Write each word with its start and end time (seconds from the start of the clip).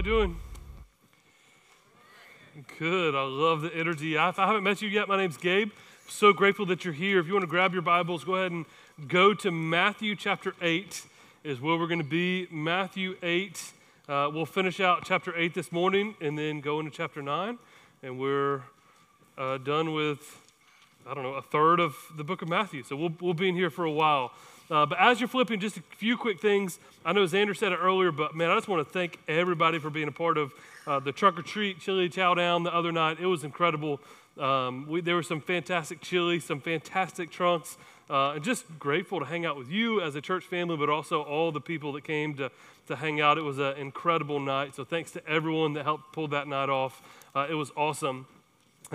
everybody 0.00 0.26
doing? 0.28 0.36
Good. 2.78 3.14
I 3.14 3.22
love 3.22 3.60
the 3.60 3.74
energy. 3.74 4.14
If 4.14 4.38
I 4.38 4.46
haven't 4.46 4.62
met 4.62 4.80
you 4.80 4.88
yet, 4.88 5.08
my 5.08 5.16
name's 5.18 5.36
Gabe. 5.36 5.72
So 6.08 6.32
grateful 6.32 6.64
that 6.66 6.84
you're 6.84 6.94
here. 6.94 7.18
If 7.18 7.26
you 7.26 7.34
want 7.34 7.42
to 7.42 7.48
grab 7.50 7.74
your 7.74 7.82
Bibles, 7.82 8.24
go 8.24 8.36
ahead 8.36 8.50
and 8.50 8.64
go 9.08 9.34
to 9.34 9.50
Matthew 9.50 10.16
chapter 10.16 10.54
8, 10.62 11.02
is 11.44 11.60
where 11.60 11.76
we're 11.76 11.86
going 11.86 12.02
to 12.02 12.04
be. 12.04 12.48
Matthew 12.50 13.16
8. 13.22 13.72
Uh, 14.08 14.30
we'll 14.32 14.46
finish 14.46 14.80
out 14.80 15.04
chapter 15.04 15.36
8 15.36 15.52
this 15.52 15.70
morning 15.70 16.14
and 16.20 16.38
then 16.38 16.60
go 16.60 16.80
into 16.80 16.90
chapter 16.90 17.20
9. 17.20 17.58
And 18.02 18.18
we're 18.18 18.62
uh, 19.36 19.58
done 19.58 19.92
with, 19.92 20.40
I 21.06 21.12
don't 21.12 21.24
know, 21.24 21.34
a 21.34 21.42
third 21.42 21.78
of 21.78 21.94
the 22.16 22.24
book 22.24 22.40
of 22.40 22.48
Matthew. 22.48 22.84
So 22.84 22.96
we'll, 22.96 23.12
we'll 23.20 23.34
be 23.34 23.50
in 23.50 23.54
here 23.54 23.70
for 23.70 23.84
a 23.84 23.92
while. 23.92 24.32
Uh, 24.70 24.86
but 24.86 24.98
as 25.00 25.20
you're 25.20 25.28
flipping, 25.28 25.58
just 25.58 25.76
a 25.76 25.82
few 25.96 26.16
quick 26.16 26.40
things. 26.40 26.78
I 27.04 27.12
know 27.12 27.24
Xander 27.24 27.56
said 27.56 27.72
it 27.72 27.78
earlier, 27.82 28.12
but 28.12 28.36
man, 28.36 28.50
I 28.50 28.54
just 28.54 28.68
want 28.68 28.86
to 28.86 28.92
thank 28.92 29.18
everybody 29.26 29.80
for 29.80 29.90
being 29.90 30.06
a 30.06 30.12
part 30.12 30.38
of 30.38 30.52
uh, 30.86 31.00
the 31.00 31.10
trunk 31.10 31.38
or 31.38 31.42
treat 31.42 31.80
chili 31.80 32.08
chow 32.08 32.34
down 32.34 32.62
the 32.62 32.74
other 32.74 32.92
night. 32.92 33.18
It 33.20 33.26
was 33.26 33.42
incredible. 33.42 34.00
Um, 34.38 34.86
we, 34.88 35.00
there 35.00 35.16
was 35.16 35.26
some 35.26 35.40
fantastic 35.40 36.00
chili, 36.00 36.38
some 36.38 36.60
fantastic 36.60 37.30
trunks, 37.30 37.78
uh, 38.08 38.32
and 38.32 38.44
just 38.44 38.64
grateful 38.78 39.18
to 39.18 39.26
hang 39.26 39.44
out 39.44 39.56
with 39.56 39.68
you 39.68 40.00
as 40.00 40.14
a 40.14 40.20
church 40.20 40.44
family, 40.44 40.76
but 40.76 40.88
also 40.88 41.22
all 41.22 41.50
the 41.50 41.60
people 41.60 41.92
that 41.94 42.04
came 42.04 42.34
to, 42.34 42.50
to 42.86 42.94
hang 42.94 43.20
out. 43.20 43.38
It 43.38 43.42
was 43.42 43.58
an 43.58 43.76
incredible 43.76 44.38
night. 44.38 44.76
So 44.76 44.84
thanks 44.84 45.10
to 45.12 45.26
everyone 45.28 45.72
that 45.72 45.82
helped 45.82 46.12
pull 46.12 46.28
that 46.28 46.46
night 46.46 46.68
off. 46.68 47.02
Uh, 47.34 47.48
it 47.50 47.54
was 47.54 47.72
awesome. 47.76 48.26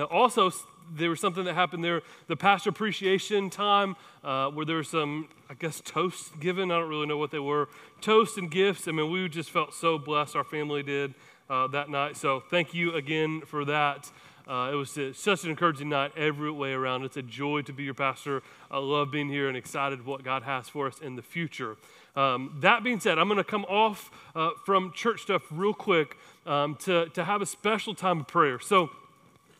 also, 0.09 0.51
there 0.93 1.09
was 1.09 1.19
something 1.19 1.43
that 1.45 1.55
happened 1.55 1.83
there, 1.83 2.01
the 2.27 2.35
pastor 2.35 2.69
appreciation 2.69 3.49
time, 3.49 3.95
uh, 4.23 4.49
where 4.49 4.65
there 4.65 4.77
was 4.77 4.89
some, 4.89 5.29
I 5.49 5.53
guess, 5.53 5.81
toasts 5.81 6.31
given. 6.39 6.71
I 6.71 6.79
don't 6.79 6.89
really 6.89 7.07
know 7.07 7.17
what 7.17 7.31
they 7.31 7.39
were. 7.39 7.69
Toasts 8.01 8.37
and 8.37 8.49
gifts. 8.49 8.87
I 8.87 8.91
mean, 8.91 9.11
we 9.11 9.27
just 9.29 9.51
felt 9.51 9.73
so 9.73 9.97
blessed. 9.97 10.35
Our 10.35 10.43
family 10.43 10.83
did 10.83 11.13
uh, 11.49 11.67
that 11.67 11.89
night. 11.89 12.17
So 12.17 12.39
thank 12.39 12.73
you 12.73 12.93
again 12.93 13.41
for 13.41 13.65
that. 13.65 14.11
Uh, 14.47 14.69
it 14.71 14.75
was 14.75 14.97
such 15.17 15.43
an 15.43 15.49
encouraging 15.49 15.89
night 15.89 16.11
every 16.15 16.51
way 16.51 16.71
around. 16.71 17.03
It's 17.03 17.17
a 17.17 17.23
joy 17.23 17.63
to 17.63 17.73
be 17.73 17.83
your 17.83 17.95
pastor. 17.95 18.43
I 18.69 18.77
love 18.77 19.09
being 19.11 19.27
here 19.27 19.47
and 19.47 19.57
excited 19.57 20.05
what 20.05 20.23
God 20.23 20.43
has 20.43 20.69
for 20.69 20.87
us 20.87 20.99
in 20.99 21.15
the 21.15 21.23
future. 21.23 21.77
Um, 22.15 22.57
that 22.61 22.83
being 22.83 22.99
said, 22.99 23.17
I'm 23.17 23.27
going 23.27 23.37
to 23.37 23.43
come 23.43 23.65
off 23.65 24.11
uh, 24.35 24.51
from 24.63 24.91
church 24.93 25.23
stuff 25.23 25.41
real 25.49 25.73
quick 25.73 26.17
um, 26.45 26.75
to, 26.81 27.09
to 27.09 27.23
have 27.25 27.41
a 27.41 27.45
special 27.45 27.95
time 27.95 28.21
of 28.21 28.27
prayer. 28.27 28.59
So, 28.59 28.91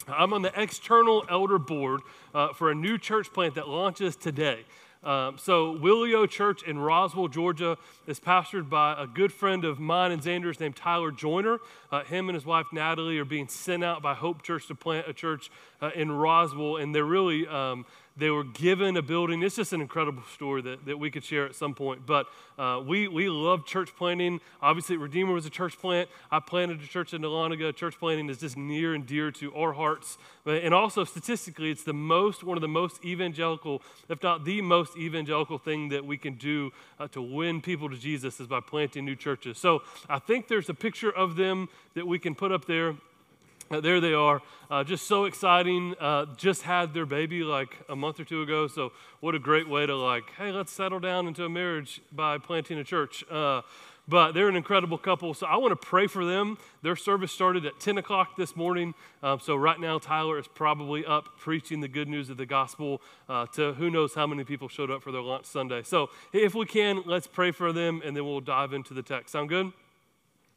I'm 0.08 0.34
on 0.34 0.42
the 0.42 0.52
external 0.60 1.26
elder 1.30 1.58
board 1.58 2.02
uh, 2.34 2.54
for 2.54 2.70
a 2.70 2.76
new 2.76 2.98
church 2.98 3.34
plant 3.34 3.56
that 3.56 3.68
launches 3.68 4.16
today. 4.16 4.66
Um, 5.04 5.38
so, 5.38 5.78
Willio 5.78 6.28
Church 6.28 6.64
in 6.64 6.80
Roswell, 6.80 7.28
Georgia, 7.28 7.78
is 8.08 8.20
pastored 8.20 8.70
by 8.70 8.96
a 8.98 9.06
good 9.06 9.32
friend 9.32 9.64
of 9.64 9.80
mine 9.80 10.12
and 10.12 10.20
Xander's 10.20 10.60
named 10.60 10.76
Tyler 10.76 11.12
Joyner. 11.12 11.60
Uh, 11.92 12.04
him 12.04 12.28
and 12.28 12.36
his 12.36 12.44
wife 12.44 12.66
Natalie 12.74 13.20
are 13.20 13.26
being 13.26 13.48
sent 13.48 13.84
out 13.84 14.02
by 14.02 14.16
Hope 14.16 14.42
Church 14.42 14.68
to 14.68 14.74
plant 14.74 15.08
a 15.08 15.14
church 15.14 15.52
uh, 15.80 15.92
in 15.94 16.12
Roswell, 16.12 16.78
and 16.78 16.96
they're 16.96 17.06
really 17.06 17.46
um, 17.46 17.86
they 18.18 18.30
were 18.30 18.46
given 18.46 18.96
a 18.96 19.02
building. 19.02 19.44
It's 19.44 19.58
just 19.58 19.74
an 19.74 19.82
incredible 19.82 20.24
story 20.34 20.62
that, 20.62 20.86
that 20.86 20.98
we 20.98 21.12
could 21.12 21.24
share 21.24 21.46
at 21.46 21.56
some 21.56 21.74
point. 21.74 22.06
But 22.06 22.28
uh, 22.58 22.82
we, 22.86 23.08
we 23.10 23.28
love 23.28 23.66
church 23.66 23.94
planting. 23.98 24.40
Obviously, 24.62 24.96
Redeemer 24.96 25.34
was 25.34 25.46
a 25.46 25.50
church 25.50 25.78
plant. 25.78 26.08
I 26.32 26.40
planted 26.40 26.82
a 26.82 26.88
church 26.88 27.14
in 27.14 27.22
Dahlonega. 27.22 27.76
Church 27.76 28.00
planting 28.00 28.30
is 28.30 28.38
just 28.38 28.56
near 28.56 28.94
and 28.94 29.06
dear 29.06 29.32
to 29.32 29.54
our 29.54 29.74
hearts. 29.74 30.18
And 30.46 30.74
also, 30.74 31.04
statistically, 31.04 31.72
it's 31.72 31.84
the 31.84 31.94
most, 31.94 32.44
one 32.44 32.58
of 32.58 32.62
the 32.62 32.70
most 32.70 33.04
evangelical, 33.04 33.82
if 34.08 34.24
not 34.24 34.46
the 34.46 34.62
most 34.62 34.96
evangelical 34.98 35.58
thing 35.58 35.90
that 35.90 36.06
we 36.06 36.18
can 36.18 36.36
do 36.36 36.72
uh, 37.00 37.08
to 37.10 37.22
win 37.22 37.62
people 37.62 37.90
to 37.90 37.98
Jesus 37.98 38.40
is 38.40 38.48
by 38.48 38.62
planting 38.62 39.04
new 39.04 39.16
churches. 39.16 39.58
So 39.58 39.84
I 40.08 40.20
think 40.20 40.48
there's 40.48 40.70
a 40.70 40.74
picture 40.74 41.12
of 41.12 41.36
them 41.36 41.68
that 41.96 42.08
we 42.08 42.20
can 42.20 42.34
put 42.34 42.52
up 42.54 42.66
there. 42.66 42.96
Uh, 43.72 43.82
there 43.82 44.00
they 44.00 44.14
are, 44.14 44.42
uh, 44.70 44.84
just 44.84 45.08
so 45.08 45.26
exciting. 45.26 45.96
Uh, 46.00 46.26
just 46.38 46.62
had 46.62 46.94
their 46.94 47.06
baby 47.06 47.44
like 47.44 47.80
a 47.90 47.96
month 47.96 48.20
or 48.20 48.24
two 48.24 48.44
ago. 48.44 48.68
So 48.68 48.92
what 49.22 49.34
a 49.34 49.40
great 49.40 49.68
way 49.68 49.88
to 49.88 49.96
like, 49.96 50.32
hey, 50.38 50.52
let's 50.52 50.72
settle 50.72 51.00
down 51.00 51.28
into 51.28 51.44
a 51.46 51.50
marriage 51.50 52.00
by 52.12 52.38
planting 52.38 52.78
a 52.78 52.84
church. 52.84 53.24
Uh, 53.30 53.62
but 54.08 54.34
they're 54.34 54.50
an 54.50 54.56
incredible 54.56 55.00
couple. 55.00 55.34
So 55.34 55.48
I 55.48 55.56
want 55.56 55.72
to 55.72 55.76
pray 55.76 56.06
for 56.06 56.24
them. 56.24 56.60
Their 56.84 56.96
service 56.96 57.32
started 57.32 57.66
at 57.66 57.80
10 57.80 57.98
o'clock 57.98 58.38
this 58.38 58.56
morning. 58.56 58.94
Um, 59.24 59.40
so 59.40 59.56
right 59.56 59.80
now, 59.80 59.98
Tyler 59.98 60.38
is 60.38 60.48
probably 60.48 61.04
up 61.04 61.40
preaching 61.40 61.82
the 61.82 61.88
good 61.88 62.08
news 62.08 62.30
of 62.30 62.38
the 62.38 62.46
gospel 62.46 63.02
uh, 63.28 63.48
to 63.54 63.74
who 63.74 63.90
knows 63.90 64.14
how 64.14 64.28
many 64.28 64.44
people 64.44 64.68
showed 64.68 64.92
up 64.92 65.02
for 65.02 65.12
their 65.12 65.24
launch 65.24 65.48
Sunday. 65.48 65.82
So 65.82 66.12
if 66.34 66.54
we 66.54 66.68
can, 66.68 67.02
let's 67.08 67.26
pray 67.26 67.50
for 67.50 67.74
them 67.74 68.04
and 68.06 68.16
then 68.16 68.26
we'll 68.26 68.42
dive 68.42 68.74
into 68.74 68.94
the 68.94 69.02
text. 69.02 69.32
Sound 69.32 69.50
good? 69.50 69.72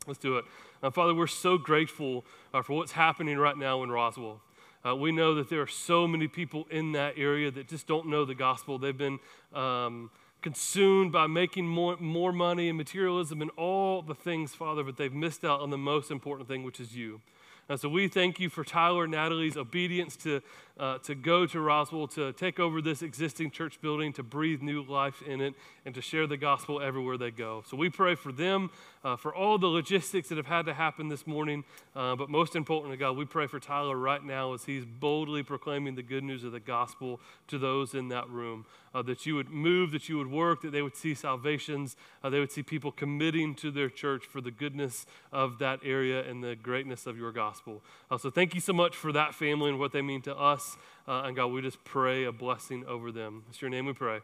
Let's 0.06 0.18
do 0.18 0.36
it. 0.36 0.44
Uh, 0.80 0.90
Father, 0.90 1.12
we're 1.12 1.26
so 1.26 1.58
grateful 1.58 2.24
uh, 2.54 2.62
for 2.62 2.74
what's 2.74 2.92
happening 2.92 3.36
right 3.36 3.56
now 3.56 3.82
in 3.82 3.90
Roswell. 3.90 4.40
Uh, 4.86 4.94
we 4.94 5.10
know 5.10 5.34
that 5.34 5.50
there 5.50 5.60
are 5.60 5.66
so 5.66 6.06
many 6.06 6.28
people 6.28 6.66
in 6.70 6.92
that 6.92 7.14
area 7.16 7.50
that 7.50 7.66
just 7.66 7.88
don't 7.88 8.06
know 8.06 8.24
the 8.24 8.34
gospel. 8.34 8.78
They've 8.78 8.96
been 8.96 9.18
um, 9.52 10.08
consumed 10.40 11.10
by 11.10 11.26
making 11.26 11.66
more, 11.66 11.96
more 11.96 12.32
money 12.32 12.68
and 12.68 12.78
materialism 12.78 13.42
and 13.42 13.50
all 13.56 14.02
the 14.02 14.14
things, 14.14 14.54
Father, 14.54 14.84
but 14.84 14.96
they've 14.96 15.12
missed 15.12 15.44
out 15.44 15.60
on 15.60 15.70
the 15.70 15.78
most 15.78 16.12
important 16.12 16.48
thing, 16.48 16.62
which 16.62 16.78
is 16.78 16.94
you. 16.94 17.20
And 17.68 17.78
so 17.80 17.88
we 17.88 18.06
thank 18.06 18.38
you 18.38 18.48
for 18.48 18.62
Tyler 18.62 19.02
and 19.02 19.12
Natalie's 19.12 19.56
obedience 19.56 20.16
to 20.18 20.40
uh, 20.78 20.98
to 20.98 21.14
go 21.14 21.46
to 21.46 21.60
Roswell, 21.60 22.06
to 22.08 22.32
take 22.32 22.60
over 22.60 22.80
this 22.80 23.02
existing 23.02 23.50
church 23.50 23.80
building, 23.80 24.12
to 24.14 24.22
breathe 24.22 24.62
new 24.62 24.82
life 24.82 25.22
in 25.22 25.40
it, 25.40 25.54
and 25.84 25.94
to 25.94 26.00
share 26.00 26.26
the 26.26 26.36
gospel 26.36 26.80
everywhere 26.80 27.16
they 27.16 27.30
go. 27.30 27.64
So 27.68 27.76
we 27.76 27.90
pray 27.90 28.14
for 28.14 28.30
them, 28.30 28.70
uh, 29.02 29.16
for 29.16 29.34
all 29.34 29.58
the 29.58 29.66
logistics 29.66 30.28
that 30.28 30.36
have 30.36 30.46
had 30.46 30.66
to 30.66 30.74
happen 30.74 31.08
this 31.08 31.26
morning, 31.26 31.64
uh, 31.96 32.14
but 32.16 32.28
most 32.28 32.54
importantly, 32.54 32.96
God, 32.96 33.16
we 33.16 33.24
pray 33.24 33.46
for 33.46 33.58
Tyler 33.58 33.96
right 33.96 34.22
now 34.22 34.52
as 34.52 34.64
he's 34.64 34.84
boldly 34.84 35.42
proclaiming 35.42 35.94
the 35.94 36.02
good 36.02 36.24
news 36.24 36.44
of 36.44 36.52
the 36.52 36.60
gospel 36.60 37.20
to 37.48 37.58
those 37.58 37.94
in 37.94 38.08
that 38.08 38.28
room. 38.28 38.66
Uh, 38.94 39.02
that 39.02 39.26
you 39.26 39.34
would 39.34 39.50
move, 39.50 39.90
that 39.90 40.08
you 40.08 40.16
would 40.16 40.30
work, 40.30 40.62
that 40.62 40.72
they 40.72 40.80
would 40.80 40.96
see 40.96 41.14
salvations, 41.14 41.94
uh, 42.24 42.30
they 42.30 42.40
would 42.40 42.50
see 42.50 42.62
people 42.62 42.90
committing 42.90 43.54
to 43.54 43.70
their 43.70 43.90
church 43.90 44.24
for 44.24 44.40
the 44.40 44.50
goodness 44.50 45.06
of 45.30 45.58
that 45.58 45.78
area 45.84 46.26
and 46.28 46.42
the 46.42 46.56
greatness 46.56 47.06
of 47.06 47.18
your 47.18 47.30
gospel. 47.30 47.82
Uh, 48.10 48.16
so 48.16 48.30
thank 48.30 48.54
you 48.54 48.60
so 48.60 48.72
much 48.72 48.96
for 48.96 49.12
that 49.12 49.34
family 49.34 49.68
and 49.68 49.78
what 49.78 49.92
they 49.92 50.02
mean 50.02 50.22
to 50.22 50.34
us. 50.36 50.67
Uh, 51.06 51.22
and 51.24 51.36
God, 51.36 51.46
we 51.46 51.62
just 51.62 51.82
pray 51.84 52.24
a 52.24 52.32
blessing 52.32 52.84
over 52.86 53.10
them. 53.12 53.44
It's 53.48 53.60
your 53.62 53.70
name 53.70 53.86
we 53.86 53.92
pray. 53.92 54.20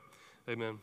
Amen. 0.49 0.79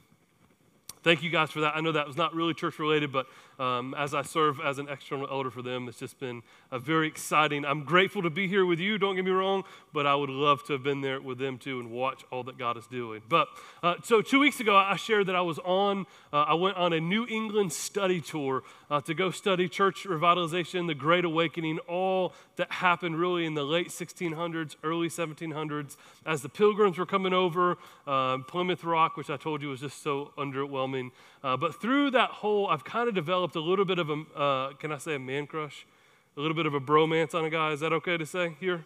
Thank 1.03 1.23
you 1.23 1.31
guys 1.31 1.49
for 1.49 1.61
that. 1.61 1.75
I 1.75 1.81
know 1.81 1.91
that 1.93 2.05
was 2.05 2.15
not 2.15 2.35
really 2.35 2.53
church 2.53 2.77
related, 2.77 3.11
but 3.11 3.25
um, 3.61 3.93
as 3.95 4.13
I 4.15 4.23
serve 4.23 4.59
as 4.59 4.79
an 4.79 4.89
external 4.89 5.27
elder 5.29 5.51
for 5.51 5.61
them. 5.61 5.87
It's 5.87 5.99
just 5.99 6.19
been 6.19 6.41
a 6.71 6.79
very 6.79 7.07
exciting. 7.07 7.63
I'm 7.63 7.83
grateful 7.83 8.23
to 8.23 8.29
be 8.29 8.47
here 8.47 8.65
with 8.65 8.79
you, 8.79 8.97
don't 8.97 9.15
get 9.15 9.25
me 9.25 9.31
wrong, 9.31 9.63
but 9.93 10.07
I 10.07 10.15
would 10.15 10.29
love 10.29 10.63
to 10.65 10.73
have 10.73 10.83
been 10.83 11.01
there 11.01 11.21
with 11.21 11.37
them 11.37 11.59
too 11.59 11.79
and 11.79 11.91
watch 11.91 12.23
all 12.31 12.43
that 12.43 12.57
God 12.57 12.77
is 12.77 12.87
doing. 12.87 13.21
But 13.29 13.47
uh, 13.83 13.95
so 14.03 14.21
two 14.21 14.39
weeks 14.39 14.59
ago, 14.59 14.75
I 14.75 14.95
shared 14.95 15.27
that 15.27 15.35
I 15.35 15.41
was 15.41 15.59
on, 15.59 16.07
uh, 16.33 16.37
I 16.37 16.55
went 16.55 16.77
on 16.77 16.91
a 16.91 16.99
New 16.99 17.27
England 17.27 17.71
study 17.71 18.19
tour 18.19 18.63
uh, 18.89 19.01
to 19.01 19.13
go 19.13 19.29
study 19.29 19.69
church 19.69 20.05
revitalization, 20.05 20.87
the 20.87 20.95
Great 20.95 21.23
Awakening, 21.23 21.77
all 21.87 22.33
that 22.55 22.71
happened 22.71 23.19
really 23.19 23.45
in 23.45 23.53
the 23.53 23.63
late 23.63 23.89
1600s, 23.89 24.75
early 24.83 25.07
1700s, 25.07 25.97
as 26.25 26.41
the 26.41 26.49
pilgrims 26.49 26.97
were 26.97 27.05
coming 27.05 27.33
over, 27.33 27.77
uh, 28.07 28.39
Plymouth 28.39 28.83
Rock, 28.83 29.17
which 29.17 29.29
I 29.29 29.37
told 29.37 29.61
you 29.61 29.69
was 29.69 29.81
just 29.81 30.01
so 30.03 30.31
underwhelming. 30.37 30.90
Uh, 31.43 31.57
but 31.57 31.81
through 31.81 32.11
that 32.11 32.29
whole, 32.29 32.67
I've 32.67 32.83
kind 32.83 33.09
of 33.09 33.15
developed 33.15 33.55
a 33.55 33.59
little 33.59 33.85
bit 33.85 33.99
of 33.99 34.09
a, 34.09 34.23
uh, 34.35 34.73
can 34.73 34.91
I 34.91 34.97
say 34.97 35.15
a 35.15 35.19
man 35.19 35.47
crush? 35.47 35.85
A 36.37 36.39
little 36.39 36.55
bit 36.55 36.65
of 36.65 36.73
a 36.73 36.79
bromance 36.79 37.33
on 37.33 37.45
a 37.45 37.49
guy. 37.49 37.71
Is 37.71 37.79
that 37.81 37.93
okay 37.93 38.17
to 38.17 38.25
say 38.25 38.55
here? 38.59 38.85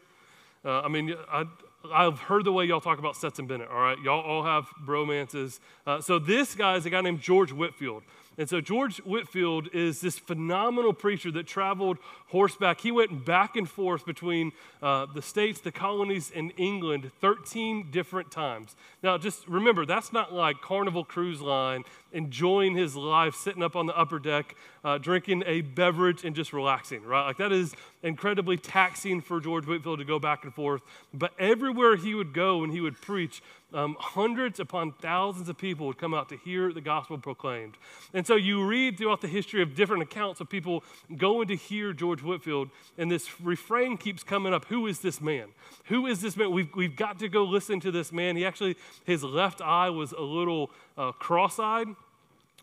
Uh, 0.64 0.82
I 0.82 0.88
mean, 0.88 1.16
I, 1.32 1.46
I've 1.94 2.20
heard 2.20 2.46
the 2.46 2.52
way 2.52 2.66
y'all 2.66 2.82
talk 2.82 2.98
about 2.98 3.16
Stetson 3.16 3.46
Bennett, 3.46 3.70
all 3.70 3.80
right? 3.80 3.98
Y'all 4.04 4.22
all 4.22 4.44
have 4.44 4.66
bromances. 4.86 5.60
Uh, 5.86 6.02
so 6.02 6.18
this 6.18 6.56
guy 6.56 6.76
is 6.76 6.86
a 6.86 6.90
guy 6.90 7.02
named 7.02 7.22
George 7.22 7.52
Whitefield. 7.52 8.04
And 8.38 8.50
so 8.50 8.60
George 8.60 8.98
Whitefield 9.00 9.70
is 9.74 10.02
this 10.02 10.20
phenomenal 10.20 10.94
preacher 10.94 11.32
that 11.32 11.48
traveled 11.48 11.98
horseback. 12.28 12.82
He 12.82 12.92
went 12.92 13.26
back 13.26 13.56
and 13.56 13.70
forth 13.70 14.06
between 14.06 14.52
uh, 14.82 15.06
the 15.14 15.22
states, 15.22 15.62
the 15.62 15.72
colonies, 15.72 16.32
and 16.36 16.52
England 16.58 17.12
13 17.22 17.92
different 17.92 18.32
times. 18.32 18.76
Now, 19.02 19.18
just 19.18 19.48
remember, 19.48 19.86
that's 19.86 20.12
not 20.12 20.34
like 20.34 20.62
Carnival 20.62 21.06
Cruise 21.06 21.42
Line 21.42 21.84
enjoying 22.16 22.76
his 22.76 22.96
life, 22.96 23.36
sitting 23.36 23.62
up 23.62 23.76
on 23.76 23.86
the 23.86 23.96
upper 23.96 24.20
deck, 24.20 24.56
uh, 24.86 24.98
drinking 24.98 25.44
a 25.46 25.62
beverage 25.62 26.24
and 26.24 26.34
just 26.34 26.54
relaxing, 26.54 27.04
right? 27.04 27.28
Like 27.28 27.38
that 27.38 27.52
is 27.52 27.76
incredibly 28.02 28.56
taxing 28.56 29.20
for 29.20 29.42
George 29.42 29.68
Whitefield 29.68 30.00
to 30.00 30.06
go 30.06 30.18
back 30.18 30.46
and 30.46 30.54
forth. 30.54 30.82
But 31.14 31.34
everywhere 31.38 31.98
he 31.98 32.16
would 32.16 32.34
go 32.34 32.64
and 32.64 32.72
he 32.72 32.80
would 32.80 33.02
preach, 33.02 33.42
um, 33.74 33.98
hundreds 34.00 34.62
upon 34.62 34.94
thousands 34.94 35.50
of 35.50 35.58
people 35.58 35.88
would 35.88 35.98
come 35.98 36.14
out 36.14 36.30
to 36.30 36.38
hear 36.38 36.72
the 36.72 36.80
gospel 36.80 37.18
proclaimed. 37.18 37.76
And 38.14 38.26
so 38.26 38.36
you 38.36 38.66
read 38.66 38.98
throughout 38.98 39.20
the 39.20 39.28
history 39.28 39.62
of 39.62 39.76
different 39.76 40.02
accounts 40.02 40.40
of 40.40 40.50
people 40.50 40.84
going 41.18 41.50
to 41.50 41.56
hear 41.58 41.92
George 41.92 42.24
Whitefield, 42.24 42.70
and 42.98 43.12
this 43.12 43.42
refrain 43.42 43.98
keeps 43.98 44.24
coming 44.24 44.54
up 44.54 44.66
Who 44.66 44.88
is 44.88 45.00
this 45.00 45.20
man? 45.20 45.50
Who 45.86 46.08
is 46.08 46.22
this 46.22 46.38
man? 46.38 46.52
We've, 46.52 46.74
we've 46.74 46.96
got 46.96 47.20
to 47.20 47.28
go 47.28 47.44
listen 47.44 47.82
to 47.82 47.92
this 47.92 48.14
man. 48.14 48.38
He 48.38 48.46
actually, 48.46 48.78
his 49.04 49.24
left 49.24 49.62
eye 49.62 49.90
was 49.90 50.14
a 50.14 50.22
little 50.22 50.72
uh, 50.98 51.12
cross 51.12 51.60
eyed 51.60 51.88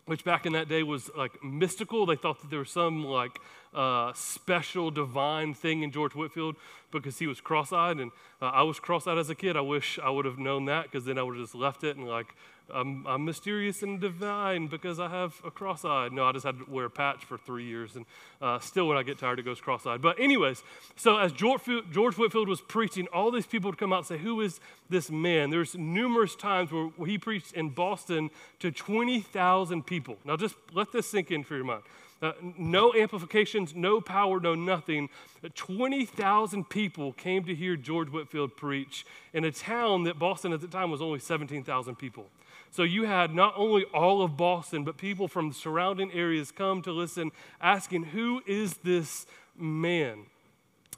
which 0.05 0.23
back 0.23 0.45
in 0.45 0.53
that 0.53 0.67
day 0.67 0.83
was 0.83 1.09
like 1.17 1.43
mystical. 1.43 2.05
They 2.05 2.15
thought 2.15 2.41
that 2.41 2.49
there 2.49 2.59
was 2.59 2.69
some 2.69 3.05
like 3.05 3.39
uh, 3.73 4.11
special 4.13 4.91
divine 4.91 5.53
thing 5.53 5.83
in 5.83 5.91
George 5.91 6.13
Whitefield 6.13 6.55
because 6.91 7.19
he 7.19 7.27
was 7.27 7.41
cross 7.41 7.71
eyed. 7.71 7.97
And 7.97 8.11
uh, 8.41 8.45
I 8.47 8.63
was 8.63 8.79
cross 8.79 9.07
eyed 9.07 9.17
as 9.17 9.29
a 9.29 9.35
kid. 9.35 9.55
I 9.55 9.61
wish 9.61 9.99
I 10.03 10.09
would 10.09 10.25
have 10.25 10.37
known 10.37 10.65
that 10.65 10.83
because 10.83 11.05
then 11.05 11.17
I 11.17 11.23
would 11.23 11.37
have 11.37 11.43
just 11.43 11.55
left 11.55 11.83
it 11.83 11.95
and, 11.97 12.07
like, 12.07 12.35
I'm, 12.71 13.05
I'm, 13.07 13.25
mysterious 13.25 13.83
and 13.83 13.99
divine 13.99 14.67
because 14.67 14.99
I 14.99 15.09
have 15.09 15.41
a 15.45 15.51
cross 15.51 15.83
eye. 15.83 16.09
No, 16.11 16.25
I 16.25 16.31
just 16.31 16.45
had 16.45 16.59
to 16.59 16.65
wear 16.69 16.85
a 16.85 16.89
patch 16.89 17.25
for 17.25 17.37
three 17.37 17.65
years. 17.65 17.95
And 17.95 18.05
uh, 18.41 18.59
still, 18.59 18.87
when 18.87 18.97
I 18.97 19.03
get 19.03 19.17
tired, 19.17 19.39
it 19.39 19.43
goes 19.43 19.59
cross 19.59 19.85
eyed. 19.85 20.01
But, 20.01 20.19
anyways, 20.19 20.63
so 20.95 21.17
as 21.17 21.31
George, 21.31 21.61
George 21.91 22.15
Whitefield 22.15 22.47
was 22.47 22.61
preaching, 22.61 23.07
all 23.13 23.31
these 23.31 23.45
people 23.45 23.69
would 23.69 23.77
come 23.77 23.91
out 23.91 23.99
and 23.99 24.05
say, 24.07 24.17
Who 24.17 24.41
is 24.41 24.59
this 24.89 25.11
man? 25.11 25.49
There's 25.49 25.75
numerous 25.75 26.35
times 26.35 26.71
where 26.71 26.89
he 27.05 27.17
preached 27.17 27.53
in 27.53 27.69
Boston 27.69 28.29
to 28.59 28.71
20,000 28.71 29.85
people. 29.85 30.17
Now, 30.23 30.37
just 30.37 30.55
let 30.73 30.91
this 30.91 31.09
sink 31.09 31.31
in 31.31 31.43
for 31.43 31.55
your 31.55 31.65
mind. 31.65 31.83
Uh, 32.23 32.31
no 32.57 32.93
amplifications, 32.93 33.75
no 33.75 33.99
power, 33.99 34.39
no 34.39 34.55
nothing. 34.55 35.09
20,000 35.55 36.69
people 36.69 37.11
came 37.11 37.43
to 37.43 37.53
hear 37.53 37.75
George 37.75 38.07
Whitefield 38.07 38.55
preach 38.55 39.05
in 39.33 39.43
a 39.43 39.51
town 39.51 40.05
that 40.05 40.17
Boston 40.17 40.53
at 40.53 40.61
the 40.61 40.67
time 40.67 40.89
was 40.89 41.01
only 41.01 41.19
17,000 41.19 41.97
people. 41.97 42.27
So 42.73 42.81
you 42.81 43.03
had 43.05 43.35
not 43.35 43.53
only 43.55 43.83
all 43.93 44.23
of 44.23 44.35
Boston, 44.35 44.83
but 44.83 44.97
people 44.97 45.27
from 45.27 45.53
surrounding 45.53 46.11
areas 46.11 46.51
come 46.51 46.81
to 46.81 46.91
listen, 46.91 47.31
asking, 47.61 48.05
Who 48.05 48.41
is 48.47 48.77
this 48.77 49.27
man? 49.55 50.25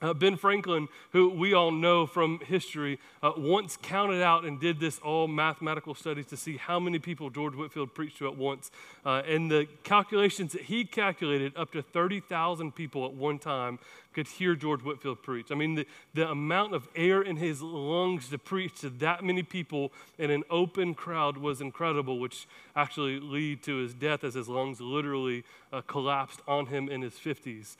Uh, 0.01 0.13
ben 0.13 0.35
Franklin, 0.35 0.89
who 1.11 1.29
we 1.29 1.53
all 1.53 1.71
know 1.71 2.05
from 2.05 2.39
history, 2.39 2.99
uh, 3.23 3.31
once 3.37 3.77
counted 3.81 4.21
out 4.21 4.43
and 4.43 4.59
did 4.59 4.79
this 4.79 4.99
all 4.99 5.27
mathematical 5.27 5.95
studies 5.95 6.25
to 6.25 6.35
see 6.35 6.57
how 6.57 6.79
many 6.79 6.99
people 6.99 7.29
George 7.29 7.55
Whitefield 7.55 7.93
preached 7.93 8.17
to 8.17 8.27
at 8.27 8.35
once. 8.35 8.71
Uh, 9.05 9.21
and 9.25 9.49
the 9.49 9.67
calculations 9.83 10.51
that 10.51 10.63
he 10.63 10.83
calculated, 10.83 11.55
up 11.55 11.71
to 11.71 11.81
30,000 11.81 12.75
people 12.75 13.05
at 13.05 13.13
one 13.13 13.39
time 13.39 13.79
could 14.13 14.27
hear 14.27 14.55
George 14.55 14.81
Whitefield 14.81 15.23
preach. 15.23 15.47
I 15.51 15.55
mean, 15.55 15.75
the, 15.75 15.87
the 16.13 16.29
amount 16.29 16.73
of 16.73 16.87
air 16.95 17.21
in 17.21 17.37
his 17.37 17.61
lungs 17.61 18.29
to 18.29 18.37
preach 18.37 18.81
to 18.81 18.89
that 18.89 19.23
many 19.23 19.43
people 19.43 19.91
in 20.17 20.29
an 20.29 20.43
open 20.49 20.93
crowd 20.93 21.37
was 21.37 21.61
incredible, 21.61 22.19
which 22.19 22.47
actually 22.75 23.19
led 23.19 23.63
to 23.63 23.77
his 23.77 23.93
death 23.93 24.23
as 24.23 24.33
his 24.33 24.47
lungs 24.49 24.81
literally 24.81 25.43
uh, 25.71 25.81
collapsed 25.81 26.41
on 26.47 26.67
him 26.67 26.89
in 26.89 27.01
his 27.01 27.13
50s. 27.13 27.75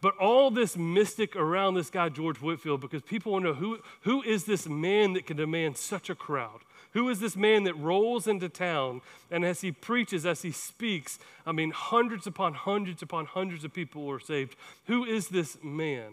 But 0.00 0.16
all 0.16 0.50
this 0.50 0.76
mystic 0.76 1.36
around 1.36 1.74
this 1.74 1.90
guy, 1.90 2.08
George 2.08 2.38
Whitefield, 2.38 2.80
because 2.80 3.02
people 3.02 3.32
want 3.32 3.44
to 3.44 3.50
know 3.50 3.54
who, 3.54 3.78
who 4.02 4.22
is 4.22 4.44
this 4.44 4.66
man 4.66 5.12
that 5.12 5.26
can 5.26 5.36
demand 5.36 5.76
such 5.76 6.08
a 6.08 6.14
crowd? 6.14 6.60
Who 6.92 7.08
is 7.08 7.20
this 7.20 7.36
man 7.36 7.64
that 7.64 7.74
rolls 7.74 8.26
into 8.26 8.48
town 8.48 9.02
and 9.30 9.44
as 9.44 9.60
he 9.60 9.70
preaches, 9.70 10.26
as 10.26 10.42
he 10.42 10.50
speaks, 10.50 11.18
I 11.46 11.52
mean, 11.52 11.70
hundreds 11.70 12.26
upon 12.26 12.54
hundreds 12.54 13.02
upon 13.02 13.26
hundreds 13.26 13.62
of 13.64 13.72
people 13.72 14.04
were 14.04 14.18
saved? 14.18 14.56
Who 14.86 15.04
is 15.04 15.28
this 15.28 15.58
man? 15.62 16.12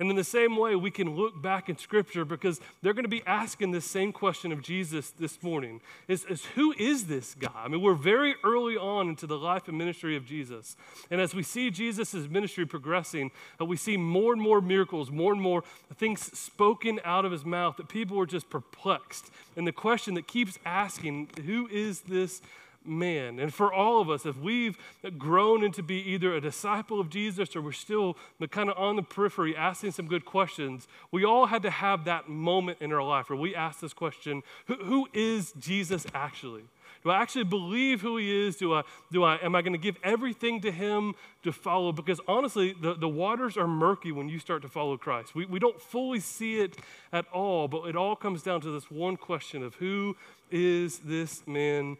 And 0.00 0.08
in 0.08 0.16
the 0.16 0.24
same 0.24 0.56
way, 0.56 0.74
we 0.74 0.90
can 0.90 1.14
look 1.14 1.42
back 1.42 1.68
in 1.68 1.76
Scripture 1.76 2.24
because 2.24 2.58
they're 2.80 2.94
going 2.94 3.04
to 3.04 3.08
be 3.08 3.22
asking 3.26 3.72
this 3.72 3.84
same 3.84 4.12
question 4.12 4.50
of 4.50 4.62
Jesus 4.62 5.10
this 5.10 5.42
morning 5.42 5.82
is, 6.08 6.24
is 6.24 6.46
who 6.54 6.72
is 6.78 7.06
this 7.06 7.34
guy? 7.34 7.50
I 7.54 7.68
mean, 7.68 7.82
we're 7.82 7.92
very 7.92 8.34
early 8.42 8.78
on 8.78 9.10
into 9.10 9.26
the 9.26 9.36
life 9.36 9.68
and 9.68 9.76
ministry 9.76 10.16
of 10.16 10.24
Jesus. 10.24 10.74
And 11.10 11.20
as 11.20 11.34
we 11.34 11.42
see 11.42 11.70
Jesus' 11.70 12.14
ministry 12.14 12.64
progressing, 12.64 13.30
uh, 13.60 13.66
we 13.66 13.76
see 13.76 13.98
more 13.98 14.32
and 14.32 14.40
more 14.40 14.62
miracles, 14.62 15.10
more 15.10 15.34
and 15.34 15.42
more 15.42 15.64
things 15.96 16.36
spoken 16.36 16.98
out 17.04 17.26
of 17.26 17.32
his 17.32 17.44
mouth 17.44 17.76
that 17.76 17.90
people 17.90 18.18
are 18.18 18.26
just 18.26 18.48
perplexed. 18.48 19.30
And 19.54 19.66
the 19.66 19.72
question 19.72 20.14
that 20.14 20.26
keeps 20.26 20.58
asking, 20.64 21.28
who 21.44 21.68
is 21.68 22.00
this 22.00 22.40
man. 22.84 23.38
And 23.38 23.52
for 23.52 23.72
all 23.72 24.00
of 24.00 24.08
us, 24.08 24.26
if 24.26 24.36
we've 24.38 24.78
grown 25.18 25.62
into 25.62 25.82
be 25.82 25.96
either 25.96 26.34
a 26.34 26.40
disciple 26.40 27.00
of 27.00 27.10
Jesus 27.10 27.54
or 27.54 27.62
we're 27.62 27.72
still 27.72 28.16
kind 28.50 28.70
of 28.70 28.78
on 28.78 28.96
the 28.96 29.02
periphery 29.02 29.56
asking 29.56 29.92
some 29.92 30.06
good 30.06 30.24
questions, 30.24 30.88
we 31.10 31.24
all 31.24 31.46
had 31.46 31.62
to 31.62 31.70
have 31.70 32.04
that 32.04 32.28
moment 32.28 32.78
in 32.80 32.92
our 32.92 33.02
life 33.02 33.30
where 33.30 33.38
we 33.38 33.54
ask 33.54 33.80
this 33.80 33.92
question 33.92 34.42
who, 34.66 34.76
who 34.76 35.08
is 35.12 35.52
Jesus 35.58 36.06
actually? 36.14 36.64
Do 37.02 37.10
I 37.10 37.22
actually 37.22 37.44
believe 37.44 38.02
who 38.02 38.18
he 38.18 38.46
is? 38.46 38.56
Do 38.56 38.74
I, 38.74 38.82
do 39.10 39.24
I, 39.24 39.36
am 39.36 39.54
I 39.54 39.62
going 39.62 39.72
to 39.72 39.78
give 39.78 39.96
everything 40.04 40.60
to 40.60 40.70
him 40.70 41.14
to 41.44 41.52
follow? 41.52 41.92
Because 41.92 42.20
honestly, 42.28 42.74
the, 42.78 42.94
the 42.94 43.08
waters 43.08 43.56
are 43.56 43.66
murky 43.66 44.12
when 44.12 44.28
you 44.28 44.38
start 44.38 44.60
to 44.62 44.68
follow 44.68 44.98
Christ. 44.98 45.34
We, 45.34 45.46
we 45.46 45.58
don't 45.58 45.80
fully 45.80 46.20
see 46.20 46.60
it 46.60 46.76
at 47.12 47.26
all, 47.32 47.68
but 47.68 47.84
it 47.84 47.96
all 47.96 48.16
comes 48.16 48.42
down 48.42 48.60
to 48.62 48.70
this 48.70 48.90
one 48.90 49.16
question 49.16 49.62
of 49.62 49.76
who 49.76 50.14
is 50.50 50.98
this 50.98 51.46
man 51.46 51.96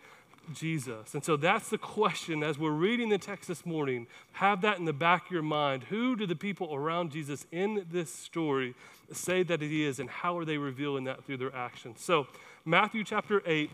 Jesus. 0.52 1.14
And 1.14 1.24
so 1.24 1.36
that's 1.36 1.68
the 1.68 1.78
question 1.78 2.42
as 2.42 2.58
we're 2.58 2.70
reading 2.70 3.08
the 3.08 3.18
text 3.18 3.48
this 3.48 3.64
morning. 3.64 4.06
Have 4.32 4.60
that 4.62 4.78
in 4.78 4.84
the 4.84 4.92
back 4.92 5.26
of 5.26 5.32
your 5.32 5.42
mind. 5.42 5.84
Who 5.84 6.16
do 6.16 6.26
the 6.26 6.36
people 6.36 6.74
around 6.74 7.12
Jesus 7.12 7.46
in 7.52 7.86
this 7.90 8.12
story 8.12 8.74
say 9.12 9.42
that 9.44 9.60
he 9.60 9.84
is, 9.84 9.98
and 9.98 10.08
how 10.08 10.38
are 10.38 10.44
they 10.44 10.58
revealing 10.58 11.04
that 11.04 11.24
through 11.24 11.38
their 11.38 11.54
actions? 11.54 12.00
So, 12.00 12.26
Matthew 12.64 13.04
chapter 13.04 13.42
8, 13.46 13.70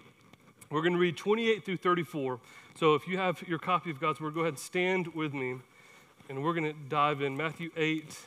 we're 0.71 0.81
going 0.81 0.93
to 0.93 0.99
read 0.99 1.17
28 1.17 1.65
through 1.65 1.77
34. 1.77 2.41
So, 2.79 2.95
if 2.95 3.07
you 3.07 3.19
have 3.19 3.43
your 3.47 3.59
copy 3.59 3.91
of 3.91 4.01
God's 4.01 4.21
word, 4.21 4.35
go 4.35 4.41
ahead 4.41 4.55
and 4.55 4.59
stand 4.59 5.09
with 5.09 5.35
me, 5.35 5.57
and 6.29 6.43
we're 6.43 6.55
going 6.55 6.73
to 6.73 6.79
dive 6.89 7.21
in. 7.21 7.37
Matthew 7.37 7.71
8, 7.77 8.19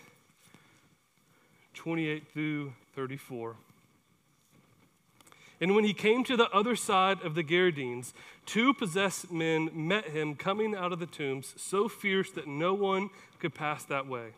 28 1.74 2.28
through 2.34 2.74
34. 2.96 3.56
And 5.62 5.76
when 5.76 5.84
he 5.84 5.94
came 5.94 6.24
to 6.24 6.38
the 6.38 6.50
other 6.52 6.76
side 6.76 7.22
of 7.22 7.36
the 7.36 7.44
Gerasenes, 7.44 8.14
two 8.46 8.74
possessed 8.74 9.32
men 9.32 9.70
met 9.74 10.06
him 10.06 10.36
coming 10.36 10.74
out 10.74 10.94
of 10.94 11.00
the 11.00 11.06
tombs, 11.06 11.54
so 11.58 11.90
fierce 11.90 12.32
that 12.32 12.48
no 12.48 12.74
one 12.74 13.10
could 13.40 13.54
pass 13.54 13.84
that 13.86 14.08
way. 14.08 14.30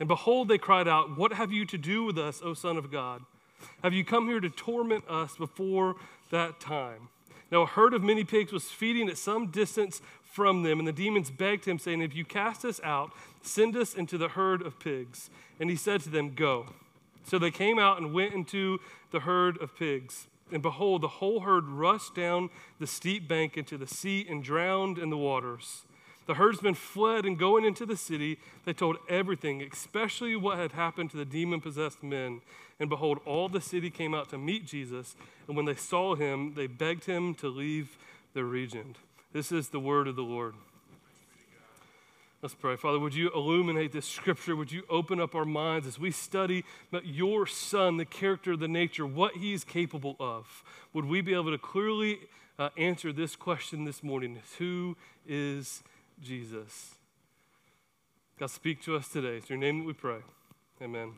And 0.00 0.08
behold, 0.08 0.48
they 0.48 0.58
cried 0.58 0.88
out, 0.88 1.16
What 1.18 1.34
have 1.34 1.52
you 1.52 1.64
to 1.66 1.78
do 1.78 2.04
with 2.04 2.18
us, 2.18 2.40
O 2.42 2.54
Son 2.54 2.76
of 2.76 2.90
God? 2.90 3.22
Have 3.82 3.92
you 3.92 4.04
come 4.04 4.26
here 4.26 4.40
to 4.40 4.50
torment 4.50 5.04
us 5.08 5.36
before 5.36 5.96
that 6.30 6.60
time? 6.60 7.08
Now, 7.50 7.62
a 7.62 7.66
herd 7.66 7.94
of 7.94 8.02
many 8.02 8.24
pigs 8.24 8.52
was 8.52 8.64
feeding 8.64 9.08
at 9.08 9.18
some 9.18 9.48
distance 9.48 10.00
from 10.22 10.62
them, 10.62 10.78
and 10.78 10.88
the 10.88 10.92
demons 10.92 11.30
begged 11.30 11.66
him, 11.66 11.78
saying, 11.78 12.00
If 12.00 12.14
you 12.14 12.24
cast 12.24 12.64
us 12.64 12.80
out, 12.82 13.12
send 13.42 13.76
us 13.76 13.94
into 13.94 14.18
the 14.18 14.28
herd 14.28 14.62
of 14.62 14.80
pigs. 14.80 15.30
And 15.60 15.70
he 15.70 15.76
said 15.76 16.00
to 16.02 16.08
them, 16.08 16.34
Go. 16.34 16.66
So 17.24 17.38
they 17.38 17.50
came 17.50 17.78
out 17.78 17.98
and 17.98 18.12
went 18.12 18.34
into 18.34 18.80
the 19.12 19.20
herd 19.20 19.58
of 19.58 19.76
pigs. 19.76 20.26
And 20.52 20.62
behold, 20.62 21.00
the 21.00 21.08
whole 21.08 21.40
herd 21.40 21.66
rushed 21.66 22.14
down 22.14 22.50
the 22.78 22.86
steep 22.86 23.26
bank 23.26 23.56
into 23.56 23.78
the 23.78 23.86
sea 23.86 24.26
and 24.28 24.42
drowned 24.44 24.98
in 24.98 25.10
the 25.10 25.16
waters. 25.16 25.82
The 26.26 26.34
herdsmen 26.34 26.74
fled 26.74 27.26
and 27.26 27.38
going 27.38 27.64
into 27.64 27.84
the 27.84 27.96
city, 27.96 28.38
they 28.64 28.72
told 28.72 28.96
everything, 29.08 29.62
especially 29.62 30.36
what 30.36 30.58
had 30.58 30.72
happened 30.72 31.10
to 31.10 31.16
the 31.16 31.24
demon 31.24 31.60
possessed 31.60 32.02
men. 32.02 32.40
And 32.80 32.88
behold, 32.88 33.20
all 33.26 33.48
the 33.48 33.60
city 33.60 33.90
came 33.90 34.14
out 34.14 34.30
to 34.30 34.38
meet 34.38 34.66
Jesus. 34.66 35.16
And 35.46 35.56
when 35.56 35.66
they 35.66 35.74
saw 35.74 36.14
him, 36.14 36.54
they 36.54 36.66
begged 36.66 37.04
him 37.04 37.34
to 37.36 37.48
leave 37.48 37.98
the 38.32 38.44
region. 38.44 38.96
This 39.32 39.52
is 39.52 39.68
the 39.68 39.80
word 39.80 40.08
of 40.08 40.16
the 40.16 40.22
Lord. 40.22 40.54
Let's 42.44 42.54
pray. 42.54 42.76
Father, 42.76 42.98
would 42.98 43.14
you 43.14 43.30
illuminate 43.34 43.90
this 43.90 44.04
scripture? 44.04 44.54
Would 44.54 44.70
you 44.70 44.82
open 44.90 45.18
up 45.18 45.34
our 45.34 45.46
minds 45.46 45.86
as 45.86 45.98
we 45.98 46.10
study 46.10 46.62
your 47.02 47.46
son, 47.46 47.96
the 47.96 48.04
character, 48.04 48.54
the 48.54 48.68
nature, 48.68 49.06
what 49.06 49.36
he's 49.36 49.64
capable 49.64 50.14
of? 50.20 50.62
Would 50.92 51.06
we 51.06 51.22
be 51.22 51.32
able 51.32 51.52
to 51.52 51.56
clearly 51.56 52.18
uh, 52.58 52.68
answer 52.76 53.14
this 53.14 53.34
question 53.34 53.86
this 53.86 54.02
morning? 54.02 54.42
Who 54.58 54.94
is 55.26 55.82
Jesus? 56.22 56.96
God, 58.38 58.50
speak 58.50 58.82
to 58.82 58.94
us 58.94 59.08
today. 59.08 59.38
It's 59.38 59.48
your 59.48 59.58
name 59.58 59.78
that 59.78 59.86
we 59.86 59.94
pray. 59.94 60.18
Amen. 60.82 61.14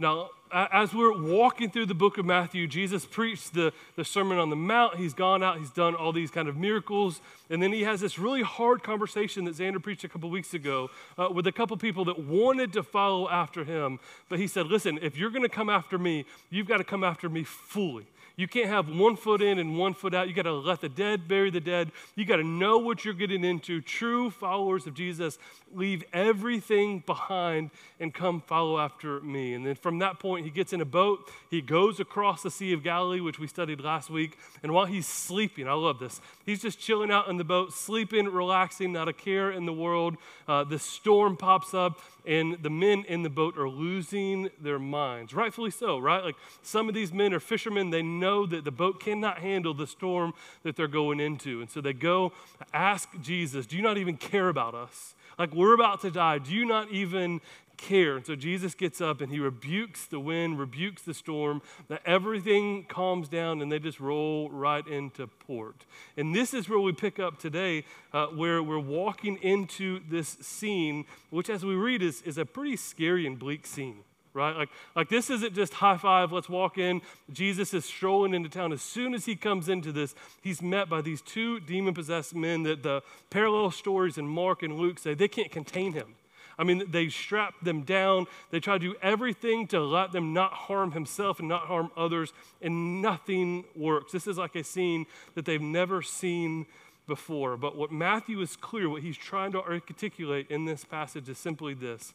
Now, 0.00 0.30
as 0.50 0.94
we're 0.94 1.12
walking 1.12 1.70
through 1.70 1.84
the 1.84 1.94
book 1.94 2.16
of 2.16 2.24
Matthew, 2.24 2.66
Jesus 2.66 3.04
preached 3.04 3.52
the, 3.52 3.70
the 3.96 4.04
Sermon 4.04 4.38
on 4.38 4.48
the 4.48 4.56
Mount. 4.56 4.96
He's 4.96 5.12
gone 5.12 5.42
out, 5.42 5.58
he's 5.58 5.70
done 5.70 5.94
all 5.94 6.10
these 6.10 6.30
kind 6.30 6.48
of 6.48 6.56
miracles. 6.56 7.20
And 7.50 7.62
then 7.62 7.70
he 7.70 7.82
has 7.82 8.00
this 8.00 8.18
really 8.18 8.40
hard 8.40 8.82
conversation 8.82 9.44
that 9.44 9.56
Xander 9.56 9.80
preached 9.80 10.02
a 10.02 10.08
couple 10.08 10.30
weeks 10.30 10.54
ago 10.54 10.88
uh, 11.18 11.28
with 11.30 11.46
a 11.46 11.52
couple 11.52 11.76
people 11.76 12.06
that 12.06 12.18
wanted 12.18 12.72
to 12.72 12.82
follow 12.82 13.28
after 13.28 13.62
him. 13.62 14.00
But 14.30 14.38
he 14.38 14.46
said, 14.46 14.68
Listen, 14.68 14.98
if 15.02 15.18
you're 15.18 15.28
going 15.28 15.42
to 15.42 15.50
come 15.50 15.68
after 15.68 15.98
me, 15.98 16.24
you've 16.48 16.66
got 16.66 16.78
to 16.78 16.84
come 16.84 17.04
after 17.04 17.28
me 17.28 17.44
fully. 17.44 18.06
You 18.40 18.48
can't 18.48 18.70
have 18.70 18.88
one 18.88 19.16
foot 19.16 19.42
in 19.42 19.58
and 19.58 19.76
one 19.76 19.92
foot 19.92 20.14
out. 20.14 20.26
You 20.26 20.32
got 20.32 20.44
to 20.44 20.54
let 20.54 20.80
the 20.80 20.88
dead 20.88 21.28
bury 21.28 21.50
the 21.50 21.60
dead. 21.60 21.92
You 22.14 22.24
got 22.24 22.36
to 22.36 22.42
know 22.42 22.78
what 22.78 23.04
you're 23.04 23.12
getting 23.12 23.44
into. 23.44 23.82
True 23.82 24.30
followers 24.30 24.86
of 24.86 24.94
Jesus 24.94 25.38
leave 25.74 26.02
everything 26.14 27.00
behind 27.00 27.70
and 28.00 28.14
come 28.14 28.40
follow 28.40 28.78
after 28.78 29.20
me. 29.20 29.52
And 29.52 29.66
then 29.66 29.74
from 29.74 29.98
that 29.98 30.18
point, 30.20 30.46
he 30.46 30.50
gets 30.50 30.72
in 30.72 30.80
a 30.80 30.86
boat. 30.86 31.30
He 31.50 31.60
goes 31.60 32.00
across 32.00 32.42
the 32.42 32.50
Sea 32.50 32.72
of 32.72 32.82
Galilee, 32.82 33.20
which 33.20 33.38
we 33.38 33.46
studied 33.46 33.82
last 33.82 34.08
week. 34.08 34.38
And 34.62 34.72
while 34.72 34.86
he's 34.86 35.06
sleeping, 35.06 35.68
I 35.68 35.74
love 35.74 35.98
this, 35.98 36.22
he's 36.46 36.62
just 36.62 36.80
chilling 36.80 37.10
out 37.10 37.28
in 37.28 37.36
the 37.36 37.44
boat, 37.44 37.74
sleeping, 37.74 38.24
relaxing, 38.24 38.90
not 38.90 39.06
a 39.06 39.12
care 39.12 39.50
in 39.50 39.66
the 39.66 39.72
world. 39.74 40.16
Uh, 40.48 40.64
the 40.64 40.78
storm 40.78 41.36
pops 41.36 41.74
up, 41.74 42.00
and 42.26 42.62
the 42.62 42.70
men 42.70 43.04
in 43.08 43.22
the 43.22 43.30
boat 43.30 43.56
are 43.58 43.68
losing 43.68 44.50
their 44.60 44.78
minds. 44.78 45.34
Rightfully 45.34 45.70
so, 45.70 45.98
right? 45.98 46.24
Like 46.24 46.36
some 46.62 46.88
of 46.88 46.94
these 46.94 47.12
men 47.12 47.32
are 47.34 47.40
fishermen. 47.40 47.90
They 47.90 48.02
know 48.02 48.46
that 48.46 48.64
the 48.64 48.70
boat 48.70 49.00
cannot 49.00 49.38
handle 49.38 49.74
the 49.74 49.86
storm 49.86 50.34
that 50.62 50.76
they're 50.76 50.88
going 50.88 51.20
into. 51.20 51.60
And 51.60 51.70
so 51.70 51.80
they 51.80 51.92
go 51.92 52.32
ask 52.72 53.08
Jesus, 53.20 53.66
Do 53.66 53.76
you 53.76 53.82
not 53.82 53.98
even 53.98 54.16
care 54.16 54.48
about 54.48 54.74
us? 54.74 55.14
Like 55.38 55.54
we're 55.54 55.74
about 55.74 56.02
to 56.02 56.10
die. 56.10 56.38
Do 56.38 56.52
you 56.52 56.66
not 56.66 56.90
even 56.90 57.40
care. 57.80 58.16
And 58.16 58.26
so 58.26 58.36
Jesus 58.36 58.74
gets 58.74 59.00
up 59.00 59.20
and 59.20 59.32
he 59.32 59.40
rebukes 59.40 60.06
the 60.06 60.20
wind, 60.20 60.58
rebukes 60.58 61.02
the 61.02 61.14
storm, 61.14 61.62
that 61.88 62.02
everything 62.04 62.84
calms 62.84 63.28
down 63.28 63.62
and 63.62 63.72
they 63.72 63.78
just 63.78 63.98
roll 63.98 64.50
right 64.50 64.86
into 64.86 65.26
port. 65.26 65.86
And 66.16 66.34
this 66.34 66.52
is 66.54 66.68
where 66.68 66.78
we 66.78 66.92
pick 66.92 67.18
up 67.18 67.38
today, 67.38 67.84
uh, 68.12 68.26
where 68.26 68.62
we're 68.62 68.78
walking 68.78 69.36
into 69.42 70.00
this 70.08 70.36
scene, 70.40 71.06
which 71.30 71.48
as 71.48 71.64
we 71.64 71.74
read 71.74 72.02
is, 72.02 72.22
is 72.22 72.38
a 72.38 72.44
pretty 72.44 72.76
scary 72.76 73.26
and 73.26 73.38
bleak 73.38 73.66
scene 73.66 74.04
right? 74.32 74.56
Like, 74.56 74.68
like 74.94 75.08
this 75.08 75.28
isn't 75.28 75.56
just 75.56 75.74
high 75.74 75.96
five, 75.96 76.30
let's 76.30 76.48
walk 76.48 76.78
in. 76.78 77.02
Jesus 77.32 77.74
is 77.74 77.84
strolling 77.84 78.32
into 78.32 78.48
town. 78.48 78.72
As 78.72 78.80
soon 78.80 79.12
as 79.12 79.24
he 79.24 79.34
comes 79.34 79.68
into 79.68 79.90
this, 79.90 80.14
he's 80.40 80.62
met 80.62 80.88
by 80.88 81.00
these 81.00 81.20
two 81.20 81.58
demon 81.58 81.94
possessed 81.94 82.32
men 82.32 82.62
that 82.62 82.84
the 82.84 83.02
parallel 83.28 83.72
stories 83.72 84.18
in 84.18 84.28
Mark 84.28 84.62
and 84.62 84.76
Luke 84.76 85.00
say 85.00 85.14
they 85.14 85.26
can't 85.26 85.50
contain 85.50 85.94
him. 85.94 86.14
I 86.60 86.64
mean, 86.64 86.84
they 86.90 87.08
strap 87.08 87.54
them 87.62 87.82
down. 87.82 88.26
They 88.50 88.60
try 88.60 88.74
to 88.74 88.78
do 88.78 88.94
everything 89.00 89.66
to 89.68 89.80
let 89.80 90.12
them 90.12 90.34
not 90.34 90.52
harm 90.52 90.92
himself 90.92 91.38
and 91.38 91.48
not 91.48 91.62
harm 91.62 91.90
others, 91.96 92.34
and 92.60 93.00
nothing 93.00 93.64
works. 93.74 94.12
This 94.12 94.26
is 94.26 94.36
like 94.36 94.54
a 94.54 94.62
scene 94.62 95.06
that 95.34 95.46
they've 95.46 95.60
never 95.60 96.02
seen 96.02 96.66
before. 97.06 97.56
But 97.56 97.76
what 97.76 97.90
Matthew 97.90 98.42
is 98.42 98.56
clear, 98.56 98.90
what 98.90 99.00
he's 99.00 99.16
trying 99.16 99.52
to 99.52 99.62
articulate 99.62 100.50
in 100.50 100.66
this 100.66 100.84
passage 100.84 101.30
is 101.30 101.38
simply 101.38 101.72
this 101.72 102.12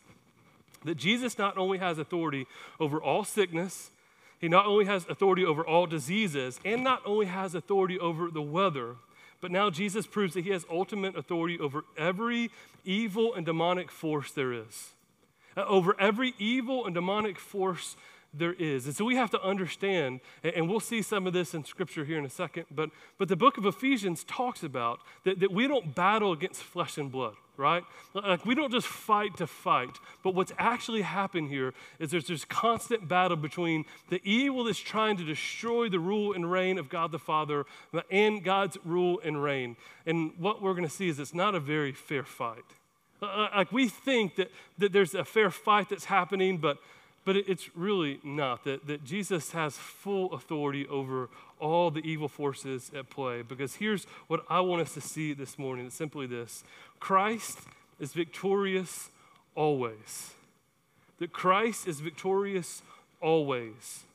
that 0.83 0.95
Jesus 0.95 1.39
not 1.39 1.57
only 1.57 1.79
has 1.79 1.97
authority 1.97 2.45
over 2.79 3.01
all 3.01 3.23
sickness, 3.23 3.89
he 4.39 4.47
not 4.47 4.67
only 4.67 4.85
has 4.85 5.07
authority 5.09 5.43
over 5.43 5.65
all 5.65 5.87
diseases, 5.87 6.59
and 6.63 6.83
not 6.83 7.01
only 7.03 7.25
has 7.25 7.55
authority 7.55 7.97
over 7.97 8.29
the 8.29 8.43
weather, 8.43 8.97
but 9.41 9.51
now 9.51 9.69
Jesus 9.69 10.07
proves 10.07 10.33
that 10.33 10.43
he 10.43 10.51
has 10.51 10.65
ultimate 10.69 11.15
authority 11.15 11.59
over 11.59 11.83
every 11.97 12.51
evil 12.83 13.33
and 13.33 13.45
demonic 13.45 13.91
force 13.91 14.31
there 14.31 14.53
is. 14.53 14.91
Uh, 15.57 15.65
over 15.65 15.95
every 15.99 16.33
evil 16.37 16.85
and 16.85 16.93
demonic 16.93 17.39
force 17.39 17.95
there 18.33 18.53
is. 18.53 18.85
And 18.85 18.95
so 18.95 19.05
we 19.05 19.15
have 19.15 19.29
to 19.31 19.41
understand, 19.41 20.19
and 20.43 20.69
we'll 20.69 20.79
see 20.79 21.01
some 21.01 21.25
of 21.25 21.33
this 21.33 21.53
in 21.53 21.63
scripture 21.63 22.03
here 22.03 22.17
in 22.17 22.25
a 22.25 22.29
second, 22.29 22.65
but, 22.69 22.89
but 23.17 23.29
the 23.29 23.35
book 23.35 23.57
of 23.57 23.65
Ephesians 23.65 24.23
talks 24.25 24.63
about 24.63 24.99
that, 25.23 25.39
that 25.39 25.51
we 25.51 25.67
don't 25.67 25.95
battle 25.95 26.31
against 26.31 26.61
flesh 26.61 26.97
and 26.97 27.11
blood 27.11 27.35
right? 27.57 27.83
Like 28.13 28.45
we 28.45 28.55
don't 28.55 28.71
just 28.71 28.87
fight 28.87 29.37
to 29.37 29.47
fight, 29.47 29.97
but 30.23 30.33
what's 30.33 30.51
actually 30.57 31.01
happened 31.01 31.49
here 31.49 31.73
is 31.99 32.11
there's 32.11 32.27
this 32.27 32.45
constant 32.45 33.07
battle 33.07 33.37
between 33.37 33.85
the 34.09 34.21
evil 34.23 34.63
that's 34.63 34.79
trying 34.79 35.17
to 35.17 35.23
destroy 35.23 35.89
the 35.89 35.99
rule 35.99 36.33
and 36.33 36.51
reign 36.51 36.77
of 36.77 36.89
God 36.89 37.11
the 37.11 37.19
Father 37.19 37.65
and 38.11 38.43
God's 38.43 38.77
rule 38.83 39.19
and 39.23 39.41
reign. 39.41 39.75
And 40.05 40.31
what 40.37 40.61
we're 40.61 40.73
going 40.73 40.87
to 40.87 40.93
see 40.93 41.09
is 41.09 41.19
it's 41.19 41.33
not 41.33 41.55
a 41.55 41.59
very 41.59 41.91
fair 41.91 42.23
fight. 42.23 42.65
Uh, 43.21 43.25
uh, 43.25 43.49
like 43.55 43.71
we 43.71 43.87
think 43.87 44.35
that, 44.35 44.51
that 44.77 44.91
there's 44.91 45.15
a 45.15 45.23
fair 45.23 45.49
fight 45.49 45.89
that's 45.89 46.05
happening, 46.05 46.57
but 46.57 46.77
but 47.25 47.35
it's 47.35 47.75
really 47.75 48.19
not 48.23 48.63
that, 48.65 48.85
that 48.85 49.03
Jesus 49.03 49.51
has 49.51 49.75
full 49.75 50.31
authority 50.33 50.87
over 50.87 51.27
all 51.59 51.89
the 51.89 52.01
evil 52.01 52.27
forces 52.27 52.91
at 52.95 53.09
play. 53.09 53.41
Because 53.41 53.75
here's 53.75 54.05
what 54.27 54.45
I 54.47 54.59
want 54.59 54.83
us 54.83 54.93
to 54.93 55.01
see 55.01 55.33
this 55.33 55.57
morning 55.57 55.87
it's 55.87 55.95
simply 55.95 56.27
this 56.27 56.63
Christ 57.05 57.59
is 57.99 58.13
victorious 58.13 59.11
always. 59.53 60.33
That 61.19 61.31
Christ 61.31 61.87
is 61.87 61.99
victorious 61.99 62.81
always. 63.21 64.05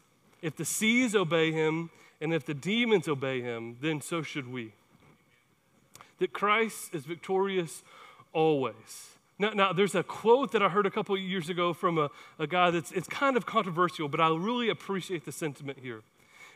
If 0.43 0.57
the 0.57 0.65
seas 0.65 1.15
obey 1.15 1.53
him 1.53 1.91
and 2.21 2.35
if 2.35 2.45
the 2.45 2.53
demons 2.53 3.07
obey 3.07 3.43
him, 3.43 3.77
then 3.81 4.01
so 4.01 4.23
should 4.23 4.53
we. 4.53 4.73
That 6.19 6.33
Christ 6.33 6.93
is 6.93 7.05
victorious 7.05 7.85
always. 8.33 9.11
Now, 9.39 9.51
now, 9.51 9.73
there's 9.73 9.95
a 9.95 10.03
quote 10.03 10.51
that 10.51 10.61
I 10.61 10.69
heard 10.69 10.85
a 10.85 10.91
couple 10.91 11.17
years 11.17 11.49
ago 11.49 11.73
from 11.73 11.97
a, 11.97 12.11
a 12.41 12.49
guy 12.49 12.73
that's 12.73 12.91
it's 12.91 13.07
kind 13.07 13.37
of 13.37 13.47
controversial, 13.47 14.09
but 14.09 14.21
I 14.21 14.31
really 14.31 14.69
appreciate 14.69 15.25
the 15.25 15.33
sentiment 15.33 15.79
here. 15.81 16.01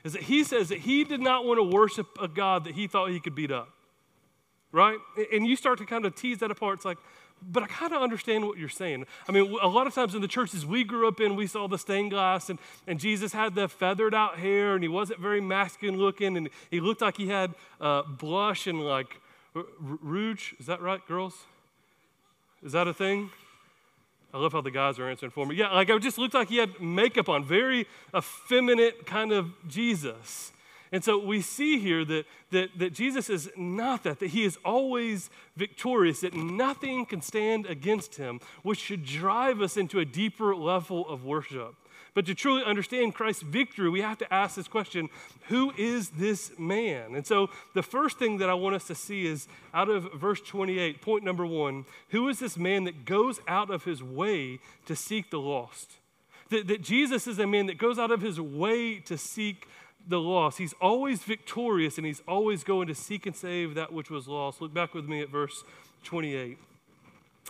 Is 0.03 0.15
that 0.15 0.23
he 0.23 0.43
says 0.43 0.69
that 0.71 0.79
he 0.81 1.05
did 1.05 1.21
not 1.21 1.45
want 1.45 1.59
to 1.59 1.63
worship 1.63 2.09
a 2.21 2.27
God 2.27 2.65
that 2.65 2.75
he 2.75 2.89
thought 2.89 3.11
he 3.11 3.21
could 3.21 3.37
beat 3.37 3.53
up. 3.53 3.74
Right? 4.75 4.99
And 5.33 5.47
you 5.47 5.55
start 5.55 5.79
to 5.79 5.87
kind 5.87 6.05
of 6.05 6.17
tease 6.17 6.39
that 6.39 6.51
apart. 6.51 6.79
It's 6.79 6.85
like, 6.85 6.99
but 7.53 7.63
I 7.63 7.67
kind 7.67 7.93
of 7.93 8.03
understand 8.03 8.45
what 8.45 8.59
you're 8.59 8.69
saying. 8.69 9.07
I 9.29 9.33
mean, 9.33 9.57
a 9.63 9.69
lot 9.69 9.87
of 9.87 9.95
times 9.95 10.17
in 10.17 10.21
the 10.21 10.27
churches 10.27 10.67
we 10.67 10.83
grew 10.83 11.07
up 11.07 11.21
in, 11.21 11.37
we 11.37 11.47
saw 11.47 11.69
the 11.69 11.79
stained 11.79 12.11
glass, 12.11 12.51
and, 12.51 12.59
and 12.89 12.99
Jesus 12.99 13.33
had 13.33 13.55
the 13.55 13.69
feathered 13.69 14.15
out 14.15 14.41
hair, 14.41 14.75
and 14.75 14.83
he 14.83 14.89
wasn't 14.89 15.21
very 15.21 15.41
masculine 15.41 15.97
looking, 15.97 16.37
and 16.37 16.49
he 16.73 16.81
looked 16.81 17.03
like 17.03 17.17
he 17.17 17.29
had 17.29 17.55
uh, 17.81 18.03
blush 18.03 18.67
and 18.67 18.81
like 18.81 19.21
r- 19.55 19.65
rouge. 19.79 20.55
Is 20.59 20.67
that 20.67 20.81
right, 20.81 21.07
girls? 21.07 21.45
Is 22.65 22.73
that 22.73 22.89
a 22.89 22.95
thing? 22.95 23.31
I 24.33 24.39
love 24.39 24.53
how 24.53 24.61
the 24.61 24.73
guys 24.73 24.99
are 24.99 25.09
answering 25.09 25.31
for 25.31 25.47
me. 25.47 25.55
Yeah, 25.55 25.73
like 25.73 25.89
it 25.89 26.03
just 26.03 26.19
looked 26.19 26.35
like 26.35 26.49
he 26.49 26.57
had 26.57 26.81
makeup 26.81 27.29
on, 27.29 27.45
very 27.45 27.87
effeminate 28.17 29.07
kind 29.07 29.31
of 29.31 29.53
Jesus. 29.69 30.51
And 30.95 31.03
so 31.03 31.19
we 31.19 31.41
see 31.41 31.81
here 31.81 32.05
that, 32.05 32.25
that, 32.53 32.79
that 32.79 32.93
Jesus 32.93 33.29
is 33.29 33.51
not 33.57 34.05
that, 34.05 34.21
that 34.21 34.29
he 34.29 34.45
is 34.45 34.57
always 34.65 35.29
victorious, 35.57 36.21
that 36.21 36.35
nothing 36.35 37.05
can 37.05 37.21
stand 37.21 37.67
against 37.67 38.15
him, 38.15 38.39
which 38.63 38.79
should 38.79 39.05
drive 39.05 39.61
us 39.61 39.77
into 39.77 39.99
a 39.99 40.05
deeper 40.05 40.55
level 40.55 41.09
of 41.09 41.25
worship. 41.25 41.75
But 42.15 42.27
to 42.27 42.35
truly 42.37 42.63
understand 42.63 43.13
Christ's 43.13 43.43
victory, 43.43 43.91
we 43.91 44.03
have 44.03 44.19
to 44.19 44.33
ask 44.33 44.55
this 44.55 44.69
question 44.69 45.09
who 45.49 45.73
is 45.77 46.11
this 46.11 46.57
man? 46.61 47.17
And 47.17 47.27
so 47.27 47.51
the 47.75 47.83
first 47.83 48.21
thing 48.21 48.39
that 48.39 48.49
I 48.49 48.55
want 48.55 48.77
us 48.77 48.87
to 48.87 48.95
see 48.95 49.27
is 49.27 49.49
out 49.75 49.89
of 49.89 50.13
verse 50.13 50.41
28, 50.43 51.03
point 51.03 51.25
number 51.25 51.45
one 51.45 51.87
who 52.11 52.29
is 52.29 52.39
this 52.39 52.57
man 52.57 52.85
that 52.85 53.05
goes 53.05 53.41
out 53.49 53.69
of 53.69 53.83
his 53.83 54.01
way 54.01 54.61
to 54.87 54.95
seek 54.95 55.31
the 55.31 55.41
lost? 55.41 55.97
That, 56.51 56.69
that 56.69 56.83
Jesus 56.83 57.27
is 57.27 57.41
a 57.41 57.49
man 57.49 57.67
that 57.67 57.79
goes 57.79 57.99
out 57.99 58.13
of 58.13 58.21
his 58.21 58.41
way 58.41 59.01
to 59.01 59.19
seek 59.19 59.67
the 60.07 60.21
lost. 60.21 60.59
He's 60.59 60.75
always 60.81 61.23
victorious 61.23 61.97
and 61.99 62.07
he's 62.07 62.23
always 62.29 62.65
going 62.65 62.89
to 62.89 62.95
seek 62.95 63.27
and 63.27 63.35
save 63.35 63.75
that 63.75 63.93
which 63.93 64.11
was 64.11 64.29
lost. 64.29 64.61
Look 64.61 64.75
back 64.75 64.95
with 64.95 65.07
me 65.07 65.21
at 65.21 65.29
verse 65.29 65.65
28. 66.05 66.59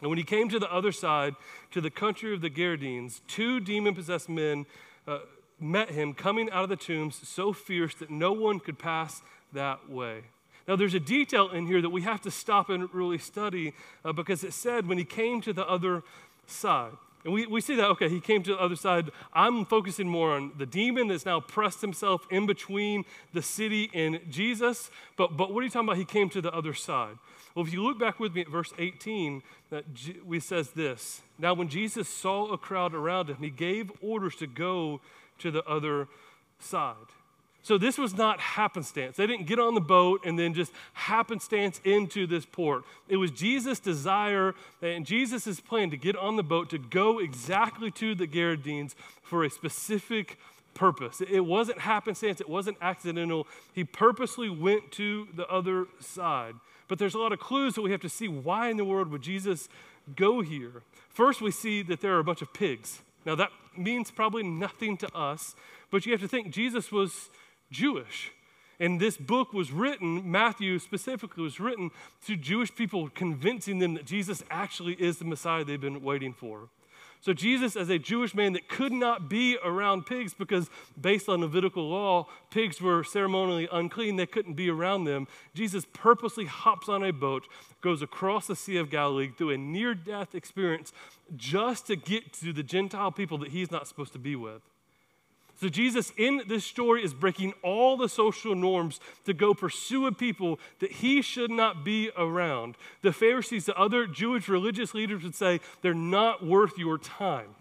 And 0.00 0.10
when 0.10 0.18
he 0.18 0.24
came 0.24 0.48
to 0.48 0.58
the 0.58 0.72
other 0.72 0.92
side, 0.92 1.34
to 1.70 1.80
the 1.80 1.90
country 1.90 2.34
of 2.34 2.40
the 2.40 2.50
Gerasenes, 2.50 3.20
two 3.28 3.60
demon 3.60 3.94
possessed 3.94 4.28
men 4.28 4.66
uh, 5.06 5.20
met 5.60 5.90
him 5.90 6.14
coming 6.14 6.50
out 6.50 6.64
of 6.64 6.68
the 6.68 6.76
tombs 6.76 7.20
so 7.26 7.52
fierce 7.52 7.94
that 7.96 8.10
no 8.10 8.32
one 8.32 8.60
could 8.60 8.78
pass 8.78 9.22
that 9.52 9.88
way. 9.88 10.22
Now, 10.66 10.76
there's 10.76 10.94
a 10.94 11.00
detail 11.00 11.50
in 11.50 11.66
here 11.66 11.82
that 11.82 11.90
we 11.90 12.02
have 12.02 12.22
to 12.22 12.30
stop 12.30 12.70
and 12.70 12.92
really 12.94 13.18
study 13.18 13.74
uh, 14.04 14.12
because 14.12 14.42
it 14.42 14.52
said 14.52 14.86
when 14.86 14.98
he 14.98 15.04
came 15.04 15.40
to 15.42 15.52
the 15.52 15.66
other 15.68 16.02
side. 16.46 16.92
And 17.24 17.32
we, 17.32 17.46
we 17.46 17.60
see 17.62 17.74
that, 17.76 17.86
okay, 17.90 18.08
he 18.08 18.20
came 18.20 18.42
to 18.42 18.52
the 18.52 18.60
other 18.60 18.76
side. 18.76 19.10
I'm 19.32 19.64
focusing 19.64 20.06
more 20.06 20.32
on 20.32 20.52
the 20.58 20.66
demon 20.66 21.08
that's 21.08 21.24
now 21.24 21.40
pressed 21.40 21.80
himself 21.80 22.26
in 22.30 22.46
between 22.46 23.04
the 23.32 23.40
city 23.40 23.90
and 23.94 24.20
Jesus. 24.30 24.90
But, 25.16 25.36
but 25.36 25.52
what 25.52 25.60
are 25.60 25.64
you 25.64 25.70
talking 25.70 25.88
about? 25.88 25.96
He 25.96 26.04
came 26.04 26.28
to 26.30 26.42
the 26.42 26.52
other 26.52 26.74
side. 26.74 27.16
Well, 27.54 27.64
if 27.64 27.72
you 27.72 27.82
look 27.82 27.98
back 27.98 28.20
with 28.20 28.34
me 28.34 28.42
at 28.42 28.48
verse 28.48 28.72
18, 28.78 29.42
that 29.70 29.84
we 30.24 30.38
says 30.38 30.70
this. 30.70 31.22
Now, 31.38 31.54
when 31.54 31.68
Jesus 31.68 32.08
saw 32.08 32.52
a 32.52 32.58
crowd 32.58 32.94
around 32.94 33.30
him, 33.30 33.36
he 33.40 33.50
gave 33.50 33.90
orders 34.02 34.36
to 34.36 34.46
go 34.46 35.00
to 35.38 35.50
the 35.50 35.64
other 35.64 36.08
side. 36.58 36.94
So 37.64 37.78
this 37.78 37.96
was 37.96 38.14
not 38.14 38.40
happenstance. 38.40 39.16
They 39.16 39.26
didn't 39.26 39.46
get 39.46 39.58
on 39.58 39.74
the 39.74 39.80
boat 39.80 40.20
and 40.26 40.38
then 40.38 40.52
just 40.52 40.70
happenstance 40.92 41.80
into 41.82 42.26
this 42.26 42.44
port. 42.44 42.84
It 43.08 43.16
was 43.16 43.30
Jesus' 43.30 43.80
desire 43.80 44.54
and 44.82 45.06
Jesus' 45.06 45.60
plan 45.60 45.90
to 45.90 45.96
get 45.96 46.14
on 46.14 46.36
the 46.36 46.42
boat 46.42 46.68
to 46.70 46.78
go 46.78 47.18
exactly 47.20 47.90
to 47.92 48.14
the 48.14 48.26
Gerasenes 48.26 48.94
for 49.22 49.44
a 49.44 49.50
specific 49.50 50.38
purpose. 50.74 51.22
It 51.22 51.40
wasn't 51.40 51.78
happenstance, 51.78 52.38
it 52.38 52.50
wasn't 52.50 52.76
accidental. 52.82 53.46
He 53.72 53.82
purposely 53.82 54.50
went 54.50 54.92
to 54.92 55.26
the 55.34 55.48
other 55.48 55.86
side. 56.00 56.56
But 56.86 56.98
there's 56.98 57.14
a 57.14 57.18
lot 57.18 57.32
of 57.32 57.38
clues 57.38 57.76
that 57.76 57.82
we 57.82 57.92
have 57.92 58.02
to 58.02 58.10
see 58.10 58.28
why 58.28 58.68
in 58.68 58.76
the 58.76 58.84
world 58.84 59.08
would 59.08 59.22
Jesus 59.22 59.70
go 60.14 60.42
here. 60.42 60.82
First, 61.08 61.40
we 61.40 61.50
see 61.50 61.80
that 61.84 62.02
there 62.02 62.14
are 62.14 62.18
a 62.18 62.24
bunch 62.24 62.42
of 62.42 62.52
pigs. 62.52 63.00
Now, 63.24 63.34
that 63.36 63.48
means 63.74 64.10
probably 64.10 64.42
nothing 64.42 64.98
to 64.98 65.16
us, 65.16 65.56
but 65.90 66.04
you 66.04 66.12
have 66.12 66.20
to 66.20 66.28
think 66.28 66.52
Jesus 66.52 66.92
was 66.92 67.30
Jewish. 67.70 68.32
And 68.80 69.00
this 69.00 69.16
book 69.16 69.52
was 69.52 69.70
written, 69.70 70.30
Matthew 70.30 70.78
specifically 70.78 71.42
was 71.42 71.60
written 71.60 71.90
to 72.26 72.36
Jewish 72.36 72.74
people, 72.74 73.08
convincing 73.08 73.78
them 73.78 73.94
that 73.94 74.04
Jesus 74.04 74.42
actually 74.50 74.94
is 74.94 75.18
the 75.18 75.24
Messiah 75.24 75.64
they've 75.64 75.80
been 75.80 76.02
waiting 76.02 76.32
for. 76.32 76.68
So, 77.20 77.32
Jesus, 77.32 77.74
as 77.74 77.88
a 77.88 77.98
Jewish 77.98 78.34
man 78.34 78.52
that 78.52 78.68
could 78.68 78.92
not 78.92 79.30
be 79.30 79.56
around 79.64 80.04
pigs 80.04 80.34
because, 80.34 80.68
based 81.00 81.26
on 81.26 81.40
Levitical 81.40 81.88
law, 81.88 82.26
pigs 82.50 82.82
were 82.82 83.02
ceremonially 83.02 83.66
unclean, 83.72 84.16
they 84.16 84.26
couldn't 84.26 84.54
be 84.54 84.68
around 84.68 85.04
them. 85.04 85.26
Jesus 85.54 85.86
purposely 85.94 86.44
hops 86.44 86.86
on 86.86 87.02
a 87.02 87.14
boat, 87.14 87.48
goes 87.80 88.02
across 88.02 88.46
the 88.46 88.54
Sea 88.54 88.76
of 88.76 88.90
Galilee 88.90 89.30
through 89.38 89.50
a 89.50 89.56
near 89.56 89.94
death 89.94 90.34
experience 90.34 90.92
just 91.34 91.86
to 91.86 91.96
get 91.96 92.34
to 92.34 92.52
the 92.52 92.62
Gentile 92.62 93.10
people 93.10 93.38
that 93.38 93.52
he's 93.52 93.70
not 93.70 93.88
supposed 93.88 94.12
to 94.12 94.18
be 94.18 94.36
with. 94.36 94.60
So, 95.56 95.68
Jesus 95.68 96.12
in 96.16 96.42
this 96.48 96.64
story 96.64 97.04
is 97.04 97.14
breaking 97.14 97.54
all 97.62 97.96
the 97.96 98.08
social 98.08 98.54
norms 98.54 99.00
to 99.24 99.32
go 99.32 99.54
pursue 99.54 100.06
a 100.06 100.12
people 100.12 100.58
that 100.80 100.90
he 100.90 101.22
should 101.22 101.50
not 101.50 101.84
be 101.84 102.10
around. 102.16 102.76
The 103.02 103.12
Pharisees, 103.12 103.66
the 103.66 103.78
other 103.78 104.06
Jewish 104.06 104.48
religious 104.48 104.94
leaders 104.94 105.22
would 105.22 105.36
say, 105.36 105.60
they're 105.80 105.94
not 105.94 106.44
worth 106.44 106.76
your 106.76 106.98
time. 106.98 107.54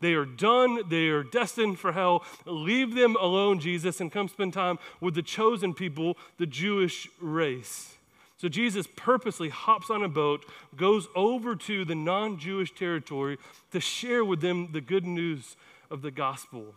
They 0.00 0.12
are 0.12 0.26
done. 0.26 0.88
They 0.90 1.08
are 1.08 1.22
destined 1.22 1.78
for 1.78 1.92
hell. 1.92 2.24
Leave 2.44 2.94
them 2.94 3.16
alone, 3.18 3.58
Jesus, 3.58 4.00
and 4.00 4.12
come 4.12 4.28
spend 4.28 4.52
time 4.52 4.78
with 5.00 5.14
the 5.14 5.22
chosen 5.22 5.72
people, 5.72 6.18
the 6.36 6.46
Jewish 6.46 7.08
race. 7.20 7.94
So 8.36 8.48
Jesus 8.48 8.86
purposely 8.96 9.48
hops 9.48 9.88
on 9.88 10.04
a 10.04 10.08
boat, 10.08 10.44
goes 10.76 11.08
over 11.14 11.56
to 11.56 11.84
the 11.86 11.94
non 11.94 12.38
Jewish 12.38 12.74
territory 12.74 13.38
to 13.70 13.80
share 13.80 14.24
with 14.24 14.42
them 14.42 14.72
the 14.72 14.82
good 14.82 15.06
news 15.06 15.56
of 15.90 16.02
the 16.02 16.10
gospel. 16.10 16.74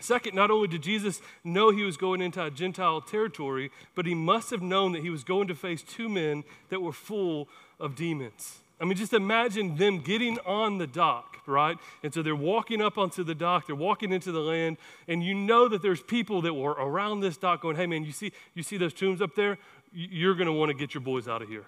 Second, 0.00 0.34
not 0.34 0.50
only 0.50 0.68
did 0.68 0.82
Jesus 0.82 1.20
know 1.44 1.70
he 1.70 1.82
was 1.82 1.96
going 1.96 2.20
into 2.20 2.44
a 2.44 2.50
Gentile 2.50 3.00
territory, 3.00 3.70
but 3.94 4.06
he 4.06 4.14
must 4.14 4.50
have 4.50 4.62
known 4.62 4.92
that 4.92 5.02
he 5.02 5.10
was 5.10 5.22
going 5.24 5.48
to 5.48 5.54
face 5.54 5.82
two 5.82 6.08
men 6.08 6.44
that 6.70 6.80
were 6.80 6.92
full 6.92 7.48
of 7.78 7.94
demons. 7.94 8.58
I 8.80 8.84
mean, 8.84 8.96
just 8.96 9.12
imagine 9.12 9.76
them 9.76 10.00
getting 10.00 10.40
on 10.40 10.78
the 10.78 10.88
dock, 10.88 11.38
right? 11.46 11.78
And 12.02 12.12
so 12.12 12.20
they're 12.20 12.34
walking 12.34 12.82
up 12.82 12.98
onto 12.98 13.22
the 13.22 13.34
dock, 13.34 13.68
they're 13.68 13.76
walking 13.76 14.12
into 14.12 14.32
the 14.32 14.40
land, 14.40 14.76
and 15.06 15.22
you 15.22 15.34
know 15.34 15.68
that 15.68 15.82
there's 15.82 16.02
people 16.02 16.42
that 16.42 16.54
were 16.54 16.72
around 16.72 17.20
this 17.20 17.36
dock 17.36 17.62
going, 17.62 17.76
hey 17.76 17.86
man, 17.86 18.04
you 18.04 18.10
see, 18.10 18.32
you 18.54 18.64
see 18.64 18.76
those 18.76 18.92
tombs 18.92 19.22
up 19.22 19.36
there? 19.36 19.56
You're 19.92 20.34
gonna 20.34 20.52
wanna 20.52 20.74
get 20.74 20.94
your 20.94 21.00
boys 21.00 21.28
out 21.28 21.42
of 21.42 21.48
here. 21.48 21.64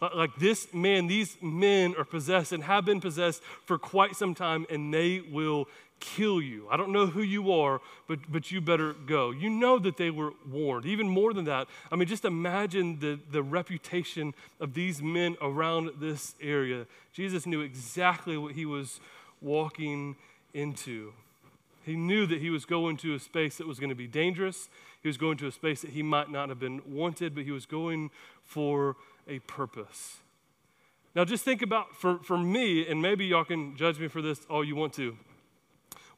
Like 0.00 0.36
this 0.36 0.72
man, 0.72 1.08
these 1.08 1.36
men 1.42 1.96
are 1.98 2.04
possessed 2.04 2.52
and 2.52 2.62
have 2.62 2.84
been 2.84 3.00
possessed 3.00 3.42
for 3.64 3.76
quite 3.76 4.14
some 4.14 4.32
time, 4.32 4.64
and 4.70 4.94
they 4.94 5.20
will 5.20 5.66
kill 6.00 6.40
you. 6.40 6.66
I 6.70 6.76
don't 6.76 6.92
know 6.92 7.06
who 7.06 7.22
you 7.22 7.52
are, 7.52 7.80
but, 8.06 8.20
but 8.30 8.50
you 8.50 8.60
better 8.60 8.92
go. 8.92 9.30
You 9.30 9.50
know 9.50 9.78
that 9.78 9.96
they 9.96 10.10
were 10.10 10.32
warned. 10.50 10.86
Even 10.86 11.08
more 11.08 11.32
than 11.32 11.44
that, 11.46 11.68
I 11.90 11.96
mean, 11.96 12.08
just 12.08 12.24
imagine 12.24 12.98
the, 13.00 13.18
the 13.30 13.42
reputation 13.42 14.34
of 14.60 14.74
these 14.74 15.02
men 15.02 15.36
around 15.40 15.90
this 16.00 16.34
area. 16.40 16.86
Jesus 17.12 17.46
knew 17.46 17.60
exactly 17.60 18.36
what 18.36 18.52
he 18.54 18.64
was 18.64 19.00
walking 19.40 20.16
into. 20.54 21.12
He 21.84 21.96
knew 21.96 22.26
that 22.26 22.40
he 22.40 22.50
was 22.50 22.64
going 22.64 22.96
to 22.98 23.14
a 23.14 23.18
space 23.18 23.56
that 23.56 23.66
was 23.66 23.78
going 23.78 23.90
to 23.90 23.96
be 23.96 24.06
dangerous. 24.06 24.68
He 25.02 25.08
was 25.08 25.16
going 25.16 25.38
to 25.38 25.46
a 25.46 25.52
space 25.52 25.80
that 25.82 25.90
he 25.90 26.02
might 26.02 26.30
not 26.30 26.48
have 26.48 26.60
been 26.60 26.82
wanted, 26.86 27.34
but 27.34 27.44
he 27.44 27.50
was 27.50 27.66
going 27.66 28.10
for 28.44 28.96
a 29.26 29.38
purpose. 29.40 30.18
Now, 31.14 31.24
just 31.24 31.44
think 31.44 31.62
about 31.62 31.96
for, 31.96 32.18
for 32.18 32.36
me, 32.36 32.86
and 32.86 33.00
maybe 33.00 33.26
y'all 33.26 33.44
can 33.44 33.76
judge 33.76 33.98
me 33.98 34.08
for 34.08 34.20
this 34.22 34.40
all 34.50 34.62
you 34.62 34.76
want 34.76 34.92
to. 34.94 35.16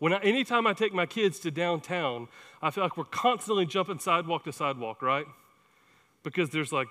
When 0.00 0.14
I, 0.14 0.18
anytime 0.20 0.66
I 0.66 0.72
take 0.72 0.94
my 0.94 1.04
kids 1.04 1.38
to 1.40 1.50
downtown, 1.50 2.28
I 2.62 2.70
feel 2.70 2.82
like 2.82 2.96
we're 2.96 3.04
constantly 3.04 3.66
jumping 3.66 3.98
sidewalk 3.98 4.44
to 4.44 4.52
sidewalk, 4.52 5.02
right? 5.02 5.26
Because 6.24 6.48
there's 6.50 6.72
like 6.72 6.88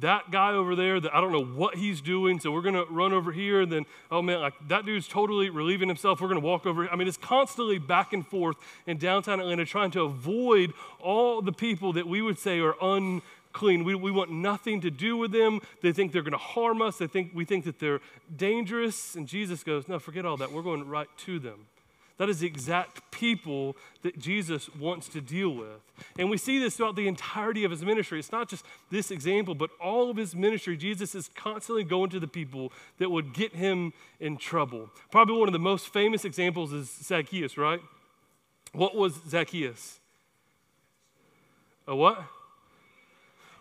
that 0.00 0.30
guy 0.30 0.52
over 0.52 0.74
there 0.74 0.98
that 0.98 1.14
I 1.14 1.20
don't 1.20 1.32
know 1.32 1.44
what 1.44 1.76
he's 1.76 2.00
doing, 2.00 2.40
so 2.40 2.50
we're 2.50 2.62
gonna 2.62 2.86
run 2.86 3.12
over 3.12 3.30
here, 3.30 3.60
and 3.60 3.70
then, 3.70 3.84
oh 4.10 4.22
man, 4.22 4.40
like 4.40 4.54
that 4.68 4.86
dude's 4.86 5.06
totally 5.06 5.50
relieving 5.50 5.86
himself, 5.86 6.22
we're 6.22 6.28
gonna 6.28 6.40
walk 6.40 6.64
over. 6.64 6.88
I 6.88 6.96
mean, 6.96 7.06
it's 7.06 7.18
constantly 7.18 7.78
back 7.78 8.14
and 8.14 8.26
forth 8.26 8.56
in 8.86 8.96
downtown 8.96 9.38
Atlanta 9.38 9.66
trying 9.66 9.90
to 9.92 10.02
avoid 10.02 10.72
all 10.98 11.42
the 11.42 11.52
people 11.52 11.92
that 11.92 12.08
we 12.08 12.22
would 12.22 12.38
say 12.38 12.58
are 12.60 12.74
unclean. 12.80 13.84
We, 13.84 13.94
we 13.94 14.10
want 14.10 14.32
nothing 14.32 14.80
to 14.80 14.90
do 14.90 15.18
with 15.18 15.30
them. 15.30 15.60
They 15.82 15.92
think 15.92 16.12
they're 16.12 16.22
gonna 16.22 16.38
harm 16.38 16.80
us, 16.80 16.96
they 16.96 17.06
think 17.06 17.32
we 17.34 17.44
think 17.44 17.66
that 17.66 17.78
they're 17.78 18.00
dangerous. 18.34 19.14
And 19.14 19.28
Jesus 19.28 19.62
goes, 19.62 19.88
No, 19.88 19.98
forget 19.98 20.24
all 20.24 20.38
that. 20.38 20.52
We're 20.52 20.62
going 20.62 20.88
right 20.88 21.08
to 21.18 21.38
them. 21.38 21.66
That 22.18 22.30
is 22.30 22.40
the 22.40 22.46
exact 22.46 23.10
people 23.10 23.76
that 24.02 24.18
Jesus 24.18 24.74
wants 24.74 25.08
to 25.08 25.20
deal 25.20 25.50
with. 25.50 25.80
And 26.18 26.30
we 26.30 26.38
see 26.38 26.58
this 26.58 26.76
throughout 26.76 26.96
the 26.96 27.08
entirety 27.08 27.64
of 27.64 27.70
his 27.70 27.84
ministry. 27.84 28.18
It's 28.18 28.32
not 28.32 28.48
just 28.48 28.64
this 28.90 29.10
example, 29.10 29.54
but 29.54 29.70
all 29.82 30.10
of 30.10 30.16
his 30.16 30.34
ministry. 30.34 30.76
Jesus 30.76 31.14
is 31.14 31.28
constantly 31.34 31.84
going 31.84 32.08
to 32.10 32.20
the 32.20 32.26
people 32.26 32.72
that 32.98 33.10
would 33.10 33.34
get 33.34 33.54
him 33.54 33.92
in 34.18 34.38
trouble. 34.38 34.90
Probably 35.10 35.36
one 35.36 35.48
of 35.48 35.52
the 35.52 35.58
most 35.58 35.92
famous 35.92 36.24
examples 36.24 36.72
is 36.72 36.90
Zacchaeus, 36.90 37.58
right? 37.58 37.80
What 38.72 38.94
was 38.94 39.20
Zacchaeus? 39.28 40.00
A 41.86 41.94
what? 41.94 42.24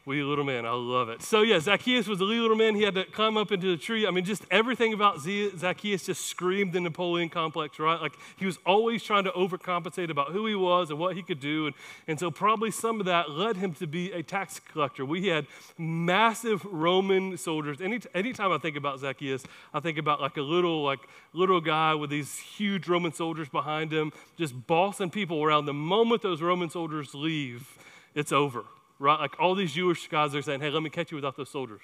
Wee 0.08 0.22
little 0.22 0.44
man, 0.44 0.68
I 0.68 0.72
love 0.72 1.10
it. 1.10 1.24
So, 1.24 1.42
yeah, 1.42 1.60
Zacchaeus 1.60 2.08
was 2.08 2.22
a 2.22 2.26
wee 2.26 2.40
little 2.40 2.56
man. 2.56 2.76
He 2.76 2.84
had 2.84 2.94
to 2.94 3.06
climb 3.06 3.38
up 3.38 3.52
into 3.52 3.72
the 3.72 3.78
tree. 3.78 4.06
I 4.06 4.12
mean, 4.12 4.24
just 4.24 4.46
everything 4.52 4.94
about 4.94 5.20
Zacchaeus 5.20 6.06
just 6.06 6.26
screamed 6.26 6.74
the 6.74 6.80
Napoleon 6.80 7.28
complex, 7.28 7.80
right? 7.80 8.00
Like 8.00 8.14
he 8.38 8.46
was 8.46 8.60
always 8.68 9.02
trying 9.02 9.24
to 9.24 9.32
overcompensate 9.32 10.12
about 10.12 10.32
who 10.32 10.46
he 10.46 10.54
was 10.54 10.92
and 10.92 11.00
what 11.00 11.16
he 11.16 11.24
could 11.24 11.40
do. 11.40 11.66
And, 11.66 11.76
and 12.08 12.20
so, 12.20 12.30
probably 12.30 12.70
some 12.70 13.00
of 13.00 13.08
that 13.08 13.32
led 13.32 13.58
him 13.58 13.74
to 13.76 13.88
be 13.88 14.12
a 14.12 14.22
tax 14.22 14.60
collector. 14.60 15.04
We 15.04 15.28
had 15.30 15.48
massive 15.76 16.64
Roman 16.66 17.36
soldiers. 17.36 17.82
Any, 17.82 18.00
anytime 18.14 18.52
I 18.52 18.60
think 18.60 18.78
about 18.78 19.00
Zacchaeus, 19.00 19.44
I 19.74 19.80
think 19.80 19.98
about 19.98 20.22
like 20.22 20.38
a 20.38 20.44
little, 20.44 20.84
like, 20.84 21.00
little 21.34 21.62
guy 21.62 21.96
with 21.96 22.12
these 22.12 22.38
huge 22.38 22.88
Roman 22.88 23.12
soldiers 23.12 23.50
behind 23.50 23.92
him, 23.92 24.14
just 24.38 24.68
bossing 24.68 25.10
people 25.10 25.44
around. 25.44 25.66
The 25.66 25.74
moment 25.74 26.22
those 26.22 26.44
Roman 26.44 26.70
soldiers 26.70 27.16
leave, 27.16 27.76
it's 28.14 28.32
over 28.32 28.66
right? 29.00 29.20
Like 29.20 29.40
all 29.40 29.56
these 29.56 29.74
Jewish 29.74 30.08
guys 30.08 30.36
are 30.36 30.42
saying, 30.42 30.62
hey, 30.62 30.70
let 30.70 30.84
me 30.84 30.90
catch 30.90 31.12
you 31.12 31.16
without 31.16 31.38
those 31.38 31.50
soldiers. 31.50 31.82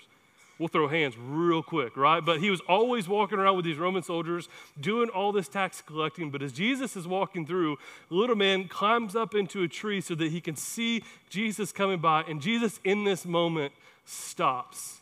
We'll 0.60 0.68
throw 0.68 0.88
hands 0.88 1.16
real 1.18 1.64
quick, 1.64 1.98
right? 1.98 2.24
But 2.24 2.40
he 2.40 2.52
was 2.52 2.62
always 2.70 3.08
walking 3.08 3.40
around 3.40 3.56
with 3.56 3.66
these 3.66 3.80
Roman 3.80 4.04
soldiers 4.04 4.48
doing 4.80 5.10
all 5.10 5.32
this 5.32 5.48
tax 5.48 5.82
collecting. 5.82 6.30
But 6.30 6.44
as 6.44 6.52
Jesus 6.52 6.96
is 6.96 7.08
walking 7.08 7.48
through, 7.48 7.78
little 8.12 8.36
man 8.36 8.68
climbs 8.68 9.16
up 9.16 9.34
into 9.34 9.64
a 9.64 9.68
tree 9.68 10.02
so 10.02 10.14
that 10.14 10.32
he 10.32 10.40
can 10.40 10.56
see 10.56 11.04
Jesus 11.32 11.72
coming 11.72 11.98
by. 11.98 12.22
And 12.28 12.40
Jesus, 12.40 12.80
in 12.84 13.06
this 13.06 13.26
moment, 13.26 13.74
stops. 14.06 15.00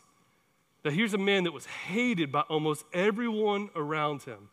Now, 0.82 0.92
here's 0.92 1.12
a 1.12 1.18
man 1.18 1.44
that 1.44 1.52
was 1.52 1.66
hated 1.66 2.32
by 2.32 2.40
almost 2.42 2.86
everyone 2.94 3.68
around 3.76 4.22
him. 4.22 4.48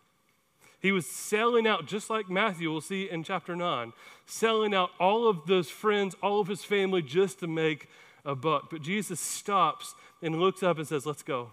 He 0.79 0.91
was 0.91 1.05
selling 1.05 1.65
out, 1.65 1.87
just 1.87 2.09
like 2.09 2.29
Matthew, 2.29 2.71
we'll 2.71 2.81
see 2.81 3.09
in 3.09 3.23
chapter 3.23 3.55
9, 3.55 3.93
selling 4.25 4.75
out 4.75 4.91
all 4.99 5.27
of 5.27 5.47
those 5.47 5.69
friends, 5.69 6.15
all 6.21 6.39
of 6.39 6.47
his 6.47 6.63
family, 6.63 7.01
just 7.01 7.39
to 7.39 7.47
make 7.47 7.89
a 8.23 8.35
buck. 8.35 8.69
But 8.69 8.81
Jesus 8.81 9.19
stops 9.19 9.95
and 10.21 10.39
looks 10.39 10.61
up 10.61 10.77
and 10.77 10.87
says, 10.87 11.05
Let's 11.05 11.23
go. 11.23 11.51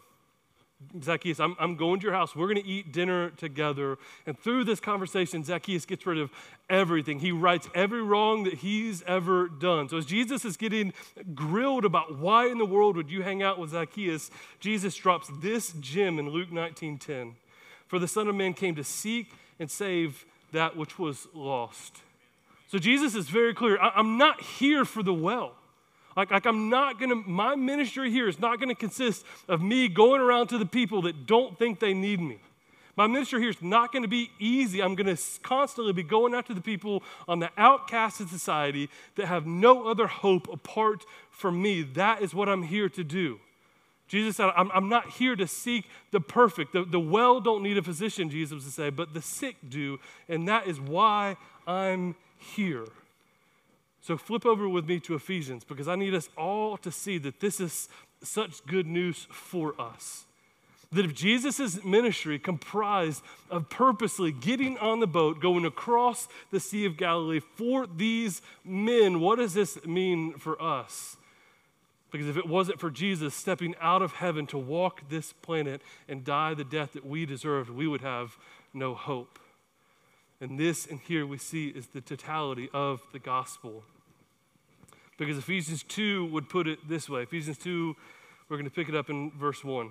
Zacchaeus, 1.02 1.40
I'm, 1.40 1.56
I'm 1.58 1.76
going 1.76 2.00
to 2.00 2.04
your 2.04 2.12
house. 2.12 2.36
We're 2.36 2.48
going 2.48 2.62
to 2.62 2.68
eat 2.68 2.92
dinner 2.92 3.30
together. 3.30 3.96
And 4.26 4.38
through 4.38 4.64
this 4.64 4.80
conversation, 4.80 5.42
Zacchaeus 5.42 5.86
gets 5.86 6.06
rid 6.06 6.18
of 6.18 6.30
everything. 6.68 7.20
He 7.20 7.32
writes 7.32 7.68
every 7.74 8.02
wrong 8.02 8.44
that 8.44 8.54
he's 8.54 9.02
ever 9.02 9.48
done. 9.48 9.88
So 9.88 9.96
as 9.96 10.04
Jesus 10.06 10.44
is 10.44 10.56
getting 10.56 10.92
grilled 11.34 11.84
about 11.84 12.18
why 12.18 12.48
in 12.48 12.58
the 12.58 12.66
world 12.66 12.96
would 12.96 13.10
you 13.10 13.22
hang 13.22 13.42
out 13.42 13.58
with 13.58 13.70
Zacchaeus, 13.70 14.30
Jesus 14.60 14.94
drops 14.94 15.30
this 15.40 15.72
gem 15.80 16.18
in 16.18 16.28
Luke 16.28 16.52
19 16.52 16.98
10. 16.98 17.36
For 17.86 17.98
the 17.98 18.08
Son 18.08 18.28
of 18.28 18.34
Man 18.34 18.54
came 18.54 18.74
to 18.76 18.84
seek 18.84 19.32
and 19.58 19.70
save 19.70 20.24
that 20.52 20.76
which 20.76 20.98
was 20.98 21.26
lost. 21.34 21.98
So 22.68 22.78
Jesus 22.78 23.14
is 23.14 23.28
very 23.28 23.54
clear 23.54 23.78
I, 23.80 23.98
am 23.98 24.18
not 24.18 24.40
here 24.40 24.84
for 24.84 25.02
the 25.02 25.14
well. 25.14 25.54
Like, 26.16 26.30
like 26.30 26.46
I'm 26.46 26.70
not 26.70 27.00
gonna, 27.00 27.16
my 27.16 27.56
ministry 27.56 28.10
here 28.10 28.28
is 28.28 28.38
not 28.38 28.60
gonna 28.60 28.74
consist 28.74 29.24
of 29.48 29.60
me 29.60 29.88
going 29.88 30.20
around 30.20 30.48
to 30.48 30.58
the 30.58 30.66
people 30.66 31.02
that 31.02 31.26
don't 31.26 31.58
think 31.58 31.80
they 31.80 31.94
need 31.94 32.20
me. 32.20 32.38
My 32.96 33.06
ministry 33.06 33.40
here 33.40 33.50
is 33.50 33.60
not 33.60 33.92
going 33.92 34.02
to 34.02 34.08
be 34.08 34.30
easy. 34.38 34.80
I'm 34.80 34.94
going 34.94 35.14
to 35.14 35.20
constantly 35.42 35.92
be 35.92 36.04
going 36.04 36.34
after 36.34 36.54
the 36.54 36.60
people 36.60 37.02
on 37.26 37.40
the 37.40 37.50
outcast 37.56 38.20
of 38.20 38.28
society 38.28 38.88
that 39.16 39.26
have 39.26 39.46
no 39.46 39.88
other 39.88 40.06
hope 40.06 40.52
apart 40.52 41.04
from 41.30 41.60
me. 41.60 41.82
That 41.82 42.22
is 42.22 42.34
what 42.34 42.48
I'm 42.48 42.62
here 42.62 42.88
to 42.90 43.02
do. 43.02 43.40
Jesus 44.14 44.36
said, 44.36 44.52
I'm, 44.56 44.70
I'm 44.72 44.88
not 44.88 45.10
here 45.10 45.34
to 45.34 45.44
seek 45.44 45.86
the 46.12 46.20
perfect. 46.20 46.72
The, 46.72 46.84
the 46.84 47.00
well 47.00 47.40
don't 47.40 47.64
need 47.64 47.76
a 47.76 47.82
physician, 47.82 48.30
Jesus 48.30 48.62
would 48.62 48.72
say, 48.72 48.88
but 48.88 49.12
the 49.12 49.20
sick 49.20 49.56
do, 49.68 49.98
and 50.28 50.46
that 50.46 50.68
is 50.68 50.78
why 50.78 51.36
I'm 51.66 52.14
here. 52.38 52.84
So 54.02 54.16
flip 54.16 54.46
over 54.46 54.68
with 54.68 54.86
me 54.86 55.00
to 55.00 55.16
Ephesians 55.16 55.64
because 55.64 55.88
I 55.88 55.96
need 55.96 56.14
us 56.14 56.28
all 56.38 56.76
to 56.76 56.92
see 56.92 57.18
that 57.18 57.40
this 57.40 57.58
is 57.58 57.88
such 58.22 58.64
good 58.66 58.86
news 58.86 59.26
for 59.32 59.74
us. 59.80 60.26
That 60.92 61.04
if 61.04 61.12
Jesus' 61.12 61.82
ministry 61.82 62.38
comprised 62.38 63.20
of 63.50 63.68
purposely 63.68 64.30
getting 64.30 64.78
on 64.78 65.00
the 65.00 65.08
boat, 65.08 65.40
going 65.40 65.64
across 65.64 66.28
the 66.52 66.60
Sea 66.60 66.84
of 66.84 66.96
Galilee 66.96 67.40
for 67.40 67.88
these 67.88 68.42
men, 68.64 69.18
what 69.18 69.38
does 69.40 69.54
this 69.54 69.84
mean 69.84 70.34
for 70.34 70.62
us? 70.62 71.16
Because 72.14 72.28
if 72.28 72.36
it 72.36 72.46
wasn't 72.46 72.78
for 72.78 72.92
Jesus 72.92 73.34
stepping 73.34 73.74
out 73.80 74.00
of 74.00 74.12
heaven 74.12 74.46
to 74.46 74.56
walk 74.56 75.08
this 75.08 75.32
planet 75.32 75.82
and 76.08 76.22
die 76.22 76.54
the 76.54 76.62
death 76.62 76.92
that 76.92 77.04
we 77.04 77.26
deserved, 77.26 77.70
we 77.70 77.88
would 77.88 78.02
have 78.02 78.36
no 78.72 78.94
hope. 78.94 79.40
And 80.40 80.56
this 80.56 80.86
and 80.86 81.00
here 81.00 81.26
we 81.26 81.38
see 81.38 81.70
is 81.70 81.88
the 81.88 82.00
totality 82.00 82.70
of 82.72 83.02
the 83.12 83.18
gospel. 83.18 83.82
Because 85.18 85.36
Ephesians 85.38 85.82
2 85.82 86.26
would 86.26 86.48
put 86.48 86.68
it 86.68 86.88
this 86.88 87.08
way 87.08 87.22
Ephesians 87.22 87.58
2, 87.58 87.96
we're 88.48 88.58
going 88.58 88.70
to 88.70 88.70
pick 88.70 88.88
it 88.88 88.94
up 88.94 89.10
in 89.10 89.32
verse 89.32 89.64
1. 89.64 89.90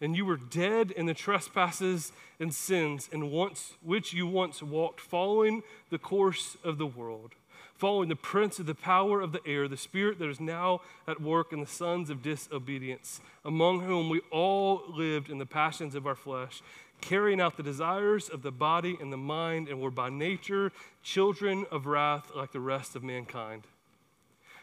and 0.00 0.16
you 0.16 0.24
were 0.24 0.38
dead 0.38 0.90
in 0.90 1.04
the 1.04 1.12
trespasses 1.12 2.12
and 2.40 2.54
sins, 2.54 3.10
and 3.12 3.30
once 3.30 3.74
which 3.82 4.14
you 4.14 4.26
once 4.26 4.62
walked, 4.62 5.00
following 5.00 5.62
the 5.90 5.98
course 5.98 6.56
of 6.64 6.78
the 6.78 6.86
world, 6.86 7.34
following 7.78 8.08
the 8.08 8.16
prince 8.16 8.58
of 8.58 8.66
the 8.66 8.74
power 8.74 9.20
of 9.20 9.30
the 9.30 9.40
air, 9.46 9.68
the 9.68 9.76
spirit 9.76 10.18
that 10.18 10.28
is 10.28 10.40
now 10.40 10.80
at 11.06 11.22
work 11.22 11.52
in 11.52 11.60
the 11.60 11.66
sons 11.66 12.10
of 12.10 12.22
disobedience, 12.22 13.20
among 13.44 13.80
whom 13.80 14.10
we 14.10 14.20
all 14.32 14.82
lived 14.88 15.30
in 15.30 15.38
the 15.38 15.46
passions 15.46 15.94
of 15.94 16.04
our 16.04 16.16
flesh, 16.16 16.60
carrying 17.00 17.40
out 17.40 17.56
the 17.56 17.62
desires 17.62 18.28
of 18.28 18.42
the 18.42 18.50
body 18.50 18.98
and 19.00 19.12
the 19.12 19.16
mind, 19.16 19.68
and 19.68 19.80
were 19.80 19.92
by 19.92 20.10
nature 20.10 20.72
children 21.04 21.64
of 21.70 21.86
wrath 21.86 22.32
like 22.34 22.50
the 22.50 22.60
rest 22.60 22.96
of 22.96 23.04
mankind. 23.04 23.62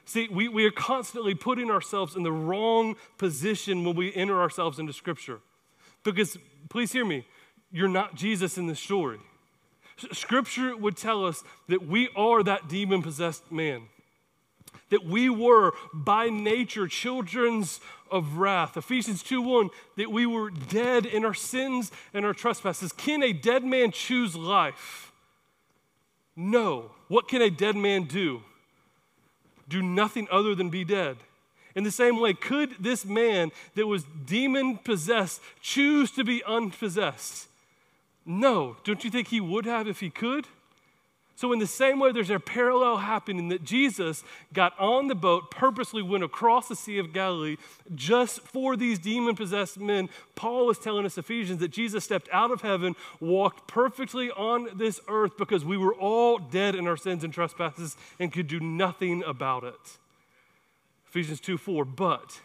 See, 0.03 0.27
we, 0.27 0.49
we 0.49 0.65
are 0.65 0.71
constantly 0.71 1.33
putting 1.33 1.71
ourselves 1.71 2.17
in 2.17 2.23
the 2.23 2.33
wrong 2.33 2.95
position 3.17 3.85
when 3.85 3.95
we 3.95 4.13
enter 4.13 4.39
ourselves 4.39 4.77
into 4.77 4.91
Scripture. 4.91 5.39
Because, 6.03 6.37
please 6.69 6.91
hear 6.91 7.05
me, 7.05 7.25
you're 7.71 7.87
not 7.87 8.15
Jesus 8.15 8.57
in 8.57 8.67
this 8.67 8.79
story. 8.79 9.19
Scripture 10.11 10.75
would 10.75 10.97
tell 10.97 11.25
us 11.25 11.43
that 11.67 11.87
we 11.87 12.09
are 12.15 12.43
that 12.43 12.67
demon 12.67 13.01
possessed 13.01 13.51
man, 13.51 13.83
that 14.89 15.05
we 15.05 15.29
were 15.29 15.73
by 15.93 16.29
nature 16.29 16.87
children 16.87 17.63
of 18.11 18.37
wrath. 18.37 18.77
Ephesians 18.77 19.23
2 19.23 19.41
1, 19.41 19.69
that 19.97 20.11
we 20.11 20.25
were 20.25 20.49
dead 20.49 21.05
in 21.05 21.25
our 21.25 21.33
sins 21.33 21.91
and 22.13 22.25
our 22.25 22.33
trespasses. 22.33 22.91
Can 22.91 23.23
a 23.23 23.33
dead 23.33 23.63
man 23.63 23.91
choose 23.91 24.35
life? 24.35 25.11
No. 26.35 26.91
What 27.07 27.27
can 27.27 27.41
a 27.41 27.49
dead 27.49 27.75
man 27.75 28.03
do? 28.03 28.41
do 29.67 29.81
nothing 29.81 30.27
other 30.31 30.55
than 30.55 30.69
be 30.69 30.83
dead. 30.83 31.17
In 31.75 31.83
the 31.83 31.91
same 31.91 32.19
way, 32.19 32.33
could 32.33 32.75
this 32.79 33.05
man 33.05 33.51
that 33.75 33.87
was 33.87 34.05
demon 34.25 34.77
possessed 34.77 35.41
choose 35.61 36.11
to 36.11 36.23
be 36.23 36.43
unpossessed? 36.45 37.47
No. 38.25 38.77
Don't 38.83 39.03
you 39.03 39.11
think 39.11 39.27
he 39.27 39.39
would 39.39 39.65
have 39.65 39.87
if 39.87 39.99
he 39.99 40.09
could? 40.09 40.47
So, 41.37 41.51
in 41.51 41.59
the 41.59 41.67
same 41.67 41.99
way, 41.99 42.13
there's 42.13 42.29
a 42.29 42.39
parallel 42.39 42.97
happening 42.97 43.49
that 43.49 43.61
Jesus 43.61 44.23
got 44.53 44.73
on 44.79 45.09
the 45.09 45.15
boat, 45.15 45.51
purposely 45.51 46.01
went 46.01 46.23
across 46.23 46.69
the 46.69 46.77
Sea 46.77 46.97
of 46.97 47.11
Galilee 47.11 47.57
just 47.93 48.39
for 48.39 48.77
these 48.77 48.99
demon 48.99 49.35
possessed 49.35 49.77
men. 49.77 50.07
Paul 50.35 50.69
is 50.69 50.79
telling 50.79 51.05
us, 51.05 51.17
Ephesians, 51.17 51.59
that 51.59 51.71
Jesus 51.71 52.05
stepped 52.05 52.29
out 52.31 52.51
of 52.51 52.61
heaven, 52.61 52.95
walked 53.19 53.67
perfectly 53.67 54.31
on 54.31 54.69
this 54.77 55.01
earth 55.09 55.33
because 55.37 55.65
we 55.65 55.75
were 55.75 55.93
all 55.93 56.39
dead 56.39 56.73
in 56.73 56.87
our 56.87 56.95
sins 56.95 57.25
and 57.25 57.33
trespasses 57.33 57.97
and 58.17 58.31
could 58.31 58.47
do 58.47 58.61
nothing 58.61 59.21
about 59.23 59.65
it. 59.65 59.97
Ephesians 61.09 61.41
2 61.41 61.57
4. 61.57 61.83
But 61.83 62.39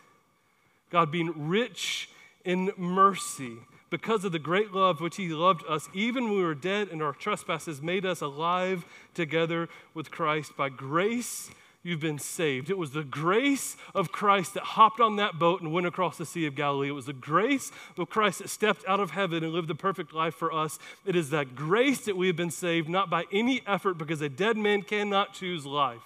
God, 0.90 1.12
being 1.12 1.48
rich 1.48 2.10
in 2.44 2.72
mercy, 2.76 3.58
because 3.90 4.24
of 4.24 4.32
the 4.32 4.38
great 4.38 4.72
love 4.72 5.00
which 5.00 5.16
he 5.16 5.28
loved 5.28 5.64
us, 5.68 5.88
even 5.92 6.24
when 6.24 6.34
we 6.34 6.44
were 6.44 6.54
dead 6.54 6.88
in 6.88 7.02
our 7.02 7.12
trespasses, 7.12 7.82
made 7.82 8.06
us 8.06 8.20
alive 8.20 8.84
together 9.14 9.68
with 9.94 10.10
Christ. 10.10 10.56
By 10.56 10.68
grace, 10.68 11.50
you've 11.82 12.00
been 12.00 12.18
saved. 12.18 12.70
It 12.70 12.78
was 12.78 12.92
the 12.92 13.02
grace 13.02 13.76
of 13.94 14.12
Christ 14.12 14.54
that 14.54 14.62
hopped 14.62 15.00
on 15.00 15.16
that 15.16 15.38
boat 15.38 15.60
and 15.60 15.72
went 15.72 15.86
across 15.86 16.18
the 16.18 16.26
Sea 16.26 16.46
of 16.46 16.54
Galilee. 16.54 16.88
It 16.88 16.92
was 16.92 17.06
the 17.06 17.12
grace 17.12 17.72
of 17.98 18.08
Christ 18.08 18.38
that 18.38 18.48
stepped 18.48 18.84
out 18.86 19.00
of 19.00 19.10
heaven 19.10 19.42
and 19.42 19.52
lived 19.52 19.68
the 19.68 19.74
perfect 19.74 20.12
life 20.12 20.34
for 20.34 20.52
us. 20.52 20.78
It 21.04 21.16
is 21.16 21.30
that 21.30 21.56
grace 21.56 22.04
that 22.04 22.16
we 22.16 22.28
have 22.28 22.36
been 22.36 22.50
saved, 22.50 22.88
not 22.88 23.10
by 23.10 23.24
any 23.32 23.62
effort, 23.66 23.94
because 23.94 24.20
a 24.20 24.28
dead 24.28 24.56
man 24.56 24.82
cannot 24.82 25.34
choose 25.34 25.66
life. 25.66 25.98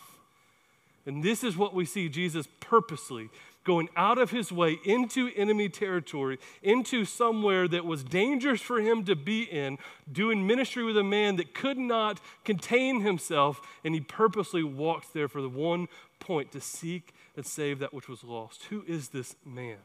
And 1.07 1.23
this 1.23 1.45
is 1.45 1.57
what 1.57 1.75
we 1.75 1.85
see 1.85 2.09
Jesus 2.09 2.49
purposely 2.61 3.29
going 3.65 3.89
out 3.97 4.19
of 4.19 4.31
his 4.31 4.53
way 4.53 4.79
into 4.85 5.31
enemy 5.35 5.69
territory, 5.69 6.39
into 6.63 7.05
somewhere 7.05 7.67
that 7.67 7.85
was 7.85 8.05
dangerous 8.05 8.61
for 8.61 8.81
him 8.81 9.05
to 9.05 9.17
be 9.17 9.43
in, 9.43 9.79
doing 10.11 10.47
ministry 10.47 10.85
with 10.85 10.97
a 10.99 11.03
man 11.03 11.37
that 11.37 11.55
could 11.55 11.79
not 11.79 12.21
contain 12.45 13.01
himself, 13.01 13.61
and 13.83 13.95
he 13.95 14.01
purposely 14.01 14.63
walked 14.63 15.15
there 15.15 15.29
for 15.29 15.41
the 15.41 15.49
one 15.49 15.89
point 16.21 16.53
to 16.53 16.61
seek 16.61 17.15
and 17.37 17.45
save 17.45 17.79
that 17.79 17.93
which 17.93 18.09
was 18.09 18.23
lost. 18.23 18.65
Who 18.65 18.85
is 18.87 19.09
this 19.09 19.35
man 19.45 19.79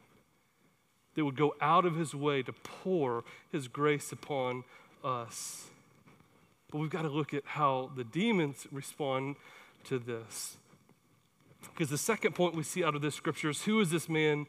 that 1.15 1.25
would 1.25 1.37
go 1.37 1.55
out 1.59 1.85
of 1.85 1.95
his 1.95 2.13
way 2.13 2.43
to 2.43 2.53
pour 2.53 3.23
his 3.51 3.67
grace 3.67 4.11
upon 4.11 4.63
us? 5.03 5.67
But 6.71 6.79
we've 6.79 6.89
got 6.89 7.01
to 7.01 7.09
look 7.09 7.33
at 7.33 7.43
how 7.45 7.91
the 7.95 8.03
demons 8.03 8.67
respond 8.71 9.37
to 9.85 9.97
this. 9.97 10.57
Because 11.61 11.89
the 11.89 11.97
second 11.97 12.35
point 12.35 12.55
we 12.55 12.63
see 12.63 12.83
out 12.83 12.95
of 12.95 13.01
this 13.01 13.15
scripture 13.15 13.49
is 13.49 13.63
who 13.63 13.79
is 13.79 13.89
this 13.89 14.09
man 14.09 14.45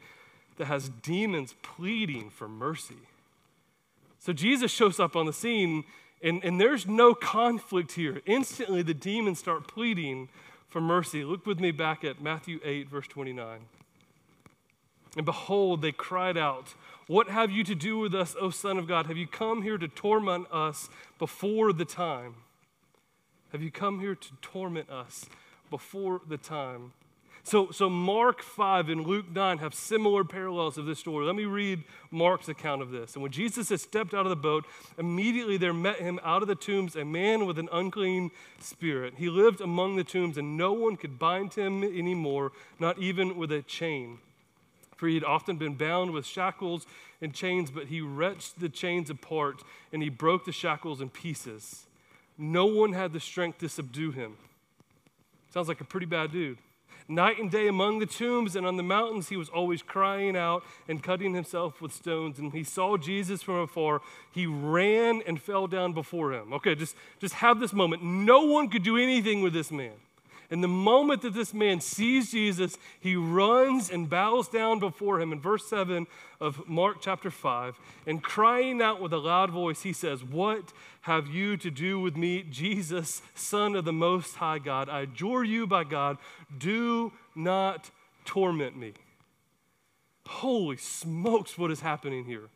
that 0.56 0.66
has 0.66 0.88
demons 0.88 1.54
pleading 1.62 2.30
for 2.30 2.48
mercy? 2.48 2.96
So 4.18 4.32
Jesus 4.32 4.70
shows 4.70 5.00
up 5.00 5.16
on 5.16 5.26
the 5.26 5.32
scene, 5.32 5.84
and, 6.22 6.44
and 6.44 6.60
there's 6.60 6.86
no 6.86 7.14
conflict 7.14 7.92
here. 7.92 8.20
Instantly, 8.26 8.82
the 8.82 8.94
demons 8.94 9.38
start 9.38 9.66
pleading 9.66 10.28
for 10.68 10.80
mercy. 10.80 11.24
Look 11.24 11.46
with 11.46 11.58
me 11.58 11.70
back 11.70 12.04
at 12.04 12.20
Matthew 12.20 12.60
8, 12.62 12.88
verse 12.88 13.06
29. 13.08 13.60
And 15.16 15.26
behold, 15.26 15.82
they 15.82 15.92
cried 15.92 16.36
out, 16.36 16.74
What 17.06 17.28
have 17.28 17.50
you 17.50 17.64
to 17.64 17.74
do 17.74 17.98
with 17.98 18.14
us, 18.14 18.36
O 18.40 18.50
Son 18.50 18.78
of 18.78 18.86
God? 18.86 19.06
Have 19.06 19.16
you 19.16 19.26
come 19.26 19.62
here 19.62 19.78
to 19.78 19.88
torment 19.88 20.46
us 20.52 20.88
before 21.18 21.72
the 21.72 21.84
time? 21.84 22.34
Have 23.52 23.62
you 23.62 23.72
come 23.72 23.98
here 23.98 24.14
to 24.14 24.28
torment 24.40 24.88
us 24.90 25.26
before 25.70 26.20
the 26.28 26.36
time? 26.36 26.92
So, 27.42 27.70
so 27.70 27.88
Mark 27.88 28.42
5 28.42 28.90
and 28.90 29.06
Luke 29.06 29.30
9 29.32 29.58
have 29.58 29.74
similar 29.74 30.24
parallels 30.24 30.78
of 30.78 30.86
this 30.86 30.98
story. 30.98 31.24
Let 31.24 31.34
me 31.34 31.46
read 31.46 31.82
Mark's 32.10 32.48
account 32.48 32.82
of 32.82 32.90
this. 32.90 33.14
And 33.14 33.22
when 33.22 33.32
Jesus 33.32 33.70
had 33.70 33.80
stepped 33.80 34.14
out 34.14 34.26
of 34.26 34.30
the 34.30 34.36
boat, 34.36 34.66
immediately 34.98 35.56
there 35.56 35.72
met 35.72 35.96
him 35.96 36.20
out 36.22 36.42
of 36.42 36.48
the 36.48 36.54
tombs 36.54 36.96
a 36.96 37.04
man 37.04 37.46
with 37.46 37.58
an 37.58 37.68
unclean 37.72 38.30
spirit. 38.60 39.14
He 39.16 39.30
lived 39.30 39.60
among 39.60 39.96
the 39.96 40.04
tombs, 40.04 40.36
and 40.36 40.56
no 40.56 40.72
one 40.72 40.96
could 40.96 41.18
bind 41.18 41.54
him 41.54 41.82
anymore, 41.82 42.52
not 42.78 42.98
even 42.98 43.36
with 43.36 43.50
a 43.52 43.62
chain. 43.62 44.18
For 44.96 45.08
he 45.08 45.14
had 45.14 45.24
often 45.24 45.56
been 45.56 45.76
bound 45.76 46.10
with 46.10 46.26
shackles 46.26 46.86
and 47.22 47.34
chains, 47.34 47.70
but 47.70 47.86
he 47.86 48.02
wrenched 48.02 48.60
the 48.60 48.68
chains 48.68 49.08
apart 49.08 49.62
and 49.92 50.02
he 50.02 50.10
broke 50.10 50.44
the 50.44 50.52
shackles 50.52 51.00
in 51.00 51.08
pieces. 51.08 51.86
No 52.36 52.66
one 52.66 52.92
had 52.92 53.14
the 53.14 53.20
strength 53.20 53.58
to 53.58 53.68
subdue 53.68 54.10
him. 54.10 54.36
Sounds 55.52 55.68
like 55.68 55.80
a 55.80 55.84
pretty 55.84 56.04
bad 56.06 56.32
dude. 56.32 56.58
Night 57.10 57.40
and 57.40 57.50
day 57.50 57.66
among 57.66 57.98
the 57.98 58.06
tombs 58.06 58.54
and 58.54 58.64
on 58.64 58.76
the 58.76 58.84
mountains, 58.84 59.30
he 59.30 59.36
was 59.36 59.48
always 59.48 59.82
crying 59.82 60.36
out 60.36 60.62
and 60.88 61.02
cutting 61.02 61.34
himself 61.34 61.82
with 61.82 61.92
stones. 61.92 62.38
And 62.38 62.52
he 62.52 62.62
saw 62.62 62.96
Jesus 62.96 63.42
from 63.42 63.56
afar. 63.56 64.00
He 64.30 64.46
ran 64.46 65.20
and 65.26 65.42
fell 65.42 65.66
down 65.66 65.92
before 65.92 66.32
him. 66.32 66.52
Okay, 66.52 66.76
just, 66.76 66.94
just 67.18 67.34
have 67.34 67.58
this 67.58 67.72
moment. 67.72 68.04
No 68.04 68.42
one 68.42 68.68
could 68.68 68.84
do 68.84 68.96
anything 68.96 69.42
with 69.42 69.52
this 69.52 69.72
man. 69.72 69.94
And 70.50 70.64
the 70.64 70.68
moment 70.68 71.22
that 71.22 71.32
this 71.32 71.54
man 71.54 71.80
sees 71.80 72.32
Jesus, 72.32 72.76
he 72.98 73.14
runs 73.14 73.88
and 73.88 74.10
bows 74.10 74.48
down 74.48 74.80
before 74.80 75.20
him. 75.20 75.32
In 75.32 75.40
verse 75.40 75.68
7 75.68 76.08
of 76.40 76.68
Mark 76.68 76.98
chapter 77.00 77.30
5, 77.30 77.78
and 78.06 78.20
crying 78.20 78.82
out 78.82 79.00
with 79.00 79.12
a 79.12 79.18
loud 79.18 79.50
voice, 79.50 79.82
he 79.82 79.92
says, 79.92 80.24
What 80.24 80.72
have 81.02 81.28
you 81.28 81.56
to 81.58 81.70
do 81.70 82.00
with 82.00 82.16
me, 82.16 82.42
Jesus, 82.42 83.22
Son 83.34 83.76
of 83.76 83.84
the 83.84 83.92
Most 83.92 84.36
High 84.36 84.58
God? 84.58 84.88
I 84.88 85.02
adjure 85.02 85.44
you 85.44 85.68
by 85.68 85.84
God, 85.84 86.18
do 86.58 87.12
not 87.36 87.90
torment 88.24 88.76
me. 88.76 88.94
Holy 90.26 90.76
smokes, 90.76 91.56
what 91.56 91.70
is 91.70 91.80
happening 91.80 92.24
here? 92.24 92.48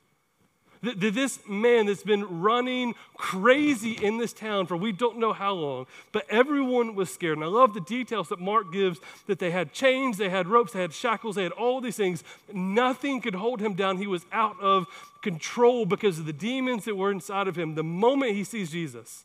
This 0.85 1.39
man 1.49 1.87
that's 1.87 2.03
been 2.03 2.41
running 2.41 2.95
crazy 3.17 3.93
in 3.93 4.19
this 4.19 4.33
town 4.33 4.67
for 4.67 4.77
we 4.77 4.93
don't 4.93 5.19
know 5.19 5.33
how 5.33 5.53
long, 5.53 5.87
but 6.13 6.25
everyone 6.29 6.95
was 6.95 7.13
scared. 7.13 7.39
And 7.39 7.45
I 7.45 7.49
love 7.49 7.75
the 7.75 7.81
details 7.81 8.29
that 8.29 8.41
Mark 8.41 8.73
gives 8.73 8.99
that 9.27 9.39
they 9.39 9.51
had 9.51 9.73
chains, 9.73 10.19
they 10.19 10.29
had 10.29 10.47
ropes, 10.49 10.73
they 10.73 10.81
had 10.81 10.93
shackles, 10.93 11.37
they 11.37 11.43
had 11.43 11.53
all 11.53 11.81
these 11.81 11.97
things. 11.97 12.23
Nothing 12.53 13.21
could 13.21 13.35
hold 13.35 13.61
him 13.61 13.75
down. 13.75 13.99
He 13.99 14.07
was 14.07 14.25
out 14.33 14.61
of 14.61 14.87
control 15.23 15.87
because 15.87 16.19
of 16.19 16.27
the 16.27 16.33
demons 16.33 16.85
that 16.85 16.97
were 16.97 17.11
inside 17.11 17.49
of 17.49 17.57
him. 17.57 17.75
The 17.75 17.83
moment 17.83 18.33
he 18.33 18.45
sees 18.45 18.71
Jesus, 18.71 19.25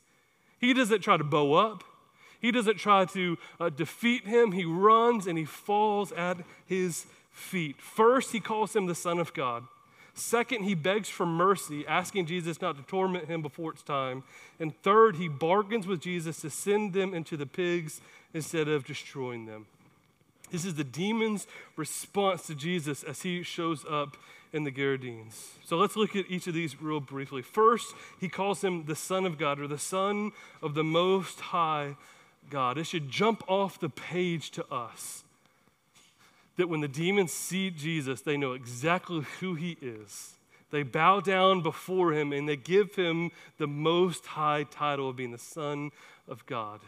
he 0.60 0.74
doesn't 0.74 1.02
try 1.02 1.18
to 1.18 1.24
bow 1.24 1.54
up. 1.54 1.84
He 2.42 2.52
doesn't 2.52 2.78
try 2.78 3.06
to 3.06 3.38
uh, 3.60 3.70
defeat 3.70 4.26
him. 4.26 4.54
He 4.54 4.64
runs 4.64 5.28
and 5.28 5.38
he 5.38 5.46
falls 5.46 6.12
at 6.14 6.38
his 6.66 7.06
feet. 7.32 7.82
First, 7.82 8.32
he 8.32 8.40
calls 8.40 8.76
him 8.76 8.86
the 8.86 8.96
Son 8.96 9.20
of 9.20 9.34
God. 9.34 9.66
Second, 10.20 10.64
he 10.64 10.76
begs 10.76 11.10
for 11.10 11.26
mercy, 11.26 11.86
asking 11.88 12.26
Jesus 12.26 12.62
not 12.62 12.78
to 12.78 12.84
torment 12.84 13.26
him 13.26 13.42
before 13.42 13.72
it's 13.72 13.84
time. 13.84 14.24
And 14.60 14.76
third, 14.82 15.16
he 15.16 15.28
bargains 15.28 15.88
with 15.88 16.02
Jesus 16.02 16.42
to 16.42 16.50
send 16.50 16.94
them 16.94 17.14
into 17.14 17.38
the 17.38 17.46
pigs 17.46 18.02
instead 18.34 18.68
of 18.68 18.86
destroying 18.86 19.46
them. 19.46 19.66
This 20.52 20.66
is 20.66 20.76
the 20.76 20.84
demon's 20.84 21.48
response 21.76 22.48
to 22.48 22.56
Jesus 22.56 23.04
as 23.04 23.22
he 23.22 23.44
shows 23.44 23.86
up 23.90 24.18
in 24.52 24.64
the 24.64 24.72
Gerasenes. 24.72 25.52
So 25.64 25.78
let's 25.78 25.96
look 25.96 26.16
at 26.16 26.30
each 26.30 26.48
of 26.48 26.54
these 26.54 26.82
real 26.82 27.00
briefly. 27.00 27.42
First, 27.42 27.94
he 28.20 28.30
calls 28.30 28.64
him 28.64 28.86
the 28.86 28.96
Son 28.96 29.26
of 29.26 29.38
God 29.38 29.60
or 29.60 29.68
the 29.68 29.78
Son 29.78 30.32
of 30.62 30.74
the 30.74 30.84
Most 30.84 31.40
High 31.40 31.96
God. 32.50 32.78
It 32.78 32.86
should 32.86 33.10
jump 33.10 33.44
off 33.48 33.80
the 33.80 33.90
page 33.90 34.50
to 34.52 34.66
us 34.74 35.24
that 36.60 36.68
when 36.68 36.82
the 36.82 36.90
demons 36.90 37.32
see 37.32 37.70
Jesus, 37.70 38.20
they 38.20 38.36
know 38.36 38.52
exactly 38.52 39.26
who 39.40 39.56
he 39.56 39.78
is. 39.82 40.34
They 40.72 40.84
bow 40.84 41.22
down 41.22 41.64
before 41.64 42.14
him 42.14 42.34
and 42.34 42.50
they 42.50 42.58
give 42.58 42.96
him 42.96 43.32
the 43.58 43.66
most 43.66 44.26
high 44.26 44.64
title 44.64 45.10
of 45.10 45.16
being 45.16 45.32
the 45.32 45.38
Son 45.38 45.92
of 46.28 46.46
God. 46.46 46.82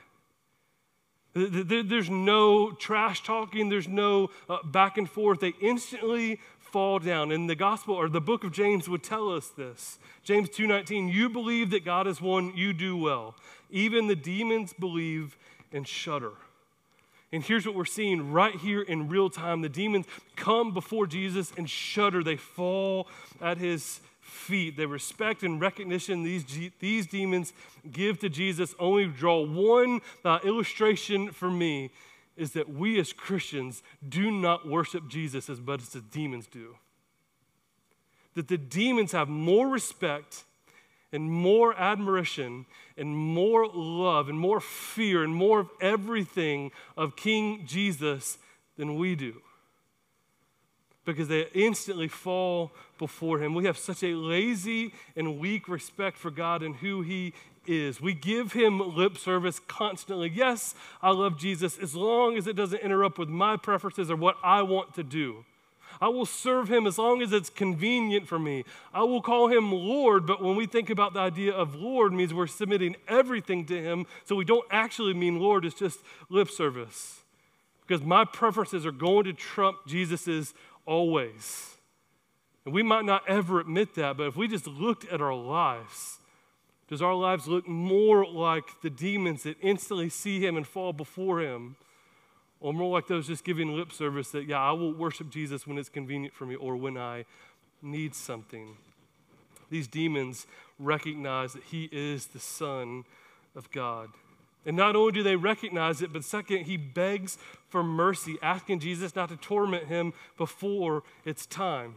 There's 1.34 2.10
no 2.10 2.72
trash 2.72 3.24
talking, 3.24 3.70
there's 3.70 3.88
no 3.88 4.30
uh, 4.50 4.58
back 4.66 4.98
and 4.98 5.10
forth. 5.10 5.40
They 5.40 5.54
instantly 5.62 6.42
fall 6.60 7.00
down. 7.00 7.32
And 7.32 7.50
the 7.50 7.56
gospel 7.56 7.96
or 7.96 8.10
the 8.10 8.20
book 8.20 8.44
of 8.44 8.52
James 8.52 8.90
would 8.90 9.04
tell 9.04 9.34
us 9.34 9.48
this. 9.48 10.00
James 10.22 10.50
2:19, 10.50 11.08
you 11.14 11.30
believe 11.30 11.70
that 11.70 11.86
God 11.86 12.08
is 12.08 12.20
one, 12.20 12.54
you 12.58 12.74
do 12.74 12.98
well. 12.98 13.36
Even 13.70 14.08
the 14.08 14.18
demons 14.18 14.74
believe 14.74 15.38
and 15.72 15.88
shudder. 15.88 16.34
And 17.34 17.44
here's 17.44 17.66
what 17.66 17.76
we're 17.76 17.86
seeing 17.86 18.32
right 18.32 18.56
here 18.56 18.82
in 18.82 19.08
real 19.08 19.30
time. 19.30 19.62
The 19.62 19.70
demons 19.70 20.06
come 20.36 20.74
before 20.74 21.08
Jesus 21.08 21.54
and 21.58 21.70
shudder. 21.70 22.24
They 22.24 22.36
fall 22.36 23.08
at 23.40 23.58
his 23.58 24.02
feet. 24.20 24.76
They 24.76 24.86
respect 24.86 25.44
and 25.44 25.62
recognition 25.62 26.24
these, 26.24 26.46
these 26.80 27.08
demons 27.08 27.54
give 27.90 28.20
to 28.20 28.30
Jesus. 28.30 28.76
Only 28.80 29.06
draw 29.06 29.46
one 29.46 30.02
uh, 30.26 30.40
illustration 30.44 31.32
for 31.32 31.50
me 31.50 31.92
is 32.36 32.52
that 32.52 32.70
we 32.70 33.00
as 33.00 33.14
Christians 33.14 33.84
do 34.08 34.32
not 34.32 34.68
worship 34.68 35.08
Jesus 35.08 35.50
as 35.50 35.62
much 35.62 35.82
as 35.82 35.90
the 35.90 36.02
demons 36.02 36.48
do. 36.48 36.76
That 38.36 38.48
the 38.48 38.58
demons 38.58 39.12
have 39.12 39.30
more 39.30 39.68
respect 39.68 40.44
and 41.12 41.32
more 41.32 41.78
admiration 41.78 42.66
and 42.98 43.16
more 43.16 43.68
love 43.68 44.30
and 44.30 44.40
more 44.40 44.60
fear 44.60 45.24
and 45.24 45.34
more 45.34 45.60
of 45.60 45.70
everything 45.82 46.72
of 46.96 47.16
King 47.16 47.66
Jesus 47.66 48.38
than 48.78 48.96
we 48.96 49.16
do. 49.16 49.42
Because 51.04 51.28
they 51.28 51.48
instantly 51.54 52.08
fall 52.08 52.72
before 52.98 53.40
him. 53.40 53.56
We 53.56 53.66
have 53.66 53.78
such 53.78 54.04
a 54.04 54.14
lazy 54.14 54.94
and 55.16 55.40
weak 55.40 55.68
respect 55.68 56.18
for 56.18 56.30
God 56.30 56.62
and 56.62 56.76
who 56.76 57.02
he 57.02 57.34
is. 57.66 58.00
We 58.00 58.14
give 58.14 58.54
him 58.54 58.96
lip 58.96 59.18
service 59.18 59.60
constantly. 59.68 60.30
Yes, 60.30 60.76
I 61.02 61.12
love 61.12 61.38
Jesus 61.38 61.78
as 61.78 61.96
long 61.96 62.38
as 62.38 62.48
it 62.48 62.56
doesn't 62.56 62.82
interrupt 62.82 63.18
with 63.18 63.30
my 63.30 63.58
preferences 63.58 64.10
or 64.10 64.16
what 64.16 64.38
I 64.44 64.62
want 64.62 64.94
to 64.96 65.04
do. 65.04 65.46
I 66.02 66.08
will 66.08 66.26
serve 66.26 66.68
him 66.68 66.88
as 66.88 66.98
long 66.98 67.22
as 67.22 67.32
it's 67.32 67.52
convenient 67.52 68.28
for 68.28 68.40
me. 68.40 68.66
I 68.92 69.04
will 69.04 69.22
call 69.22 69.50
him 69.50 69.72
Lord, 69.72 70.26
but 70.26 70.42
when 70.42 70.56
we 70.56 70.66
think 70.66 70.90
about 70.90 71.14
the 71.14 71.20
idea 71.20 71.54
of 71.54 71.76
Lord 71.76 72.12
means 72.12 72.34
we're 72.34 72.48
submitting 72.48 72.96
everything 73.08 73.66
to 73.68 73.80
him, 73.80 74.08
so 74.26 74.36
we 74.36 74.44
don't 74.44 74.66
actually 74.72 75.14
mean 75.14 75.40
Lord, 75.40 75.64
it's 75.64 75.78
just 75.78 76.00
lip 76.28 76.50
service. 76.50 77.20
Because 77.86 78.04
my 78.04 78.26
preferences 78.26 78.84
are 78.84 78.92
going 78.92 79.26
to 79.26 79.34
trump 79.34 79.78
Jesus's 79.86 80.56
always. 80.88 81.76
And 82.66 82.74
we 82.74 82.82
might 82.82 83.06
not 83.06 83.22
ever 83.28 83.60
admit 83.60 83.94
that, 83.96 84.18
but 84.18 84.28
if 84.28 84.36
we 84.36 84.48
just 84.48 84.66
looked 84.66 85.06
at 85.06 85.22
our 85.22 85.36
lives, 85.36 86.18
does 86.88 87.02
our 87.02 87.16
lives 87.16 87.48
look 87.48 87.68
more 87.68 88.26
like 88.26 88.82
the 88.82 88.90
demons 88.90 89.44
that 89.44 89.58
instantly 89.62 90.10
see 90.10 90.44
him 90.44 90.58
and 90.58 90.66
fall 90.66 90.94
before 90.94 91.42
him? 91.42 91.76
Or 92.62 92.74
more 92.74 92.92
like 92.94 93.08
those 93.08 93.28
just 93.28 93.44
giving 93.44 93.76
lip 93.76 93.92
service 93.92 94.30
that, 94.32 94.48
yeah, 94.48 94.62
I 94.62 94.72
will 94.72 94.94
worship 94.94 95.30
Jesus 95.30 95.66
when 95.66 95.78
it's 95.78 95.90
convenient 95.90 96.34
for 96.34 96.46
me 96.46 96.56
or 96.56 96.76
when 96.78 96.96
I 96.96 97.26
need 97.82 98.14
something? 98.14 98.78
These 99.72 99.88
demons 99.88 100.46
recognize 100.78 101.54
that 101.54 101.64
he 101.64 101.90
is 101.92 102.28
the 102.28 102.40
Son 102.40 103.04
of 103.56 103.72
God. 103.72 104.10
And 104.64 104.78
not 104.78 104.96
only 104.96 105.12
do 105.12 105.24
they 105.24 105.36
recognize 105.36 106.04
it, 106.04 106.14
but 106.14 106.24
second, 106.24 106.66
he 106.66 106.78
begs 106.78 107.40
for 107.68 107.84
mercy, 107.84 108.38
asking 108.44 108.82
Jesus 108.82 109.16
not 109.16 109.30
to 109.30 109.38
torment 109.38 109.88
him 109.88 110.14
before 110.38 111.02
it's 111.26 111.48
time. 111.48 111.96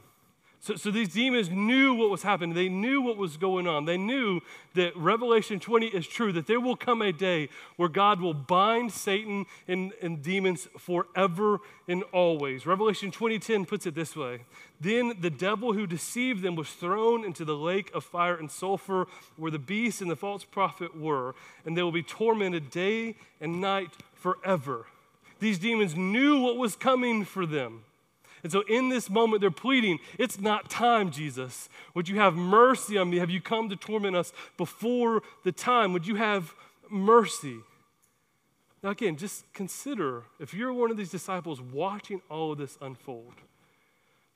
So, 0.65 0.77
so 0.77 0.91
these 0.91 1.11
demons 1.11 1.51
knew 1.51 1.93
what 1.93 2.09
was 2.09 2.23
happening. 2.23 2.55
They 2.55 2.71
knew 2.71 3.03
what 3.03 3.19
was 3.19 3.37
going 3.37 3.67
on. 3.67 3.85
They 3.85 3.99
knew 3.99 4.41
that 4.73 4.97
Revelation 4.97 5.61
20 5.61 5.89
is 5.89 6.07
true, 6.07 6.33
that 6.33 6.47
there 6.47 6.59
will 6.59 6.75
come 6.75 7.03
a 7.03 7.13
day 7.13 7.51
where 7.77 7.91
God 7.91 8.19
will 8.19 8.33
bind 8.33 8.91
Satan 8.91 9.45
and, 9.69 9.93
and 10.01 10.23
demons 10.23 10.67
forever 10.79 11.59
and 11.87 12.03
always. 12.15 12.65
Revelation 12.65 13.11
20:10 13.11 13.69
puts 13.69 13.85
it 13.85 13.95
this 13.95 14.17
way. 14.17 14.41
Then 14.81 15.13
the 15.21 15.29
devil 15.29 15.75
who 15.75 15.87
deceived 15.87 16.41
them 16.41 16.57
was 16.57 16.71
thrown 16.71 17.27
into 17.27 17.45
the 17.45 17.57
lake 17.57 17.95
of 17.95 18.03
fire 18.03 18.35
and 18.35 18.51
sulfur 18.51 19.07
where 19.37 19.51
the 19.51 19.59
beast 19.59 20.01
and 20.01 20.11
the 20.11 20.17
false 20.17 20.45
prophet 20.45 20.99
were, 20.99 21.35
and 21.67 21.77
they 21.77 21.83
will 21.83 21.93
be 21.93 22.03
tormented 22.03 22.71
day 22.71 23.17
and 23.39 23.61
night 23.61 23.91
forever. 24.15 24.87
These 25.41 25.59
demons 25.59 25.95
knew 25.95 26.41
what 26.41 26.57
was 26.57 26.75
coming 26.75 27.27
for 27.27 27.45
them. 27.45 27.83
And 28.45 28.53
so 28.53 28.61
in 28.69 28.91
this 28.91 29.09
moment, 29.09 29.41
they're 29.41 29.51
pleading, 29.51 29.99
It's 30.19 30.39
not 30.39 30.69
time, 30.69 31.11
Jesus. 31.11 31.71
Would 31.95 32.09
you 32.11 32.17
have 32.17 32.37
mercy 32.37 32.99
on 32.99 33.09
me? 33.09 33.17
Have 33.17 33.31
you 33.31 33.41
come 33.41 33.71
to 33.71 33.77
torment 33.77 34.15
us 34.15 34.33
before 34.59 35.23
the 35.45 35.51
time? 35.51 35.95
Would 35.95 36.07
you 36.07 36.17
have 36.17 36.55
mercy? 36.91 37.57
Now, 38.83 38.91
again, 38.91 39.17
just 39.17 39.51
consider 39.55 40.25
if 40.39 40.53
you're 40.53 40.75
one 40.75 40.91
of 40.91 40.99
these 40.99 41.11
disciples 41.11 41.59
watching 41.59 42.21
all 42.29 42.53
of 42.53 42.59
this 42.59 42.77
unfold, 42.83 43.33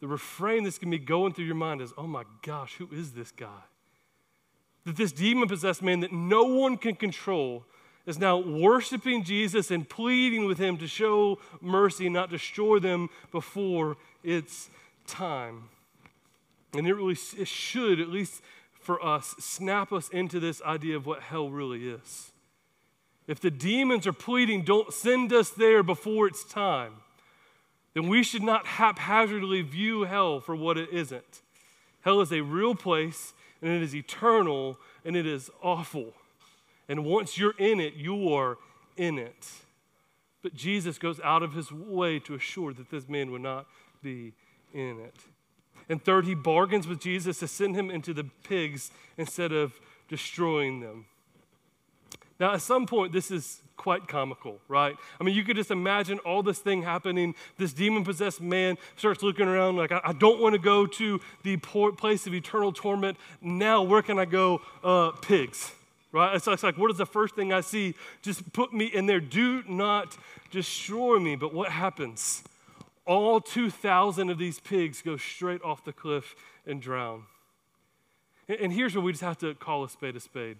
the 0.00 0.08
refrain 0.08 0.64
that's 0.64 0.78
going 0.78 0.90
to 0.90 0.98
be 0.98 1.04
going 1.04 1.34
through 1.34 1.44
your 1.44 1.54
mind 1.54 1.82
is, 1.82 1.92
Oh 1.98 2.06
my 2.06 2.24
gosh, 2.40 2.76
who 2.76 2.88
is 2.90 3.12
this 3.12 3.30
guy? 3.30 3.60
That 4.86 4.96
this 4.96 5.12
demon 5.12 5.48
possessed 5.48 5.82
man 5.82 6.00
that 6.00 6.14
no 6.14 6.44
one 6.44 6.78
can 6.78 6.94
control 6.94 7.66
is 8.08 8.18
now 8.18 8.38
worshiping 8.38 9.22
Jesus 9.22 9.70
and 9.70 9.86
pleading 9.86 10.46
with 10.46 10.56
him 10.56 10.78
to 10.78 10.88
show 10.88 11.38
mercy, 11.60 12.08
not 12.08 12.30
destroy 12.30 12.78
them 12.78 13.10
before 13.30 13.98
it's 14.24 14.70
time. 15.06 15.68
And 16.72 16.88
it 16.88 16.94
really 16.94 17.18
it 17.36 17.46
should, 17.46 18.00
at 18.00 18.08
least 18.08 18.40
for 18.80 19.04
us, 19.04 19.34
snap 19.38 19.92
us 19.92 20.08
into 20.08 20.40
this 20.40 20.62
idea 20.62 20.96
of 20.96 21.04
what 21.04 21.20
hell 21.20 21.50
really 21.50 21.86
is. 21.86 22.32
If 23.26 23.40
the 23.40 23.50
demons 23.50 24.06
are 24.06 24.14
pleading, 24.14 24.62
don't 24.62 24.90
send 24.90 25.30
us 25.30 25.50
there 25.50 25.82
before 25.82 26.26
it's 26.26 26.44
time, 26.44 26.94
then 27.92 28.08
we 28.08 28.22
should 28.22 28.42
not 28.42 28.66
haphazardly 28.66 29.60
view 29.60 30.04
hell 30.04 30.40
for 30.40 30.56
what 30.56 30.78
it 30.78 30.88
isn't. 30.90 31.42
Hell 32.00 32.22
is 32.22 32.32
a 32.32 32.40
real 32.40 32.74
place, 32.74 33.34
and 33.60 33.70
it 33.70 33.82
is 33.82 33.94
eternal, 33.94 34.78
and 35.04 35.14
it 35.14 35.26
is 35.26 35.50
awful. 35.62 36.14
And 36.88 37.04
once 37.04 37.36
you're 37.36 37.54
in 37.58 37.80
it, 37.80 37.94
you 37.94 38.32
are 38.32 38.56
in 38.96 39.18
it. 39.18 39.46
But 40.42 40.54
Jesus 40.54 40.98
goes 40.98 41.20
out 41.20 41.42
of 41.42 41.52
his 41.52 41.70
way 41.70 42.18
to 42.20 42.34
assure 42.34 42.72
that 42.72 42.90
this 42.90 43.08
man 43.08 43.30
would 43.30 43.42
not 43.42 43.66
be 44.02 44.32
in 44.72 44.98
it. 45.00 45.14
And 45.88 46.02
third, 46.02 46.26
he 46.26 46.34
bargains 46.34 46.86
with 46.86 47.00
Jesus 47.00 47.40
to 47.40 47.48
send 47.48 47.74
him 47.74 47.90
into 47.90 48.14
the 48.14 48.24
pigs 48.44 48.90
instead 49.16 49.52
of 49.52 49.78
destroying 50.08 50.80
them. 50.80 51.06
Now, 52.38 52.54
at 52.54 52.62
some 52.62 52.86
point, 52.86 53.12
this 53.12 53.30
is 53.30 53.62
quite 53.76 54.06
comical, 54.06 54.60
right? 54.68 54.96
I 55.20 55.24
mean, 55.24 55.34
you 55.34 55.42
could 55.44 55.56
just 55.56 55.70
imagine 55.70 56.18
all 56.20 56.42
this 56.42 56.58
thing 56.58 56.82
happening. 56.82 57.34
This 57.56 57.72
demon 57.72 58.04
possessed 58.04 58.40
man 58.40 58.76
starts 58.96 59.22
looking 59.22 59.48
around 59.48 59.76
like, 59.76 59.90
I, 59.90 60.00
I 60.04 60.12
don't 60.12 60.40
want 60.40 60.54
to 60.54 60.60
go 60.60 60.86
to 60.86 61.20
the 61.42 61.56
place 61.56 62.26
of 62.26 62.34
eternal 62.34 62.72
torment. 62.72 63.16
Now, 63.40 63.82
where 63.82 64.02
can 64.02 64.18
I 64.18 64.24
go? 64.24 64.60
Uh, 64.84 65.10
pigs 65.10 65.72
right? 66.12 66.36
It's, 66.36 66.46
it's 66.46 66.62
like, 66.62 66.78
what 66.78 66.90
is 66.90 66.98
the 66.98 67.06
first 67.06 67.34
thing 67.34 67.52
I 67.52 67.60
see? 67.60 67.94
Just 68.22 68.52
put 68.52 68.72
me 68.72 68.86
in 68.86 69.06
there. 69.06 69.20
Do 69.20 69.62
not 69.68 70.16
destroy 70.50 71.18
me. 71.18 71.36
But 71.36 71.52
what 71.52 71.70
happens? 71.70 72.42
All 73.06 73.40
2,000 73.40 74.30
of 74.30 74.38
these 74.38 74.60
pigs 74.60 75.02
go 75.02 75.16
straight 75.16 75.62
off 75.62 75.84
the 75.84 75.92
cliff 75.92 76.34
and 76.66 76.80
drown. 76.80 77.24
And, 78.48 78.60
and 78.60 78.72
here's 78.72 78.94
where 78.94 79.02
we 79.02 79.12
just 79.12 79.24
have 79.24 79.38
to 79.38 79.54
call 79.54 79.84
a 79.84 79.88
spade 79.88 80.16
a 80.16 80.20
spade. 80.20 80.58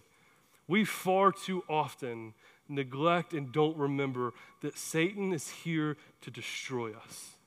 We 0.67 0.85
far 0.85 1.33
too 1.33 1.65
often 1.69 2.35
neglect 2.69 3.33
and 3.33 3.51
don't 3.51 3.77
remember 3.77 4.35
that 4.61 4.77
Satan 4.77 5.33
is 5.33 5.49
here 5.49 5.97
to 6.21 6.31
destroy 6.31 6.93
us 6.93 7.39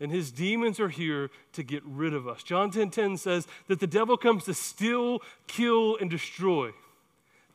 and 0.00 0.10
his 0.10 0.32
demons 0.32 0.80
are 0.80 0.88
here 0.88 1.30
to 1.52 1.62
get 1.62 1.82
rid 1.84 2.14
of 2.14 2.26
us. 2.26 2.42
John 2.42 2.70
10:10 2.70 2.90
10, 2.90 2.90
10 2.90 3.16
says 3.18 3.46
that 3.68 3.80
the 3.80 3.86
devil 3.86 4.16
comes 4.16 4.44
to 4.44 4.54
steal, 4.54 5.20
kill 5.46 5.96
and 5.98 6.10
destroy. 6.10 6.72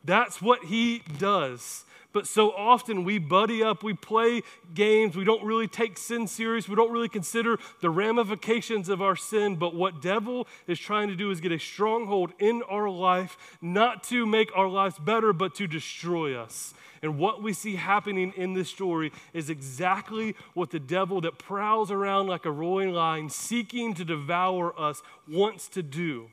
That's 0.06 0.40
what 0.40 0.64
he 0.64 1.02
does. 1.18 1.84
But 2.12 2.26
so 2.26 2.50
often 2.52 3.04
we 3.04 3.18
buddy 3.18 3.62
up, 3.62 3.82
we 3.82 3.92
play 3.92 4.42
games, 4.72 5.16
we 5.16 5.24
don't 5.24 5.44
really 5.44 5.68
take 5.68 5.98
sin 5.98 6.26
serious, 6.26 6.66
we 6.66 6.74
don't 6.74 6.90
really 6.90 7.10
consider 7.10 7.58
the 7.82 7.90
ramifications 7.90 8.88
of 8.88 9.02
our 9.02 9.16
sin. 9.16 9.56
But 9.56 9.74
what 9.74 10.00
devil 10.00 10.46
is 10.66 10.78
trying 10.78 11.08
to 11.08 11.14
do 11.14 11.30
is 11.30 11.42
get 11.42 11.52
a 11.52 11.58
stronghold 11.58 12.32
in 12.38 12.62
our 12.70 12.88
life, 12.88 13.36
not 13.60 14.02
to 14.04 14.24
make 14.24 14.50
our 14.56 14.66
lives 14.66 14.98
better, 14.98 15.34
but 15.34 15.54
to 15.56 15.66
destroy 15.66 16.34
us. 16.34 16.72
And 17.02 17.18
what 17.18 17.42
we 17.42 17.52
see 17.52 17.76
happening 17.76 18.32
in 18.34 18.54
this 18.54 18.70
story 18.70 19.12
is 19.34 19.50
exactly 19.50 20.34
what 20.54 20.70
the 20.70 20.80
devil 20.80 21.20
that 21.20 21.38
prowls 21.38 21.90
around 21.90 22.28
like 22.28 22.46
a 22.46 22.50
roaring 22.50 22.94
lion, 22.94 23.28
seeking 23.28 23.92
to 23.92 24.06
devour 24.06 24.72
us, 24.80 25.02
wants 25.28 25.68
to 25.68 25.82
do. 25.82 26.30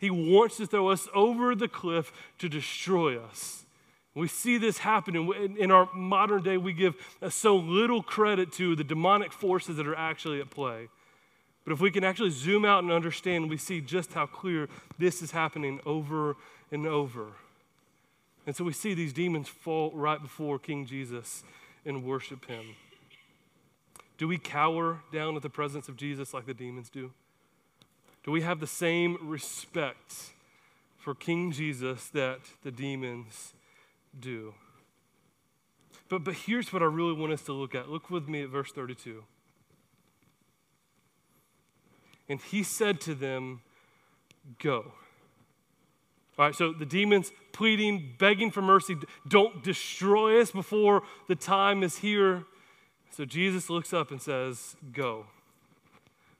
He 0.00 0.08
wants 0.08 0.56
to 0.56 0.66
throw 0.66 0.88
us 0.88 1.08
over 1.14 1.54
the 1.54 1.68
cliff 1.68 2.10
to 2.38 2.48
destroy 2.48 3.20
us. 3.20 3.66
We 4.14 4.28
see 4.28 4.56
this 4.56 4.78
happen 4.78 5.14
in 5.14 5.70
our 5.70 5.88
modern 5.94 6.42
day. 6.42 6.56
We 6.56 6.72
give 6.72 6.94
uh, 7.22 7.28
so 7.28 7.54
little 7.54 8.02
credit 8.02 8.50
to 8.52 8.74
the 8.74 8.82
demonic 8.82 9.30
forces 9.30 9.76
that 9.76 9.86
are 9.86 9.94
actually 9.94 10.40
at 10.40 10.50
play. 10.50 10.88
But 11.64 11.74
if 11.74 11.80
we 11.80 11.90
can 11.90 12.02
actually 12.02 12.30
zoom 12.30 12.64
out 12.64 12.82
and 12.82 12.90
understand, 12.90 13.50
we 13.50 13.58
see 13.58 13.82
just 13.82 14.14
how 14.14 14.24
clear 14.24 14.68
this 14.98 15.20
is 15.20 15.32
happening 15.32 15.80
over 15.84 16.34
and 16.72 16.86
over. 16.86 17.26
And 18.46 18.56
so 18.56 18.64
we 18.64 18.72
see 18.72 18.94
these 18.94 19.12
demons 19.12 19.48
fall 19.48 19.92
right 19.94 20.20
before 20.20 20.58
King 20.58 20.86
Jesus 20.86 21.44
and 21.84 22.04
worship 22.04 22.46
him. 22.46 22.74
Do 24.16 24.26
we 24.26 24.38
cower 24.38 25.00
down 25.12 25.36
at 25.36 25.42
the 25.42 25.50
presence 25.50 25.88
of 25.88 25.96
Jesus 25.96 26.32
like 26.32 26.46
the 26.46 26.54
demons 26.54 26.88
do? 26.88 27.12
Do 28.22 28.30
we 28.30 28.42
have 28.42 28.60
the 28.60 28.66
same 28.66 29.16
respect 29.22 30.32
for 30.98 31.14
King 31.14 31.52
Jesus 31.52 32.08
that 32.08 32.40
the 32.62 32.70
demons 32.70 33.54
do? 34.18 34.54
But, 36.08 36.24
but 36.24 36.34
here's 36.34 36.72
what 36.72 36.82
I 36.82 36.86
really 36.86 37.14
want 37.14 37.32
us 37.32 37.42
to 37.42 37.52
look 37.52 37.74
at. 37.74 37.88
Look 37.88 38.10
with 38.10 38.28
me 38.28 38.42
at 38.42 38.50
verse 38.50 38.72
32. 38.72 39.22
And 42.28 42.40
he 42.40 42.62
said 42.62 43.00
to 43.02 43.14
them, 43.14 43.62
Go. 44.58 44.92
All 46.38 46.46
right, 46.46 46.54
so 46.54 46.72
the 46.72 46.86
demons 46.86 47.32
pleading, 47.52 48.14
begging 48.18 48.50
for 48.50 48.62
mercy, 48.62 48.96
don't 49.28 49.62
destroy 49.62 50.40
us 50.40 50.50
before 50.50 51.02
the 51.28 51.34
time 51.34 51.82
is 51.82 51.98
here. 51.98 52.44
So 53.10 53.24
Jesus 53.24 53.68
looks 53.68 53.92
up 53.92 54.10
and 54.10 54.20
says, 54.20 54.76
Go. 54.92 55.26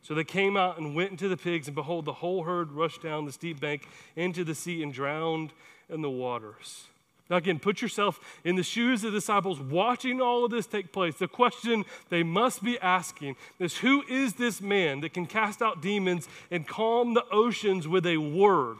So 0.02 0.14
they 0.14 0.24
came 0.24 0.56
out 0.56 0.78
and 0.78 0.94
went 0.94 1.10
into 1.10 1.28
the 1.28 1.36
pigs, 1.36 1.68
and 1.68 1.74
behold, 1.74 2.04
the 2.04 2.14
whole 2.14 2.44
herd 2.44 2.72
rushed 2.72 3.02
down 3.02 3.26
the 3.26 3.32
steep 3.32 3.60
bank 3.60 3.86
into 4.16 4.44
the 4.44 4.54
sea 4.54 4.82
and 4.82 4.92
drowned 4.92 5.52
in 5.88 6.00
the 6.00 6.10
waters. 6.10 6.84
Now, 7.30 7.36
again, 7.36 7.60
put 7.60 7.80
yourself 7.80 8.18
in 8.42 8.56
the 8.56 8.64
shoes 8.64 9.04
of 9.04 9.12
the 9.12 9.18
disciples 9.18 9.60
watching 9.60 10.20
all 10.20 10.44
of 10.44 10.50
this 10.50 10.66
take 10.66 10.92
place. 10.92 11.14
The 11.14 11.28
question 11.28 11.84
they 12.08 12.24
must 12.24 12.64
be 12.64 12.76
asking 12.80 13.36
is 13.60 13.78
Who 13.78 14.02
is 14.08 14.34
this 14.34 14.60
man 14.60 15.00
that 15.00 15.14
can 15.14 15.26
cast 15.26 15.62
out 15.62 15.80
demons 15.80 16.28
and 16.50 16.66
calm 16.66 17.14
the 17.14 17.24
oceans 17.30 17.86
with 17.86 18.04
a 18.04 18.16
word? 18.16 18.78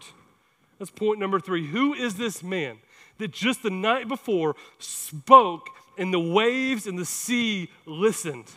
That's 0.80 0.90
point 0.90 1.20
number 1.20 1.38
three. 1.38 1.68
Who 1.68 1.94
is 1.94 2.14
this 2.14 2.42
man 2.42 2.78
that 3.18 3.30
just 3.30 3.62
the 3.62 3.70
night 3.70 4.08
before 4.08 4.56
spoke 4.78 5.68
and 5.96 6.12
the 6.12 6.18
waves 6.18 6.88
and 6.88 6.98
the 6.98 7.04
sea 7.04 7.70
listened? 7.86 8.50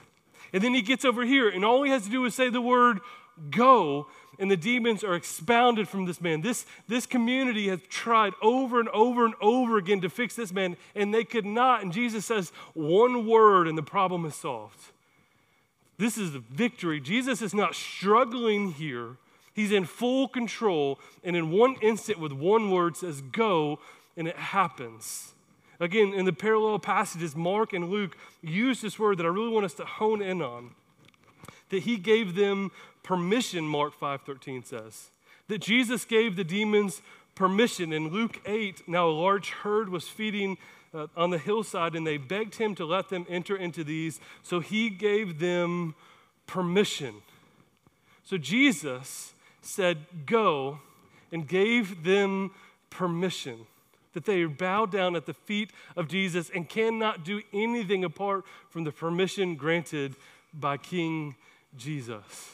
And 0.54 0.64
then 0.64 0.76
he 0.76 0.84
gets 0.84 1.04
over 1.04 1.26
here, 1.26 1.50
and 1.50 1.66
all 1.66 1.84
he 1.84 1.92
has 1.92 2.04
to 2.04 2.10
do 2.10 2.24
is 2.26 2.36
say 2.36 2.50
the 2.50 2.62
word 2.62 3.00
go, 3.50 4.08
and 4.40 4.50
the 4.50 4.58
demons 4.58 5.04
are 5.04 5.16
expounded 5.16 5.88
from 5.88 6.06
this 6.06 6.22
man. 6.22 6.42
This, 6.42 6.66
this 6.88 7.06
community 7.06 7.70
has 7.70 7.80
tried 7.90 8.34
over 8.42 8.80
and 8.80 8.90
over 8.90 9.26
and 9.26 9.34
over 9.42 9.78
again 9.78 10.02
to 10.02 10.10
fix 10.10 10.36
this 10.36 10.54
man, 10.54 10.78
and 10.96 11.14
they 11.14 11.24
could 11.24 11.46
not. 11.46 11.82
And 11.82 11.92
Jesus 11.92 12.26
says 12.26 12.52
one 12.74 13.28
word, 13.28 13.68
and 13.68 13.78
the 13.78 13.84
problem 13.84 14.26
is 14.26 14.36
solved. 14.36 14.80
This 15.98 16.18
is 16.18 16.34
the 16.34 16.40
victory. 16.40 17.00
Jesus 17.00 17.42
is 17.42 17.54
not 17.54 17.76
struggling 17.76 18.72
here. 18.72 19.18
He's 19.54 19.72
in 19.72 19.86
full 19.86 20.28
control, 20.28 21.00
and 21.24 21.36
in 21.36 21.52
one 21.52 21.76
instant, 21.82 22.20
with 22.20 22.32
one 22.32 22.72
word, 22.72 22.98
says, 22.98 23.22
Go, 23.22 23.80
and 24.18 24.28
it 24.28 24.36
happens. 24.36 25.33
Again, 25.84 26.14
in 26.14 26.24
the 26.24 26.32
parallel 26.32 26.80
passages, 26.80 27.36
Mark 27.36 27.74
and 27.74 27.90
Luke 27.90 28.16
use 28.42 28.80
this 28.80 28.98
word 28.98 29.18
that 29.18 29.26
I 29.26 29.30
really 29.30 29.50
want 29.50 29.66
us 29.66 29.74
to 29.74 29.84
hone 29.84 30.22
in 30.22 30.42
on. 30.42 30.72
That 31.72 31.84
he 31.84 31.98
gave 31.98 32.36
them 32.36 32.72
permission, 33.04 33.66
Mark 33.68 34.00
5:13 34.00 34.64
says. 34.64 35.10
That 35.50 35.58
Jesus 35.60 36.06
gave 36.06 36.38
the 36.38 36.46
demons 36.46 37.02
permission. 37.36 37.92
In 37.92 38.08
Luke 38.08 38.40
8, 38.46 38.88
now 38.88 39.10
a 39.10 39.12
large 39.12 39.50
herd 39.50 39.90
was 39.90 40.08
feeding 40.08 40.58
uh, 40.94 41.08
on 41.18 41.32
the 41.32 41.38
hillside, 41.38 41.96
and 41.96 42.08
they 42.08 42.16
begged 42.16 42.56
him 42.56 42.76
to 42.76 42.86
let 42.86 43.10
them 43.10 43.26
enter 43.28 43.58
into 43.58 43.84
these. 43.84 44.22
So 44.42 44.62
he 44.62 44.90
gave 44.90 45.40
them 45.40 45.96
permission. 46.48 47.16
So 48.24 48.38
Jesus 48.38 49.34
said, 49.62 49.98
Go, 50.26 50.80
and 51.30 51.46
gave 51.46 52.06
them 52.06 52.52
permission. 52.90 53.68
That 54.14 54.26
they 54.26 54.46
bow 54.46 54.86
down 54.86 55.16
at 55.16 55.26
the 55.26 55.34
feet 55.34 55.72
of 55.96 56.08
Jesus 56.08 56.52
and 56.54 56.70
cannot 56.70 57.26
do 57.26 57.42
anything 57.52 58.04
apart 58.04 58.46
from 58.70 58.84
the 58.84 58.92
permission 58.92 59.56
granted 59.56 60.16
by 60.54 60.78
King 60.78 61.36
Jesus. 61.76 62.52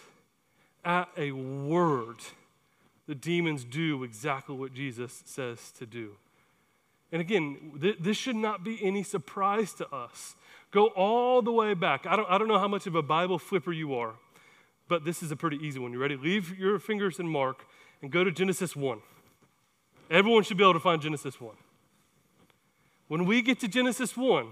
At 0.85 1.09
a 1.17 1.31
word, 1.33 2.17
the 3.07 3.15
demons 3.15 3.65
do 3.65 4.03
exactly 4.03 4.55
what 4.55 4.73
Jesus 4.73 5.21
says 5.25 5.71
to 5.77 5.85
do. 5.85 6.11
And 7.11 7.21
again, 7.21 7.73
th- 7.81 7.97
this 7.99 8.15
should 8.15 8.35
not 8.35 8.63
be 8.63 8.79
any 8.81 9.03
surprise 9.03 9.73
to 9.73 9.93
us. 9.93 10.35
Go 10.71 10.87
all 10.87 11.41
the 11.41 11.51
way 11.51 11.73
back. 11.73 12.05
I 12.05 12.15
don't, 12.15 12.29
I 12.29 12.37
don't 12.37 12.47
know 12.47 12.59
how 12.59 12.67
much 12.67 12.87
of 12.87 12.95
a 12.95 13.01
Bible 13.01 13.39
flipper 13.39 13.73
you 13.73 13.95
are 13.95 14.13
but 14.89 15.05
this 15.05 15.23
is 15.23 15.31
a 15.31 15.35
pretty 15.37 15.57
easy 15.57 15.79
one. 15.79 15.93
You 15.93 15.99
ready? 15.99 16.17
Leave 16.17 16.57
your 16.57 16.79
fingers 16.79 17.19
in 17.19 17.27
Mark 17.29 17.63
and 18.01 18.11
go 18.11 18.25
to 18.25 18.31
Genesis 18.31 18.75
1. 18.75 18.99
Everyone 20.09 20.43
should 20.43 20.57
be 20.57 20.63
able 20.63 20.73
to 20.73 20.79
find 20.79 21.01
Genesis 21.01 21.39
1. 21.39 21.55
When 23.09 23.25
we 23.25 23.41
get 23.41 23.59
to 23.59 23.67
Genesis 23.67 24.17
1, 24.17 24.47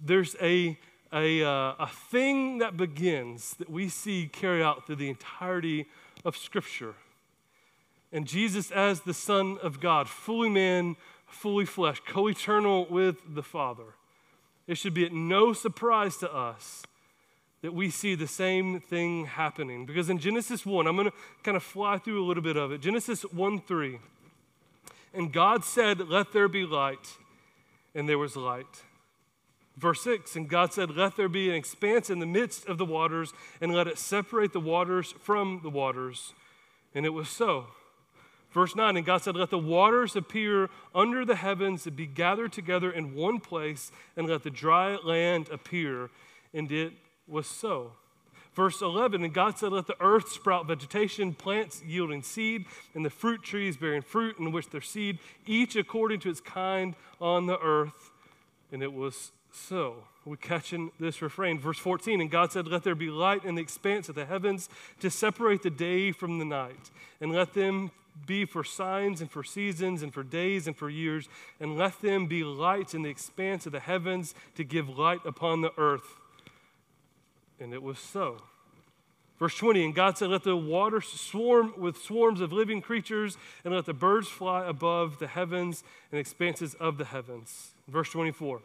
there's 0.00 0.34
a, 0.40 0.78
a, 1.12 1.44
uh, 1.44 1.74
a 1.78 1.90
thing 2.10 2.58
that 2.58 2.76
begins 2.76 3.54
that 3.58 3.70
we 3.70 3.88
see 3.88 4.28
carry 4.32 4.62
out 4.62 4.86
through 4.86 4.96
the 4.96 5.08
entirety 5.08 5.86
of 6.24 6.36
Scripture. 6.36 6.94
And 8.12 8.26
Jesus, 8.26 8.70
as 8.72 9.02
the 9.02 9.14
Son 9.14 9.56
of 9.62 9.80
God, 9.80 10.08
fully 10.08 10.48
man, 10.48 10.96
fully 11.26 11.64
flesh, 11.64 12.00
co 12.06 12.28
eternal 12.28 12.86
with 12.90 13.16
the 13.34 13.42
Father. 13.42 13.94
It 14.66 14.78
should 14.78 14.94
be 14.94 15.04
at 15.04 15.12
no 15.12 15.52
surprise 15.52 16.16
to 16.18 16.32
us 16.32 16.82
that 17.62 17.72
we 17.72 17.90
see 17.90 18.16
the 18.16 18.26
same 18.26 18.80
thing 18.80 19.26
happening. 19.26 19.86
Because 19.86 20.10
in 20.10 20.18
Genesis 20.18 20.66
1, 20.66 20.86
I'm 20.86 20.96
going 20.96 21.10
to 21.10 21.16
kind 21.44 21.56
of 21.56 21.62
fly 21.62 21.98
through 21.98 22.24
a 22.24 22.26
little 22.26 22.42
bit 22.42 22.56
of 22.56 22.72
it. 22.72 22.80
Genesis 22.80 23.22
1 23.22 23.60
3. 23.60 23.98
And 25.14 25.32
God 25.32 25.64
said, 25.64 26.08
Let 26.08 26.32
there 26.32 26.48
be 26.48 26.64
light, 26.64 27.16
and 27.94 28.08
there 28.08 28.18
was 28.18 28.36
light. 28.36 28.84
Verse 29.76 30.02
6 30.02 30.36
And 30.36 30.48
God 30.48 30.72
said, 30.72 30.90
Let 30.96 31.16
there 31.16 31.28
be 31.28 31.48
an 31.48 31.54
expanse 31.54 32.10
in 32.10 32.18
the 32.18 32.26
midst 32.26 32.66
of 32.66 32.78
the 32.78 32.84
waters, 32.84 33.32
and 33.60 33.74
let 33.74 33.86
it 33.86 33.98
separate 33.98 34.52
the 34.52 34.60
waters 34.60 35.14
from 35.20 35.60
the 35.62 35.70
waters. 35.70 36.34
And 36.94 37.06
it 37.06 37.10
was 37.10 37.28
so. 37.28 37.66
Verse 38.52 38.76
9 38.76 38.96
And 38.96 39.06
God 39.06 39.22
said, 39.22 39.36
Let 39.36 39.50
the 39.50 39.58
waters 39.58 40.14
appear 40.16 40.68
under 40.94 41.24
the 41.24 41.36
heavens 41.36 41.86
and 41.86 41.96
be 41.96 42.06
gathered 42.06 42.52
together 42.52 42.90
in 42.90 43.14
one 43.14 43.40
place, 43.40 43.90
and 44.16 44.28
let 44.28 44.42
the 44.42 44.50
dry 44.50 44.96
land 44.96 45.48
appear. 45.50 46.10
And 46.52 46.70
it 46.70 46.92
was 47.26 47.46
so. 47.46 47.92
Verse 48.54 48.82
11, 48.82 49.24
and 49.24 49.32
God 49.32 49.58
said, 49.58 49.72
Let 49.72 49.86
the 49.86 50.00
earth 50.00 50.30
sprout 50.30 50.66
vegetation, 50.66 51.32
plants 51.32 51.82
yielding 51.86 52.22
seed, 52.22 52.66
and 52.94 53.04
the 53.04 53.10
fruit 53.10 53.42
trees 53.42 53.78
bearing 53.78 54.02
fruit, 54.02 54.38
in 54.38 54.52
which 54.52 54.68
their 54.68 54.82
seed, 54.82 55.18
each 55.46 55.74
according 55.74 56.20
to 56.20 56.30
its 56.30 56.40
kind 56.40 56.94
on 57.20 57.46
the 57.46 57.58
earth. 57.58 58.10
And 58.70 58.82
it 58.82 58.92
was 58.92 59.32
so. 59.50 60.04
We're 60.26 60.36
catching 60.36 60.92
this 61.00 61.22
refrain. 61.22 61.58
Verse 61.58 61.78
14, 61.78 62.20
and 62.20 62.30
God 62.30 62.52
said, 62.52 62.66
Let 62.66 62.84
there 62.84 62.94
be 62.94 63.10
light 63.10 63.44
in 63.44 63.54
the 63.54 63.62
expanse 63.62 64.10
of 64.10 64.14
the 64.14 64.26
heavens 64.26 64.68
to 65.00 65.10
separate 65.10 65.62
the 65.62 65.70
day 65.70 66.12
from 66.12 66.38
the 66.38 66.44
night, 66.44 66.90
and 67.20 67.32
let 67.32 67.54
them 67.54 67.90
be 68.26 68.44
for 68.44 68.62
signs 68.62 69.22
and 69.22 69.30
for 69.30 69.42
seasons 69.42 70.02
and 70.02 70.12
for 70.12 70.22
days 70.22 70.66
and 70.66 70.76
for 70.76 70.90
years, 70.90 71.28
and 71.58 71.78
let 71.78 72.02
them 72.02 72.26
be 72.26 72.44
lights 72.44 72.92
in 72.92 73.00
the 73.00 73.10
expanse 73.10 73.64
of 73.64 73.72
the 73.72 73.80
heavens 73.80 74.34
to 74.56 74.62
give 74.62 74.90
light 74.90 75.20
upon 75.24 75.62
the 75.62 75.72
earth. 75.78 76.16
And 77.62 77.72
it 77.72 77.82
was 77.82 77.98
so. 77.98 78.38
Verse 79.38 79.56
20, 79.56 79.86
and 79.86 79.94
God 79.94 80.18
said, 80.18 80.28
Let 80.28 80.44
the 80.44 80.56
waters 80.56 81.06
swarm 81.06 81.74
with 81.76 81.96
swarms 81.96 82.40
of 82.40 82.52
living 82.52 82.80
creatures, 82.80 83.36
and 83.64 83.74
let 83.74 83.86
the 83.86 83.94
birds 83.94 84.28
fly 84.28 84.66
above 84.66 85.18
the 85.18 85.26
heavens 85.26 85.82
and 86.10 86.20
expanses 86.20 86.74
of 86.74 86.98
the 86.98 87.04
heavens. 87.04 87.72
Verse 87.88 88.10
24, 88.10 88.60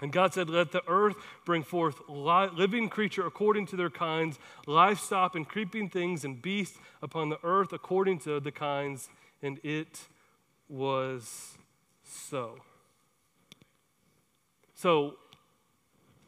and 0.00 0.12
God 0.12 0.34
said, 0.34 0.50
Let 0.50 0.72
the 0.72 0.82
earth 0.88 1.16
bring 1.44 1.62
forth 1.62 2.00
living 2.08 2.88
creature 2.88 3.26
according 3.26 3.66
to 3.68 3.76
their 3.76 3.90
kinds, 3.90 4.38
livestock 4.66 5.34
and 5.34 5.48
creeping 5.48 5.88
things 5.88 6.24
and 6.24 6.42
beasts 6.42 6.78
upon 7.00 7.28
the 7.28 7.38
earth 7.44 7.72
according 7.72 8.18
to 8.20 8.40
the 8.40 8.52
kinds. 8.52 9.08
And 9.42 9.60
it 9.62 10.06
was 10.68 11.56
so. 12.02 12.58
So, 14.74 15.14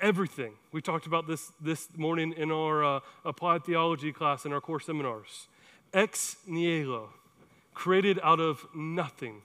everything. 0.01 0.53
We 0.73 0.81
talked 0.81 1.07
about 1.07 1.27
this 1.27 1.53
this 1.61 1.89
morning 1.97 2.33
in 2.37 2.51
our 2.51 2.85
uh, 2.85 3.01
applied 3.25 3.65
theology 3.65 4.13
class 4.13 4.45
in 4.45 4.53
our 4.53 4.61
core 4.61 4.81
seminars. 4.81 5.49
Ex 5.93 6.37
nihilo, 6.47 7.11
created 7.75 8.19
out 8.23 8.41
of 8.41 8.67
nothing. 8.75 9.43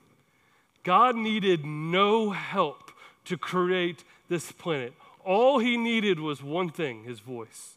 God 0.83 1.15
needed 1.15 1.65
no 1.65 2.31
help 2.31 2.91
to 3.25 3.37
create 3.37 4.03
this 4.29 4.51
planet. 4.51 4.93
All 5.23 5.59
he 5.59 5.77
needed 5.77 6.19
was 6.19 6.41
one 6.41 6.69
thing 6.69 7.03
his 7.03 7.19
voice. 7.19 7.75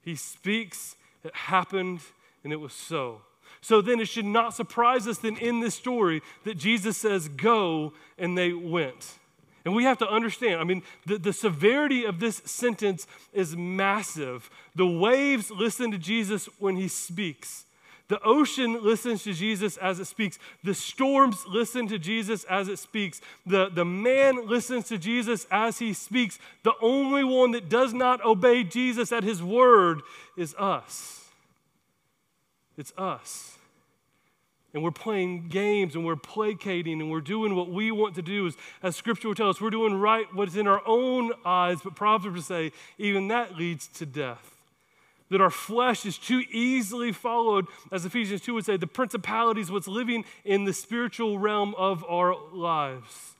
He 0.00 0.16
speaks, 0.16 0.96
it 1.22 1.34
happened, 1.34 2.00
and 2.42 2.52
it 2.52 2.60
was 2.60 2.72
so. 2.72 3.20
So 3.60 3.80
then 3.80 4.00
it 4.00 4.08
should 4.08 4.24
not 4.24 4.54
surprise 4.54 5.06
us 5.06 5.18
then 5.18 5.36
in 5.36 5.60
this 5.60 5.74
story 5.74 6.22
that 6.44 6.56
Jesus 6.56 6.96
says, 6.96 7.28
Go, 7.28 7.92
and 8.18 8.36
they 8.36 8.52
went. 8.52 9.18
And 9.64 9.74
we 9.74 9.84
have 9.84 9.98
to 9.98 10.08
understand, 10.08 10.60
I 10.60 10.64
mean, 10.64 10.82
the, 11.06 11.18
the 11.18 11.32
severity 11.32 12.04
of 12.04 12.18
this 12.18 12.42
sentence 12.44 13.06
is 13.32 13.56
massive. 13.56 14.50
The 14.74 14.86
waves 14.86 15.50
listen 15.50 15.90
to 15.92 15.98
Jesus 15.98 16.46
when 16.58 16.76
he 16.76 16.88
speaks. 16.88 17.64
The 18.08 18.20
ocean 18.22 18.84
listens 18.84 19.22
to 19.22 19.32
Jesus 19.32 19.76
as 19.76 20.00
it 20.00 20.06
speaks. 20.06 20.38
The 20.64 20.74
storms 20.74 21.44
listen 21.48 21.86
to 21.88 21.98
Jesus 21.98 22.44
as 22.44 22.68
it 22.68 22.78
speaks. 22.78 23.20
The, 23.46 23.70
the 23.70 23.84
man 23.84 24.48
listens 24.48 24.88
to 24.88 24.98
Jesus 24.98 25.46
as 25.50 25.78
he 25.78 25.92
speaks. 25.92 26.38
The 26.64 26.74
only 26.82 27.24
one 27.24 27.52
that 27.52 27.68
does 27.68 27.94
not 27.94 28.22
obey 28.24 28.64
Jesus 28.64 29.12
at 29.12 29.22
his 29.22 29.42
word 29.42 30.02
is 30.36 30.54
us. 30.58 31.24
It's 32.76 32.92
us 32.98 33.51
and 34.74 34.82
we're 34.82 34.90
playing 34.90 35.48
games 35.48 35.94
and 35.94 36.04
we're 36.04 36.16
placating 36.16 37.00
and 37.00 37.10
we're 37.10 37.20
doing 37.20 37.54
what 37.54 37.70
we 37.70 37.90
want 37.90 38.14
to 38.14 38.22
do, 38.22 38.46
as, 38.46 38.56
as 38.82 38.96
Scripture 38.96 39.28
will 39.28 39.34
tell 39.34 39.50
us, 39.50 39.60
we're 39.60 39.70
doing 39.70 39.94
right 39.94 40.26
what's 40.32 40.56
in 40.56 40.66
our 40.66 40.82
own 40.86 41.32
eyes, 41.44 41.78
but 41.82 41.94
Proverbs 41.94 42.34
would 42.34 42.44
say 42.44 42.72
even 42.98 43.28
that 43.28 43.56
leads 43.56 43.86
to 43.88 44.06
death. 44.06 44.56
That 45.28 45.40
our 45.40 45.50
flesh 45.50 46.04
is 46.04 46.18
too 46.18 46.42
easily 46.50 47.12
followed, 47.12 47.66
as 47.90 48.04
Ephesians 48.04 48.42
2 48.42 48.54
would 48.54 48.66
say, 48.66 48.76
the 48.76 48.86
principalities, 48.86 49.70
what's 49.70 49.88
living 49.88 50.24
in 50.44 50.64
the 50.64 50.74
spiritual 50.74 51.38
realm 51.38 51.74
of 51.76 52.04
our 52.04 52.36
lives. 52.52 53.34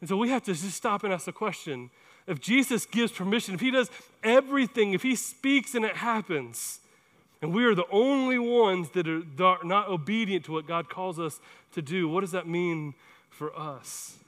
And 0.00 0.08
so 0.08 0.16
we 0.16 0.30
have 0.30 0.42
to 0.44 0.52
just 0.52 0.74
stop 0.74 1.04
and 1.04 1.12
ask 1.12 1.26
the 1.26 1.32
question 1.32 1.90
if 2.26 2.40
Jesus 2.40 2.86
gives 2.86 3.12
permission, 3.12 3.54
if 3.54 3.60
he 3.60 3.70
does 3.70 3.90
everything, 4.22 4.92
if 4.92 5.02
he 5.02 5.16
speaks 5.16 5.74
and 5.74 5.84
it 5.84 5.96
happens, 5.96 6.80
and 7.42 7.52
we 7.52 7.64
are 7.64 7.74
the 7.74 7.88
only 7.90 8.38
ones 8.38 8.90
that 8.90 9.08
are 9.08 9.24
not 9.64 9.88
obedient 9.88 10.44
to 10.44 10.52
what 10.52 10.66
God 10.66 10.88
calls 10.88 11.18
us 11.18 11.40
to 11.72 11.82
do. 11.82 12.08
What 12.08 12.20
does 12.20 12.30
that 12.30 12.46
mean 12.46 12.94
for 13.28 13.54
us? 13.58 14.18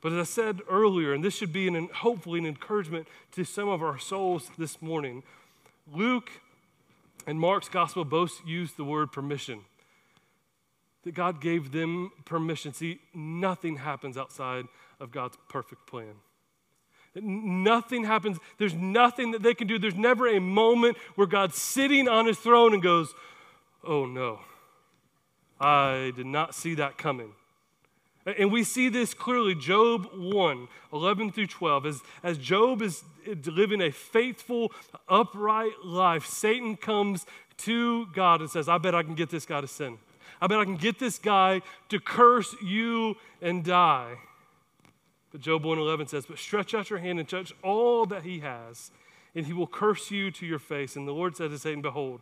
But 0.00 0.12
as 0.12 0.18
I 0.18 0.24
said 0.24 0.60
earlier, 0.68 1.12
and 1.12 1.22
this 1.22 1.36
should 1.36 1.52
be 1.52 1.68
an, 1.68 1.88
hopefully 1.94 2.40
an 2.40 2.46
encouragement 2.46 3.06
to 3.32 3.44
some 3.44 3.68
of 3.68 3.84
our 3.84 4.00
souls 4.00 4.50
this 4.58 4.82
morning, 4.82 5.22
Luke 5.90 6.28
and 7.24 7.38
Mark's 7.38 7.68
gospel 7.68 8.04
both 8.04 8.40
use 8.44 8.72
the 8.72 8.84
word 8.84 9.12
permission. 9.12 9.60
That 11.04 11.14
God 11.14 11.40
gave 11.40 11.70
them 11.70 12.10
permission. 12.24 12.72
See, 12.72 12.98
nothing 13.14 13.76
happens 13.76 14.18
outside 14.18 14.66
of 14.98 15.12
God's 15.12 15.36
perfect 15.48 15.86
plan. 15.86 16.14
Nothing 17.14 18.04
happens. 18.04 18.38
There's 18.58 18.74
nothing 18.74 19.32
that 19.32 19.42
they 19.42 19.54
can 19.54 19.66
do. 19.66 19.78
There's 19.78 19.94
never 19.94 20.26
a 20.28 20.40
moment 20.40 20.96
where 21.14 21.26
God's 21.26 21.56
sitting 21.56 22.08
on 22.08 22.26
his 22.26 22.38
throne 22.38 22.72
and 22.72 22.82
goes, 22.82 23.12
Oh 23.84 24.06
no, 24.06 24.40
I 25.60 26.12
did 26.16 26.26
not 26.26 26.54
see 26.54 26.74
that 26.76 26.96
coming. 26.96 27.32
And 28.24 28.52
we 28.52 28.62
see 28.62 28.88
this 28.88 29.14
clearly, 29.14 29.54
Job 29.54 30.08
1 30.14 30.68
11 30.92 31.32
through 31.32 31.48
12. 31.48 31.86
As, 31.86 32.00
as 32.22 32.38
Job 32.38 32.80
is 32.80 33.02
living 33.26 33.82
a 33.82 33.90
faithful, 33.90 34.72
upright 35.08 35.84
life, 35.84 36.24
Satan 36.24 36.76
comes 36.76 37.26
to 37.58 38.06
God 38.06 38.40
and 38.40 38.48
says, 38.48 38.68
I 38.68 38.78
bet 38.78 38.94
I 38.94 39.02
can 39.02 39.14
get 39.14 39.30
this 39.30 39.44
guy 39.44 39.60
to 39.60 39.66
sin. 39.66 39.98
I 40.40 40.46
bet 40.46 40.58
I 40.58 40.64
can 40.64 40.76
get 40.76 40.98
this 40.98 41.18
guy 41.18 41.62
to 41.88 42.00
curse 42.00 42.54
you 42.62 43.16
and 43.40 43.64
die. 43.64 44.16
But 45.32 45.40
Job 45.40 45.64
111 45.64 46.06
says, 46.08 46.26
But 46.26 46.38
stretch 46.38 46.74
out 46.74 46.90
your 46.90 46.98
hand 46.98 47.18
and 47.18 47.28
touch 47.28 47.52
all 47.62 48.06
that 48.06 48.22
he 48.22 48.40
has, 48.40 48.90
and 49.34 49.46
he 49.46 49.52
will 49.52 49.66
curse 49.66 50.10
you 50.10 50.30
to 50.30 50.46
your 50.46 50.58
face. 50.58 50.94
And 50.94 51.08
the 51.08 51.12
Lord 51.12 51.36
said 51.36 51.50
to 51.50 51.58
Satan, 51.58 51.80
Behold, 51.80 52.20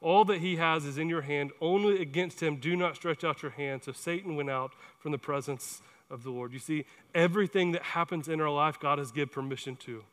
all 0.00 0.24
that 0.26 0.38
he 0.38 0.56
has 0.56 0.84
is 0.84 0.98
in 0.98 1.08
your 1.08 1.22
hand. 1.22 1.50
Only 1.60 2.00
against 2.00 2.40
him 2.40 2.56
do 2.56 2.76
not 2.76 2.96
stretch 2.96 3.24
out 3.24 3.42
your 3.42 3.50
hand. 3.50 3.84
So 3.84 3.92
Satan 3.92 4.36
went 4.36 4.50
out 4.50 4.72
from 5.00 5.12
the 5.12 5.18
presence 5.18 5.82
of 6.10 6.22
the 6.22 6.30
Lord. 6.30 6.52
You 6.52 6.58
see, 6.58 6.84
everything 7.14 7.72
that 7.72 7.82
happens 7.82 8.28
in 8.28 8.40
our 8.40 8.50
life, 8.50 8.78
God 8.78 8.98
has 8.98 9.10
given 9.10 9.28
permission 9.28 9.74
to. 9.76 10.04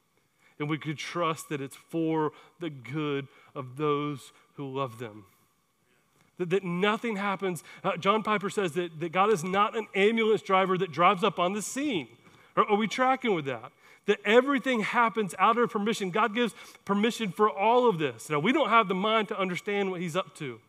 And 0.59 0.69
we 0.69 0.77
could 0.77 0.97
trust 0.97 1.49
that 1.49 1.61
it's 1.61 1.75
for 1.75 2.31
the 2.59 2.69
good 2.69 3.27
of 3.53 3.77
those 3.77 4.31
who 4.55 4.67
love 4.67 4.99
them. 4.99 5.25
That, 6.37 6.49
that 6.49 6.63
nothing 6.63 7.17
happens. 7.17 7.63
Uh, 7.83 7.97
John 7.97 8.23
Piper 8.23 8.49
says 8.49 8.73
that, 8.73 8.99
that 8.99 9.11
God 9.11 9.31
is 9.31 9.43
not 9.43 9.77
an 9.77 9.87
ambulance 9.93 10.41
driver 10.41 10.77
that 10.77 10.91
drives 10.91 11.23
up 11.23 11.37
on 11.37 11.53
the 11.53 11.61
scene. 11.61 12.07
Are, 12.55 12.65
are 12.65 12.77
we 12.77 12.87
tracking 12.87 13.33
with 13.33 13.45
that? 13.45 13.71
That 14.05 14.19
everything 14.25 14.81
happens 14.81 15.33
out 15.39 15.57
of 15.57 15.69
permission. 15.69 16.11
God 16.11 16.35
gives 16.35 16.53
permission 16.83 17.31
for 17.31 17.49
all 17.49 17.87
of 17.87 17.99
this. 17.99 18.29
Now, 18.29 18.39
we 18.39 18.51
don't 18.51 18.69
have 18.69 18.87
the 18.87 18.95
mind 18.95 19.29
to 19.29 19.39
understand 19.39 19.91
what 19.91 20.01
He's 20.01 20.15
up 20.15 20.35
to. 20.35 20.59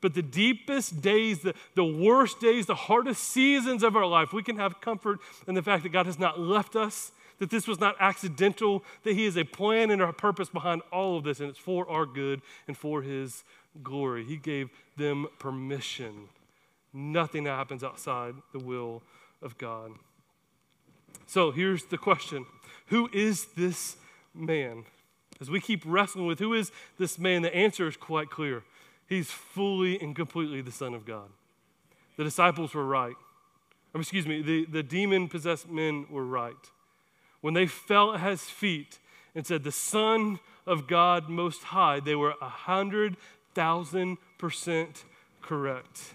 But 0.00 0.12
the 0.12 0.22
deepest 0.22 1.00
days, 1.00 1.40
the, 1.40 1.54
the 1.74 1.84
worst 1.84 2.38
days, 2.38 2.66
the 2.66 2.74
hardest 2.74 3.24
seasons 3.24 3.82
of 3.82 3.96
our 3.96 4.04
life, 4.04 4.34
we 4.34 4.42
can 4.42 4.56
have 4.56 4.82
comfort 4.82 5.18
in 5.48 5.54
the 5.54 5.62
fact 5.62 5.82
that 5.82 5.92
God 5.92 6.04
has 6.04 6.18
not 6.18 6.38
left 6.38 6.76
us, 6.76 7.10
that 7.38 7.48
this 7.48 7.66
was 7.66 7.80
not 7.80 7.96
accidental, 7.98 8.84
that 9.04 9.14
He 9.14 9.24
has 9.24 9.38
a 9.38 9.44
plan 9.44 9.90
and 9.90 10.02
a 10.02 10.12
purpose 10.12 10.50
behind 10.50 10.82
all 10.92 11.16
of 11.16 11.24
this, 11.24 11.40
and 11.40 11.48
it's 11.48 11.58
for 11.58 11.88
our 11.88 12.04
good 12.04 12.42
and 12.68 12.76
for 12.76 13.00
His 13.00 13.44
glory. 13.82 14.26
He 14.26 14.36
gave 14.36 14.68
them 14.98 15.26
permission. 15.38 16.28
Nothing 16.92 17.46
happens 17.46 17.82
outside 17.82 18.34
the 18.52 18.58
will 18.58 19.02
of 19.40 19.56
God. 19.56 19.92
So 21.26 21.50
here's 21.50 21.84
the 21.84 21.98
question 21.98 22.46
Who 22.86 23.08
is 23.12 23.46
this 23.56 23.96
man? 24.34 24.84
As 25.40 25.50
we 25.50 25.60
keep 25.60 25.82
wrestling 25.84 26.26
with 26.26 26.38
who 26.38 26.54
is 26.54 26.70
this 26.98 27.18
man, 27.18 27.42
the 27.42 27.54
answer 27.54 27.88
is 27.88 27.96
quite 27.96 28.30
clear. 28.30 28.62
He's 29.08 29.30
fully 29.30 30.00
and 30.00 30.14
completely 30.14 30.60
the 30.60 30.72
Son 30.72 30.94
of 30.94 31.04
God. 31.04 31.28
The 32.16 32.24
disciples 32.24 32.72
were 32.72 32.86
right. 32.86 33.16
Or 33.92 34.00
excuse 34.00 34.26
me, 34.26 34.42
the, 34.42 34.64
the 34.64 34.82
demon 34.82 35.28
possessed 35.28 35.68
men 35.68 36.06
were 36.10 36.24
right. 36.24 36.54
When 37.40 37.54
they 37.54 37.66
fell 37.66 38.14
at 38.14 38.20
his 38.20 38.42
feet 38.42 38.98
and 39.34 39.46
said, 39.46 39.62
The 39.62 39.72
Son 39.72 40.40
of 40.66 40.86
God 40.86 41.28
Most 41.28 41.64
High, 41.64 42.00
they 42.00 42.14
were 42.14 42.34
a 42.40 42.48
hundred 42.48 43.16
thousand 43.54 44.18
percent 44.38 45.04
correct. 45.42 46.14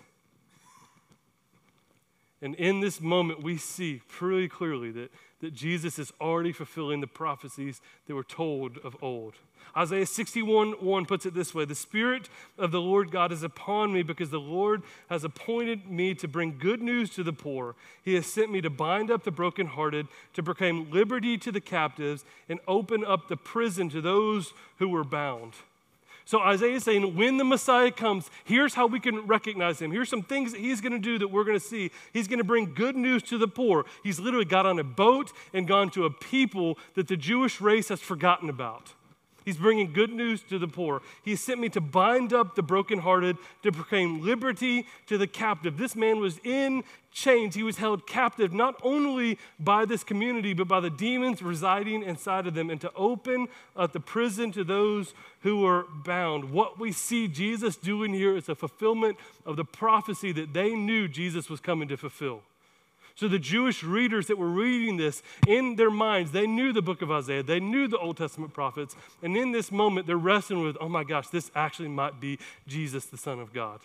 And 2.41 2.55
in 2.55 2.79
this 2.79 3.01
moment, 3.01 3.43
we 3.43 3.57
see 3.57 4.01
pretty 4.07 4.47
clearly 4.47 4.91
that, 4.91 5.11
that 5.41 5.53
Jesus 5.53 5.99
is 5.99 6.13
already 6.21 6.53
fulfilling 6.53 7.01
the 7.01 7.07
prophecies 7.07 7.81
that 8.07 8.15
were 8.15 8.23
told 8.23 8.77
of 8.77 8.95
old. 9.01 9.33
Isaiah 9.75 10.05
61 10.05 10.71
1 10.71 11.05
puts 11.05 11.25
it 11.25 11.33
this 11.33 11.53
way 11.53 11.65
The 11.65 11.75
Spirit 11.75 12.29
of 12.57 12.71
the 12.71 12.81
Lord 12.81 13.11
God 13.11 13.33
is 13.33 13.43
upon 13.43 13.93
me 13.93 14.03
because 14.03 14.29
the 14.29 14.39
Lord 14.39 14.83
has 15.09 15.25
appointed 15.25 15.89
me 15.89 16.15
to 16.15 16.27
bring 16.27 16.57
good 16.57 16.81
news 16.81 17.09
to 17.11 17.23
the 17.23 17.33
poor. 17.33 17.75
He 18.01 18.15
has 18.15 18.25
sent 18.25 18.51
me 18.51 18.61
to 18.61 18.69
bind 18.69 19.11
up 19.11 19.25
the 19.25 19.31
brokenhearted, 19.31 20.07
to 20.33 20.43
proclaim 20.43 20.89
liberty 20.89 21.37
to 21.37 21.51
the 21.51 21.61
captives, 21.61 22.23
and 22.47 22.59
open 22.67 23.03
up 23.03 23.27
the 23.27 23.37
prison 23.37 23.89
to 23.89 24.01
those 24.01 24.53
who 24.77 24.87
were 24.87 25.03
bound 25.03 25.53
so 26.29 26.41
Isaiah 26.41 26.75
is 26.75 26.83
saying, 26.83 27.15
when 27.15 27.37
the 27.37 27.43
Messiah 27.43 27.89
comes, 27.89 28.29
here's 28.43 28.75
how 28.75 28.85
we 28.85 28.99
can 28.99 29.25
recognize 29.25 29.81
him. 29.81 29.89
Here's 29.89 30.09
some 30.09 30.21
things 30.21 30.51
that 30.51 30.61
he's 30.61 30.79
going 30.79 30.91
to 30.91 30.99
do 30.99 31.17
that 31.17 31.29
we're 31.29 31.43
going 31.43 31.57
to 31.57 31.65
see. 31.65 31.89
He's 32.13 32.27
going 32.27 32.37
to 32.37 32.43
bring 32.43 32.75
good 32.75 32.95
news 32.95 33.23
to 33.23 33.39
the 33.39 33.47
poor. 33.47 33.83
He's 34.03 34.19
literally 34.19 34.45
got 34.45 34.67
on 34.67 34.77
a 34.77 34.83
boat 34.83 35.31
and 35.55 35.67
gone 35.67 35.89
to 35.89 36.05
a 36.05 36.11
people 36.11 36.77
that 36.93 37.07
the 37.07 37.17
Jewish 37.17 37.59
race 37.59 37.89
has 37.89 37.99
forgotten 37.99 38.47
about. 38.47 38.93
He's 39.43 39.57
bringing 39.57 39.91
good 39.91 40.11
news 40.11 40.43
to 40.49 40.59
the 40.59 40.67
poor. 40.67 41.01
He 41.25 41.35
sent 41.35 41.59
me 41.59 41.69
to 41.69 41.81
bind 41.81 42.31
up 42.31 42.53
the 42.53 42.61
brokenhearted, 42.61 43.35
to 43.63 43.71
proclaim 43.71 44.23
liberty 44.23 44.85
to 45.07 45.17
the 45.17 45.25
captive. 45.25 45.79
This 45.79 45.95
man 45.95 46.19
was 46.19 46.39
in 46.43 46.83
chains. 47.11 47.55
He 47.55 47.63
was 47.63 47.77
held 47.77 48.07
captive 48.07 48.53
not 48.53 48.75
only 48.83 49.37
by 49.59 49.85
this 49.85 50.03
community, 50.03 50.53
but 50.53 50.67
by 50.67 50.79
the 50.79 50.89
demons 50.89 51.41
residing 51.41 52.03
inside 52.03 52.47
of 52.47 52.53
them, 52.53 52.69
and 52.69 52.79
to 52.81 52.91
open 52.95 53.47
up 53.75 53.93
the 53.93 53.99
prison 53.99 54.51
to 54.53 54.63
those 54.63 55.13
who 55.41 55.61
were 55.61 55.85
bound. 56.05 56.51
What 56.51 56.79
we 56.79 56.91
see 56.91 57.27
Jesus 57.27 57.75
doing 57.75 58.13
here 58.13 58.35
is 58.35 58.49
a 58.49 58.55
fulfillment 58.55 59.17
of 59.45 59.55
the 59.55 59.65
prophecy 59.65 60.31
that 60.33 60.53
they 60.53 60.75
knew 60.75 61.07
Jesus 61.07 61.49
was 61.49 61.59
coming 61.59 61.87
to 61.87 61.97
fulfill. 61.97 62.41
So 63.15 63.27
the 63.27 63.37
Jewish 63.37 63.83
readers 63.83 64.27
that 64.27 64.37
were 64.37 64.47
reading 64.47 64.95
this 64.95 65.21
in 65.45 65.75
their 65.75 65.91
minds, 65.91 66.31
they 66.31 66.47
knew 66.47 66.71
the 66.71 66.81
book 66.81 67.01
of 67.01 67.11
Isaiah, 67.11 67.43
they 67.43 67.59
knew 67.59 67.85
the 67.89 67.97
Old 67.97 68.15
Testament 68.15 68.53
prophets, 68.53 68.95
and 69.21 69.35
in 69.35 69.51
this 69.51 69.73
moment 69.73 70.07
they're 70.07 70.15
wrestling 70.15 70.63
with, 70.63 70.77
oh 70.79 70.87
my 70.87 71.03
gosh, 71.03 71.27
this 71.27 71.51
actually 71.53 71.89
might 71.89 72.21
be 72.21 72.39
Jesus, 72.65 73.07
the 73.07 73.17
Son 73.17 73.39
of 73.39 73.51
God. 73.51 73.81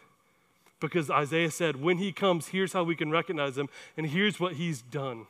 Because 0.85 1.11
Isaiah 1.11 1.51
said, 1.51 1.81
when 1.81 1.99
he 1.99 2.13
comes, 2.13 2.49
here's 2.49 2.75
how 2.75 2.85
we 2.85 2.95
can 2.95 3.11
recognize 3.11 3.57
him, 3.57 3.69
and 3.97 4.07
here's 4.07 4.39
what 4.39 4.55
he's 4.55 4.83
done. 4.83 5.27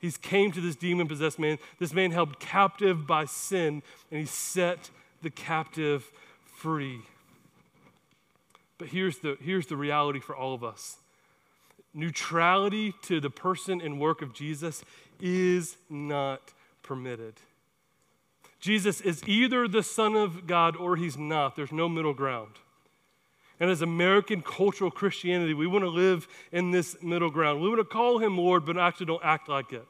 He's 0.00 0.16
came 0.16 0.52
to 0.52 0.60
this 0.60 0.76
demon 0.76 1.08
possessed 1.08 1.38
man, 1.38 1.58
this 1.78 1.92
man 1.92 2.12
held 2.12 2.38
captive 2.38 3.06
by 3.06 3.24
sin, 3.24 3.82
and 4.10 4.20
he 4.20 4.26
set 4.26 4.90
the 5.22 5.30
captive 5.30 6.10
free. 6.44 7.00
But 8.78 8.88
here's 8.88 9.18
the, 9.18 9.36
here's 9.40 9.66
the 9.66 9.76
reality 9.76 10.20
for 10.20 10.36
all 10.36 10.54
of 10.54 10.62
us 10.62 10.98
neutrality 11.92 12.92
to 13.00 13.20
the 13.20 13.30
person 13.30 13.80
and 13.80 13.98
work 13.98 14.20
of 14.20 14.34
Jesus 14.34 14.84
is 15.18 15.78
not 15.88 16.52
permitted. 16.82 17.34
Jesus 18.60 19.00
is 19.00 19.26
either 19.26 19.66
the 19.66 19.82
Son 19.82 20.14
of 20.14 20.46
God 20.46 20.76
or 20.76 20.96
he's 20.96 21.16
not. 21.16 21.56
There's 21.56 21.72
no 21.72 21.88
middle 21.88 22.12
ground. 22.12 22.52
And 23.58 23.70
as 23.70 23.82
American 23.82 24.42
cultural 24.42 24.90
Christianity, 24.90 25.54
we 25.54 25.66
want 25.66 25.84
to 25.84 25.88
live 25.88 26.28
in 26.52 26.70
this 26.70 27.02
middle 27.02 27.30
ground. 27.30 27.60
We 27.60 27.68
want 27.68 27.80
to 27.80 27.84
call 27.84 28.18
him 28.18 28.36
Lord, 28.36 28.66
but 28.66 28.76
actually 28.76 29.06
don't 29.06 29.24
act 29.24 29.48
like 29.48 29.72
it. 29.72 29.86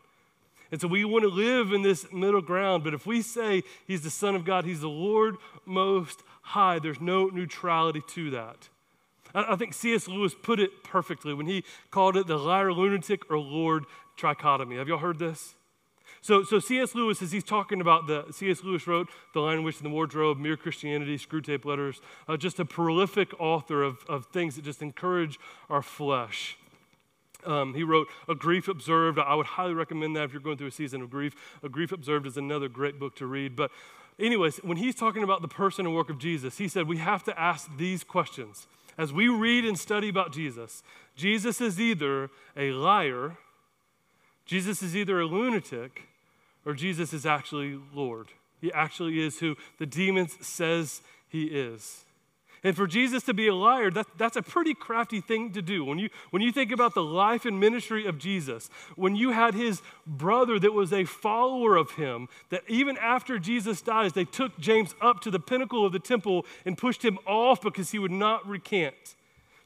And 0.70 0.80
so 0.80 0.88
we 0.88 1.04
want 1.04 1.22
to 1.22 1.28
live 1.30 1.72
in 1.72 1.82
this 1.82 2.12
middle 2.12 2.40
ground. 2.40 2.84
But 2.84 2.94
if 2.94 3.06
we 3.06 3.22
say 3.22 3.62
he's 3.86 4.02
the 4.02 4.10
Son 4.10 4.34
of 4.34 4.44
God, 4.44 4.64
he's 4.64 4.80
the 4.80 4.88
Lord 4.88 5.36
most 5.64 6.22
high, 6.42 6.78
there's 6.78 7.00
no 7.00 7.26
neutrality 7.26 8.02
to 8.08 8.30
that. 8.30 8.68
I, 9.34 9.56
think 9.56 9.74
C.S. 9.74 10.08
Lewis 10.08 10.34
put 10.40 10.60
it 10.60 10.82
perfectly 10.82 11.34
when 11.34 11.46
he 11.46 11.62
called 11.90 12.16
it 12.16 12.26
the 12.26 12.38
liar, 12.38 12.72
lunatic, 12.72 13.30
or 13.30 13.38
Lord 13.38 13.84
trichotomy. 14.16 14.78
Have 14.78 14.88
y'all 14.88 14.98
heard 14.98 15.18
this? 15.18 15.54
So, 16.26 16.42
so 16.42 16.58
C.S. 16.58 16.96
Lewis, 16.96 17.22
as 17.22 17.30
he's 17.30 17.44
talking 17.44 17.80
about 17.80 18.08
the, 18.08 18.24
C.S. 18.32 18.64
Lewis 18.64 18.88
wrote 18.88 19.08
The 19.32 19.38
Lion, 19.38 19.62
Witch, 19.62 19.76
and 19.76 19.86
the 19.86 19.90
Wardrobe, 19.90 20.38
Mere 20.38 20.56
Christianity, 20.56 21.18
Screwtape 21.18 21.64
Letters, 21.64 22.00
uh, 22.26 22.36
just 22.36 22.58
a 22.58 22.64
prolific 22.64 23.28
author 23.40 23.84
of, 23.84 23.98
of 24.08 24.26
things 24.26 24.56
that 24.56 24.64
just 24.64 24.82
encourage 24.82 25.38
our 25.70 25.82
flesh. 25.82 26.58
Um, 27.44 27.74
he 27.74 27.84
wrote 27.84 28.08
A 28.28 28.34
Grief 28.34 28.66
Observed. 28.66 29.20
I 29.20 29.36
would 29.36 29.46
highly 29.46 29.72
recommend 29.72 30.16
that 30.16 30.24
if 30.24 30.32
you're 30.32 30.42
going 30.42 30.56
through 30.56 30.66
a 30.66 30.72
season 30.72 31.00
of 31.00 31.10
grief. 31.10 31.32
A 31.62 31.68
Grief 31.68 31.92
Observed 31.92 32.26
is 32.26 32.36
another 32.36 32.68
great 32.68 32.98
book 32.98 33.14
to 33.18 33.26
read. 33.26 33.54
But, 33.54 33.70
anyways, 34.18 34.56
when 34.64 34.78
he's 34.78 34.96
talking 34.96 35.22
about 35.22 35.42
the 35.42 35.48
person 35.48 35.86
and 35.86 35.94
work 35.94 36.10
of 36.10 36.18
Jesus, 36.18 36.58
he 36.58 36.66
said 36.66 36.88
we 36.88 36.96
have 36.96 37.22
to 37.22 37.40
ask 37.40 37.70
these 37.76 38.02
questions. 38.02 38.66
As 38.98 39.12
we 39.12 39.28
read 39.28 39.64
and 39.64 39.78
study 39.78 40.08
about 40.08 40.32
Jesus, 40.32 40.82
Jesus 41.14 41.60
is 41.60 41.80
either 41.80 42.30
a 42.56 42.72
liar, 42.72 43.36
Jesus 44.44 44.82
is 44.82 44.96
either 44.96 45.20
a 45.20 45.24
lunatic, 45.26 46.08
or 46.66 46.74
Jesus 46.74 47.14
is 47.14 47.24
actually 47.24 47.80
Lord. 47.94 48.28
He 48.60 48.72
actually 48.72 49.24
is 49.24 49.38
who 49.38 49.56
the 49.78 49.86
demons 49.86 50.36
says 50.44 51.00
he 51.28 51.44
is. 51.44 52.02
And 52.64 52.74
for 52.74 52.88
Jesus 52.88 53.22
to 53.24 53.34
be 53.34 53.46
a 53.46 53.54
liar, 53.54 53.92
that, 53.92 54.06
that's 54.18 54.36
a 54.36 54.42
pretty 54.42 54.74
crafty 54.74 55.20
thing 55.20 55.52
to 55.52 55.62
do. 55.62 55.84
When 55.84 56.00
you, 56.00 56.08
when 56.30 56.42
you 56.42 56.50
think 56.50 56.72
about 56.72 56.94
the 56.94 57.02
life 57.02 57.44
and 57.44 57.60
ministry 57.60 58.06
of 58.06 58.18
Jesus, 58.18 58.68
when 58.96 59.14
you 59.14 59.30
had 59.30 59.54
his 59.54 59.82
brother 60.04 60.58
that 60.58 60.72
was 60.72 60.92
a 60.92 61.04
follower 61.04 61.76
of 61.76 61.92
him, 61.92 62.28
that 62.50 62.62
even 62.66 62.96
after 62.98 63.38
Jesus 63.38 63.82
dies, 63.82 64.14
they 64.14 64.24
took 64.24 64.58
James 64.58 64.96
up 65.00 65.20
to 65.20 65.30
the 65.30 65.38
pinnacle 65.38 65.86
of 65.86 65.92
the 65.92 66.00
temple 66.00 66.44
and 66.64 66.76
pushed 66.76 67.04
him 67.04 67.18
off 67.24 67.62
because 67.62 67.92
he 67.92 68.00
would 68.00 68.10
not 68.10 68.48
recant. 68.48 69.14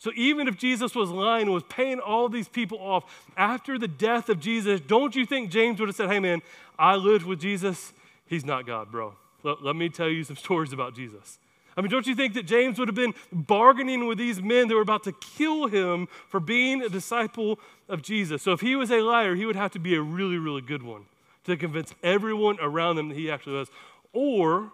So 0.00 0.10
even 0.16 0.48
if 0.48 0.56
Jesus 0.56 0.94
was 0.94 1.10
lying 1.10 1.42
and 1.42 1.52
was 1.52 1.62
paying 1.64 2.00
all 2.00 2.30
these 2.30 2.48
people 2.48 2.78
off 2.78 3.04
after 3.36 3.78
the 3.78 3.86
death 3.86 4.30
of 4.30 4.40
Jesus, 4.40 4.80
don't 4.80 5.14
you 5.14 5.26
think 5.26 5.50
James 5.50 5.78
would 5.78 5.90
have 5.90 5.96
said, 5.96 6.08
hey 6.08 6.18
man, 6.18 6.40
I 6.78 6.96
lived 6.96 7.26
with 7.26 7.38
Jesus? 7.38 7.92
He's 8.26 8.42
not 8.42 8.66
God, 8.66 8.90
bro. 8.90 9.14
Let, 9.42 9.62
let 9.62 9.76
me 9.76 9.90
tell 9.90 10.08
you 10.08 10.24
some 10.24 10.36
stories 10.46 10.72
about 10.72 10.96
Jesus. 10.96 11.38
I 11.76 11.82
mean, 11.82 11.90
don't 11.90 12.06
you 12.06 12.14
think 12.14 12.32
that 12.32 12.46
James 12.46 12.78
would 12.78 12.88
have 12.88 12.94
been 12.94 13.12
bargaining 13.30 14.06
with 14.06 14.16
these 14.16 14.40
men 14.40 14.68
that 14.68 14.74
were 14.74 14.80
about 14.80 15.04
to 15.04 15.12
kill 15.12 15.66
him 15.66 16.08
for 16.28 16.40
being 16.40 16.82
a 16.82 16.88
disciple 16.88 17.58
of 17.86 18.00
Jesus? 18.00 18.42
So 18.42 18.52
if 18.52 18.62
he 18.62 18.76
was 18.76 18.90
a 18.90 19.02
liar, 19.02 19.34
he 19.34 19.44
would 19.44 19.54
have 19.54 19.70
to 19.72 19.78
be 19.78 19.94
a 19.94 20.00
really, 20.00 20.38
really 20.38 20.62
good 20.62 20.82
one 20.82 21.04
to 21.44 21.58
convince 21.58 21.94
everyone 22.02 22.56
around 22.60 22.98
him 22.98 23.10
that 23.10 23.18
he 23.18 23.30
actually 23.30 23.56
was. 23.56 23.68
Or, 24.14 24.72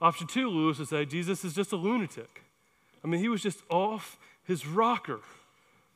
option 0.00 0.26
two, 0.26 0.50
Lewis 0.50 0.78
would 0.78 0.88
say, 0.88 1.06
Jesus 1.06 1.42
is 1.42 1.54
just 1.54 1.72
a 1.72 1.76
lunatic. 1.76 2.42
I 3.02 3.08
mean, 3.08 3.20
he 3.20 3.30
was 3.30 3.42
just 3.42 3.62
off 3.70 4.18
his 4.48 4.66
rocker. 4.66 5.20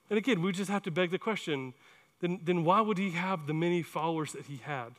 And 0.08 0.18
again, 0.18 0.42
we 0.42 0.52
just 0.52 0.70
have 0.70 0.82
to 0.84 0.92
beg 0.92 1.10
the 1.10 1.18
question 1.18 1.74
then, 2.20 2.38
then 2.44 2.64
why 2.64 2.80
would 2.80 2.98
he 2.98 3.10
have 3.10 3.48
the 3.48 3.54
many 3.54 3.82
followers 3.82 4.32
that 4.32 4.46
he 4.46 4.58
had? 4.58 4.92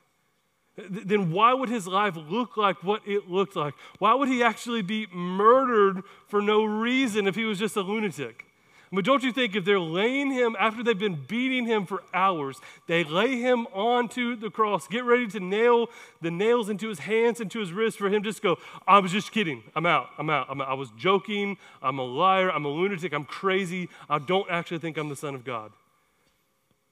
then 0.75 1.31
why 1.31 1.53
would 1.53 1.69
his 1.69 1.85
life 1.85 2.15
look 2.15 2.57
like 2.57 2.83
what 2.83 3.07
it 3.07 3.29
looked 3.29 3.55
like? 3.55 3.75
Why 3.99 4.15
would 4.15 4.27
he 4.27 4.41
actually 4.41 4.81
be 4.81 5.05
murdered 5.13 6.01
for 6.27 6.41
no 6.41 6.65
reason 6.65 7.27
if 7.27 7.35
he 7.35 7.45
was 7.45 7.59
just 7.59 7.75
a 7.75 7.81
lunatic? 7.81 8.47
But 8.93 9.05
don't 9.05 9.23
you 9.23 9.31
think 9.31 9.55
if 9.55 9.65
they're 9.65 9.79
laying 9.79 10.31
him 10.31 10.55
after 10.59 10.83
they've 10.83 10.97
been 10.97 11.25
beating 11.27 11.65
him 11.65 11.87
for 11.87 12.03
hours, 12.13 12.61
they 12.85 13.03
lay 13.03 13.37
him 13.37 13.65
onto 13.73 14.35
the 14.35 14.51
cross, 14.51 14.87
get 14.87 15.03
ready 15.03 15.25
to 15.29 15.39
nail 15.39 15.89
the 16.21 16.29
nails 16.29 16.69
into 16.69 16.89
his 16.89 16.99
hands, 16.99 17.41
into 17.41 17.59
his 17.59 17.73
wrists 17.73 17.97
for 17.97 18.07
him 18.09 18.21
just 18.21 18.43
go, 18.43 18.59
I 18.87 18.99
was 18.99 19.11
just 19.11 19.31
kidding. 19.31 19.63
I'm 19.75 19.87
out. 19.87 20.09
I'm 20.19 20.29
out. 20.29 20.45
I'm 20.47 20.61
out. 20.61 20.67
I 20.69 20.75
was 20.75 20.91
joking. 20.95 21.57
I'm 21.81 21.97
a 21.97 22.03
liar. 22.03 22.51
I'm 22.51 22.65
a 22.65 22.69
lunatic. 22.69 23.13
I'm 23.13 23.25
crazy. 23.25 23.89
I 24.07 24.19
don't 24.19 24.47
actually 24.51 24.77
think 24.77 24.97
I'm 24.97 25.09
the 25.09 25.15
Son 25.15 25.33
of 25.33 25.43
God. 25.43 25.71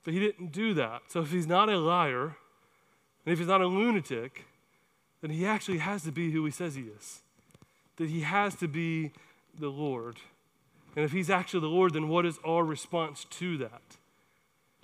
But 0.04 0.16
he 0.16 0.20
didn't 0.20 0.52
do 0.52 0.74
that. 0.74 1.04
So 1.08 1.22
if 1.22 1.32
he's 1.32 1.46
not 1.46 1.70
a 1.70 1.78
liar, 1.78 2.36
and 3.26 3.32
if 3.32 3.38
he's 3.38 3.48
not 3.48 3.62
a 3.62 3.68
lunatic, 3.68 4.46
then 5.22 5.30
he 5.30 5.46
actually 5.46 5.78
has 5.78 6.02
to 6.04 6.12
be 6.12 6.32
who 6.32 6.44
he 6.46 6.52
says 6.52 6.74
he 6.74 6.86
is. 6.98 7.22
That 7.98 8.10
he 8.10 8.22
has 8.22 8.56
to 8.56 8.68
be 8.68 9.12
the 9.60 9.70
Lord. 9.70 10.18
And 10.96 11.06
if 11.06 11.12
he's 11.12 11.30
actually 11.30 11.62
the 11.62 11.68
Lord, 11.68 11.94
then 11.94 12.10
what 12.10 12.26
is 12.26 12.40
our 12.46 12.64
response 12.64 13.26
to 13.32 13.58
that? 13.58 13.98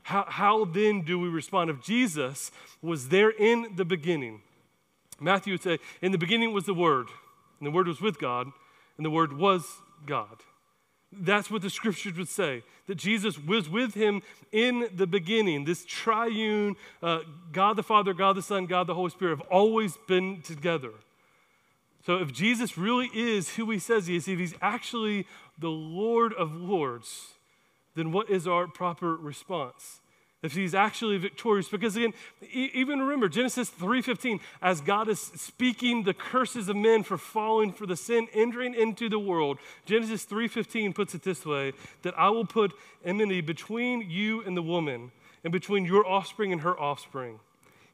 How, 0.03 0.25
how 0.27 0.65
then 0.65 1.01
do 1.01 1.19
we 1.19 1.27
respond? 1.27 1.69
If 1.69 1.81
Jesus 1.81 2.51
was 2.81 3.09
there 3.09 3.29
in 3.29 3.75
the 3.75 3.83
beginning, 3.83 4.41
Matthew 5.19 5.53
would 5.53 5.63
say, 5.63 5.79
In 6.01 6.13
the 6.13 6.17
beginning 6.17 6.53
was 6.53 6.65
the 6.65 6.73
Word, 6.73 7.07
and 7.59 7.67
the 7.67 7.71
Word 7.71 7.87
was 7.87 7.99
with 7.99 8.17
God, 8.19 8.47
and 8.95 9.05
the 9.05 9.09
Word 9.09 9.33
was 9.33 9.79
God. 10.05 10.43
That's 11.11 11.49
what 11.49 11.61
the 11.61 11.69
scriptures 11.69 12.17
would 12.17 12.27
say 12.27 12.63
that 12.87 12.95
Jesus 12.95 13.37
was 13.37 13.69
with 13.69 13.93
him 13.93 14.21
in 14.51 14.89
the 14.93 15.07
beginning. 15.07 15.65
This 15.65 15.85
triune 15.85 16.75
uh, 17.01 17.19
God 17.51 17.75
the 17.75 17.83
Father, 17.83 18.13
God 18.13 18.35
the 18.35 18.41
Son, 18.41 18.65
God 18.65 18.87
the 18.87 18.93
Holy 18.93 19.09
Spirit 19.09 19.37
have 19.37 19.47
always 19.49 19.97
been 20.07 20.41
together. 20.41 20.91
So 22.07 22.19
if 22.19 22.31
Jesus 22.31 22.77
really 22.77 23.09
is 23.13 23.55
who 23.55 23.69
he 23.69 23.79
says 23.79 24.07
he 24.07 24.15
is, 24.15 24.29
if 24.29 24.39
he's 24.39 24.53
actually 24.61 25.27
the 25.59 25.69
Lord 25.69 26.31
of 26.31 26.55
Lords, 26.55 27.33
then 27.95 28.13
what 28.13 28.29
is 28.29 28.47
our 28.47 28.65
proper 28.65 29.13
response? 29.13 29.99
if 30.43 30.53
he's 30.53 30.75
actually 30.75 31.17
victorious 31.17 31.67
because 31.67 31.97
again 31.97 32.13
even 32.53 32.99
remember 33.01 33.27
genesis 33.27 33.71
3.15 33.71 34.39
as 34.61 34.81
god 34.81 35.09
is 35.09 35.19
speaking 35.19 36.03
the 36.03 36.13
curses 36.13 36.69
of 36.69 36.75
men 36.75 37.01
for 37.01 37.17
falling 37.17 37.73
for 37.73 37.87
the 37.87 37.97
sin 37.97 38.27
entering 38.33 38.75
into 38.75 39.09
the 39.09 39.17
world 39.17 39.57
genesis 39.87 40.27
3.15 40.27 40.93
puts 40.93 41.15
it 41.15 41.23
this 41.23 41.43
way 41.43 41.73
that 42.03 42.17
i 42.19 42.29
will 42.29 42.45
put 42.45 42.71
enmity 43.03 43.41
between 43.41 44.07
you 44.07 44.43
and 44.43 44.55
the 44.55 44.61
woman 44.61 45.11
and 45.43 45.51
between 45.51 45.83
your 45.83 46.07
offspring 46.07 46.51
and 46.51 46.61
her 46.61 46.79
offspring 46.79 47.39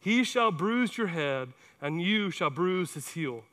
he 0.01 0.21
shall 0.21 0.51
bruise 0.51 0.97
your 0.97 1.07
head 1.07 1.53
and 1.81 2.01
you 2.01 2.29
shall 2.29 2.49
bruise 2.49 2.93
his 2.93 3.07
heel 3.13 3.45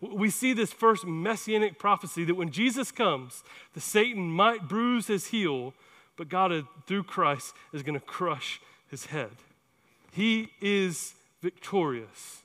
we 0.00 0.30
see 0.30 0.52
this 0.52 0.72
first 0.72 1.06
messianic 1.06 1.78
prophecy 1.78 2.24
that 2.24 2.34
when 2.34 2.50
jesus 2.50 2.90
comes 2.90 3.42
the 3.74 3.80
satan 3.80 4.30
might 4.30 4.68
bruise 4.68 5.06
his 5.08 5.26
heel 5.28 5.74
but 6.20 6.28
God, 6.28 6.52
uh, 6.52 6.62
through 6.86 7.04
Christ, 7.04 7.54
is 7.72 7.82
going 7.82 7.98
to 7.98 8.04
crush 8.04 8.60
his 8.90 9.06
head. 9.06 9.30
He 10.12 10.50
is 10.60 11.14
victorious. 11.40 12.42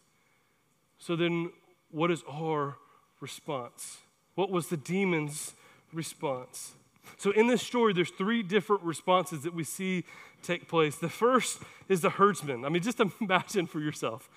So 0.97 1.17
then, 1.17 1.51
what 1.91 2.09
is 2.09 2.23
our 2.25 2.77
response? 3.19 3.97
What 4.35 4.49
was 4.49 4.69
the 4.69 4.77
demon's 4.77 5.55
response? 5.91 6.71
So, 7.17 7.31
in 7.31 7.47
this 7.47 7.61
story, 7.61 7.91
there's 7.91 8.11
three 8.11 8.41
different 8.43 8.81
responses 8.81 9.43
that 9.43 9.53
we 9.53 9.65
see 9.65 10.05
take 10.41 10.69
place. 10.69 10.95
The 10.95 11.09
first 11.09 11.61
is 11.89 11.99
the 11.99 12.11
herdsman. 12.11 12.63
I 12.63 12.69
mean, 12.69 12.81
just 12.81 13.01
imagine 13.19 13.67
for 13.67 13.81
yourself 13.81 14.29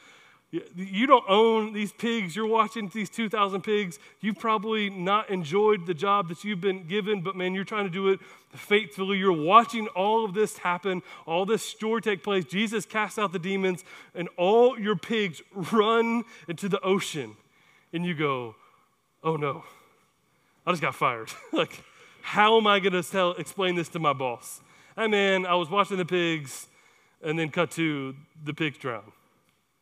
you 0.50 1.06
don't 1.06 1.24
own 1.28 1.74
these 1.74 1.92
pigs. 1.92 2.34
You're 2.34 2.46
watching 2.46 2.88
these 2.88 3.10
2,000 3.10 3.60
pigs. 3.62 3.98
You've 4.20 4.38
probably 4.38 4.88
not 4.88 5.28
enjoyed 5.28 5.86
the 5.86 5.92
job 5.92 6.28
that 6.30 6.42
you've 6.42 6.60
been 6.60 6.86
given, 6.86 7.20
but 7.20 7.36
man, 7.36 7.54
you're 7.54 7.64
trying 7.64 7.84
to 7.84 7.90
do 7.90 8.08
it 8.08 8.20
faithfully. 8.54 9.18
You're 9.18 9.30
watching 9.30 9.88
all 9.88 10.24
of 10.24 10.32
this 10.32 10.58
happen, 10.58 11.02
all 11.26 11.44
this 11.44 11.62
story 11.62 12.00
take 12.00 12.22
place. 12.22 12.46
Jesus 12.46 12.86
casts 12.86 13.18
out 13.18 13.32
the 13.32 13.38
demons, 13.38 13.84
and 14.14 14.28
all 14.38 14.78
your 14.78 14.96
pigs 14.96 15.42
run 15.70 16.24
into 16.48 16.68
the 16.68 16.80
ocean. 16.80 17.36
And 17.92 18.06
you 18.06 18.14
go, 18.14 18.54
oh 19.22 19.36
no, 19.36 19.64
I 20.66 20.72
just 20.72 20.80
got 20.80 20.94
fired. 20.94 21.30
like, 21.52 21.82
how 22.22 22.56
am 22.56 22.66
I 22.66 22.80
going 22.80 23.02
to 23.02 23.34
explain 23.38 23.74
this 23.74 23.88
to 23.90 23.98
my 23.98 24.14
boss? 24.14 24.62
Hey 24.96 25.08
man, 25.08 25.44
I 25.44 25.54
was 25.56 25.68
watching 25.68 25.98
the 25.98 26.06
pigs, 26.06 26.68
and 27.22 27.38
then 27.38 27.50
cut 27.50 27.70
to 27.72 28.14
the 28.44 28.54
pigs 28.54 28.78
drown. 28.78 29.12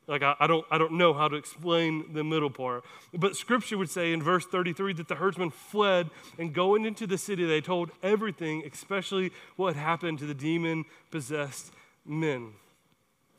Like, 0.08 0.22
I, 0.22 0.36
I, 0.38 0.46
don't, 0.46 0.64
I 0.70 0.78
don't 0.78 0.92
know 0.92 1.12
how 1.14 1.26
to 1.26 1.36
explain 1.36 2.12
the 2.12 2.22
middle 2.22 2.50
part. 2.50 2.84
But 3.12 3.34
scripture 3.34 3.76
would 3.76 3.90
say 3.90 4.12
in 4.12 4.22
verse 4.22 4.46
33 4.46 4.92
that 4.94 5.08
the 5.08 5.16
herdsmen 5.16 5.50
fled 5.50 6.10
and 6.38 6.52
going 6.52 6.84
into 6.84 7.06
the 7.06 7.18
city, 7.18 7.44
they 7.44 7.60
told 7.60 7.90
everything, 8.02 8.62
especially 8.70 9.32
what 9.56 9.74
happened 9.74 10.20
to 10.20 10.26
the 10.26 10.34
demon 10.34 10.84
possessed 11.10 11.72
men. 12.04 12.52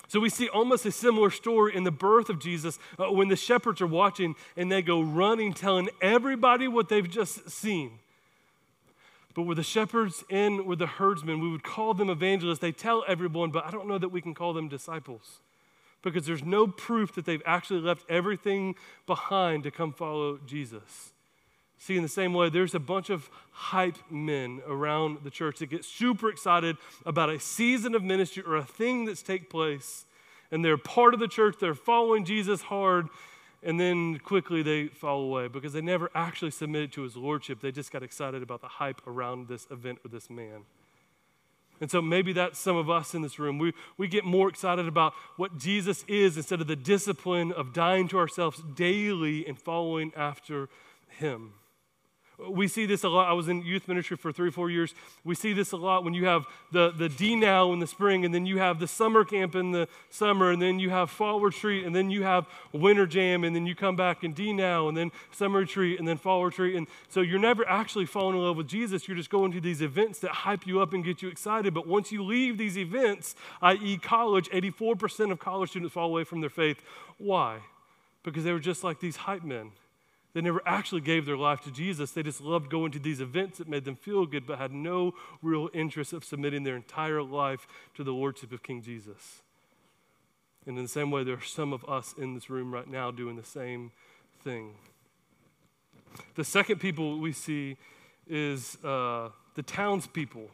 So 0.09 0.19
we 0.19 0.29
see 0.29 0.49
almost 0.49 0.85
a 0.85 0.91
similar 0.91 1.29
story 1.29 1.75
in 1.75 1.83
the 1.83 1.91
birth 1.91 2.29
of 2.29 2.39
Jesus 2.39 2.79
uh, 2.97 3.11
when 3.11 3.29
the 3.29 3.35
shepherds 3.35 3.81
are 3.81 3.87
watching 3.87 4.35
and 4.55 4.71
they 4.71 4.81
go 4.81 5.01
running, 5.01 5.53
telling 5.53 5.89
everybody 6.01 6.67
what 6.67 6.89
they've 6.89 7.09
just 7.09 7.49
seen. 7.49 7.99
But 9.35 9.43
with 9.43 9.57
the 9.57 9.63
shepherds 9.63 10.23
and 10.29 10.65
with 10.65 10.79
the 10.79 10.87
herdsmen, 10.87 11.39
we 11.39 11.49
would 11.49 11.63
call 11.63 11.93
them 11.93 12.09
evangelists. 12.09 12.59
They 12.59 12.71
tell 12.71 13.05
everyone, 13.07 13.51
but 13.51 13.65
I 13.65 13.71
don't 13.71 13.87
know 13.87 13.97
that 13.97 14.09
we 14.09 14.21
can 14.21 14.33
call 14.33 14.53
them 14.53 14.67
disciples 14.67 15.39
because 16.11 16.27
there's 16.27 16.43
no 16.43 16.67
proof 16.67 17.13
that 17.15 17.25
they've 17.25 17.41
actually 17.45 17.81
left 17.81 18.05
everything 18.09 18.75
behind 19.05 19.63
to 19.63 19.71
come 19.71 19.93
follow 19.93 20.39
Jesus. 20.45 21.13
See, 21.79 21.95
in 21.95 22.03
the 22.03 22.09
same 22.09 22.33
way, 22.33 22.49
there's 22.49 22.73
a 22.73 22.79
bunch 22.79 23.09
of 23.09 23.29
hype 23.51 23.97
men 24.09 24.61
around 24.67 25.19
the 25.23 25.29
church 25.29 25.59
that 25.59 25.67
get 25.67 25.85
super 25.85 26.29
excited 26.29 26.77
about 27.05 27.29
a 27.29 27.39
season 27.39 27.93
of 27.93 28.03
ministry 28.03 28.43
or 28.45 28.55
a 28.55 28.63
thing 28.65 29.05
that's 29.05 29.21
take 29.21 29.49
place, 29.49 30.05
and 30.51 30.65
they're 30.65 30.77
part 30.77 31.13
of 31.13 31.19
the 31.19 31.27
church, 31.27 31.55
they're 31.59 31.75
following 31.75 32.25
Jesus 32.25 32.63
hard, 32.63 33.07
and 33.61 33.79
then 33.79 34.17
quickly 34.19 34.63
they 34.63 34.87
fall 34.87 35.21
away 35.21 35.47
because 35.47 35.73
they 35.73 35.81
never 35.81 36.09
actually 36.15 36.51
submitted 36.51 36.91
to 36.93 37.01
his 37.03 37.15
lordship. 37.15 37.61
They 37.61 37.71
just 37.71 37.91
got 37.91 38.01
excited 38.01 38.41
about 38.41 38.61
the 38.61 38.67
hype 38.67 39.05
around 39.05 39.47
this 39.47 39.67
event 39.69 39.99
or 40.03 40.09
this 40.09 40.29
man. 40.29 40.63
And 41.79 41.91
so 41.91 42.01
maybe 42.01 42.33
that's 42.33 42.59
some 42.59 42.75
of 42.75 42.89
us 42.89 43.13
in 43.13 43.21
this 43.21 43.39
room. 43.39 43.59
We, 43.59 43.73
we 43.97 44.07
get 44.07 44.25
more 44.25 44.49
excited 44.49 44.87
about 44.87 45.13
what 45.35 45.57
Jesus 45.57 46.03
is 46.07 46.37
instead 46.37 46.61
of 46.61 46.67
the 46.67 46.75
discipline 46.75 47.51
of 47.51 47.73
dying 47.73 48.07
to 48.09 48.17
ourselves 48.17 48.61
daily 48.75 49.45
and 49.47 49.59
following 49.59 50.11
after 50.15 50.69
him. 51.07 51.53
We 52.39 52.67
see 52.67 52.85
this 52.85 53.03
a 53.03 53.09
lot. 53.09 53.27
I 53.27 53.33
was 53.33 53.47
in 53.47 53.63
youth 53.63 53.87
ministry 53.87 54.15
for 54.15 54.31
three 54.31 54.49
or 54.49 54.51
four 54.51 54.69
years. 54.69 54.93
We 55.23 55.33
see 55.33 55.53
this 55.53 55.71
a 55.71 55.75
lot 55.75 56.03
when 56.03 56.13
you 56.13 56.25
have 56.25 56.45
the, 56.71 56.91
the 56.91 57.09
D 57.09 57.35
now 57.35 57.73
in 57.73 57.79
the 57.79 57.87
spring, 57.87 58.25
and 58.25 58.33
then 58.33 58.45
you 58.45 58.59
have 58.59 58.79
the 58.79 58.87
summer 58.87 59.25
camp 59.25 59.55
in 59.55 59.71
the 59.71 59.87
summer, 60.11 60.51
and 60.51 60.61
then 60.61 60.77
you 60.77 60.91
have 60.91 61.09
fall 61.09 61.39
retreat, 61.39 61.83
and 61.83 61.95
then 61.95 62.11
you 62.11 62.21
have 62.21 62.45
winter 62.73 63.07
jam, 63.07 63.43
and 63.43 63.55
then 63.55 63.65
you 63.65 63.73
come 63.73 63.95
back 63.95 64.23
in 64.23 64.33
D 64.33 64.53
now, 64.53 64.87
and 64.87 64.95
then 64.95 65.11
summer 65.31 65.59
retreat, 65.61 65.97
and 65.97 66.07
then 66.07 66.17
fall 66.17 66.45
retreat. 66.45 66.75
And 66.75 66.85
so 67.09 67.21
you're 67.21 67.39
never 67.39 67.67
actually 67.67 68.05
falling 68.05 68.35
in 68.35 68.43
love 68.43 68.55
with 68.55 68.67
Jesus. 68.67 69.07
You're 69.07 69.17
just 69.17 69.31
going 69.31 69.51
to 69.53 69.59
these 69.59 69.81
events 69.81 70.19
that 70.19 70.29
hype 70.29 70.67
you 70.67 70.79
up 70.79 70.93
and 70.93 71.03
get 71.03 71.23
you 71.23 71.29
excited. 71.29 71.73
But 71.73 71.87
once 71.87 72.11
you 72.11 72.23
leave 72.23 72.59
these 72.59 72.77
events, 72.77 73.33
i.e., 73.63 73.97
college, 73.97 74.47
84% 74.49 75.31
of 75.31 75.39
college 75.39 75.71
students 75.71 75.91
fall 75.91 76.09
away 76.09 76.23
from 76.23 76.41
their 76.41 76.51
faith. 76.51 76.83
Why? 77.17 77.61
Because 78.21 78.43
they 78.43 78.53
were 78.53 78.59
just 78.59 78.83
like 78.83 78.99
these 78.99 79.15
hype 79.15 79.43
men. 79.43 79.71
They 80.33 80.41
never 80.41 80.61
actually 80.65 81.01
gave 81.01 81.25
their 81.25 81.37
life 81.37 81.61
to 81.61 81.71
Jesus. 81.71 82.11
They 82.11 82.23
just 82.23 82.41
loved 82.41 82.69
going 82.69 82.91
to 82.91 82.99
these 82.99 83.21
events 83.21 83.57
that 83.57 83.67
made 83.67 83.85
them 83.85 83.95
feel 83.95 84.25
good, 84.25 84.45
but 84.45 84.59
had 84.59 84.71
no 84.71 85.13
real 85.41 85.69
interest 85.73 86.13
of 86.13 86.23
submitting 86.23 86.63
their 86.63 86.75
entire 86.75 87.23
life 87.23 87.67
to 87.95 88.03
the 88.03 88.11
Lordship 88.11 88.51
of 88.51 88.61
King 88.61 88.81
Jesus. 88.81 89.41
And 90.65 90.77
in 90.77 90.83
the 90.83 90.89
same 90.89 91.11
way, 91.11 91.23
there 91.23 91.35
are 91.35 91.41
some 91.41 91.71
of 91.71 91.83
us 91.85 92.13
in 92.17 92.33
this 92.35 92.49
room 92.49 92.73
right 92.73 92.87
now 92.87 93.09
doing 93.09 93.37
the 93.37 93.43
same 93.43 93.91
thing. 94.43 94.75
The 96.35 96.43
second 96.43 96.79
people 96.79 97.19
we 97.19 97.31
see 97.31 97.77
is 98.27 98.77
uh, 98.83 99.29
the 99.55 99.63
townspeople. 99.63 100.49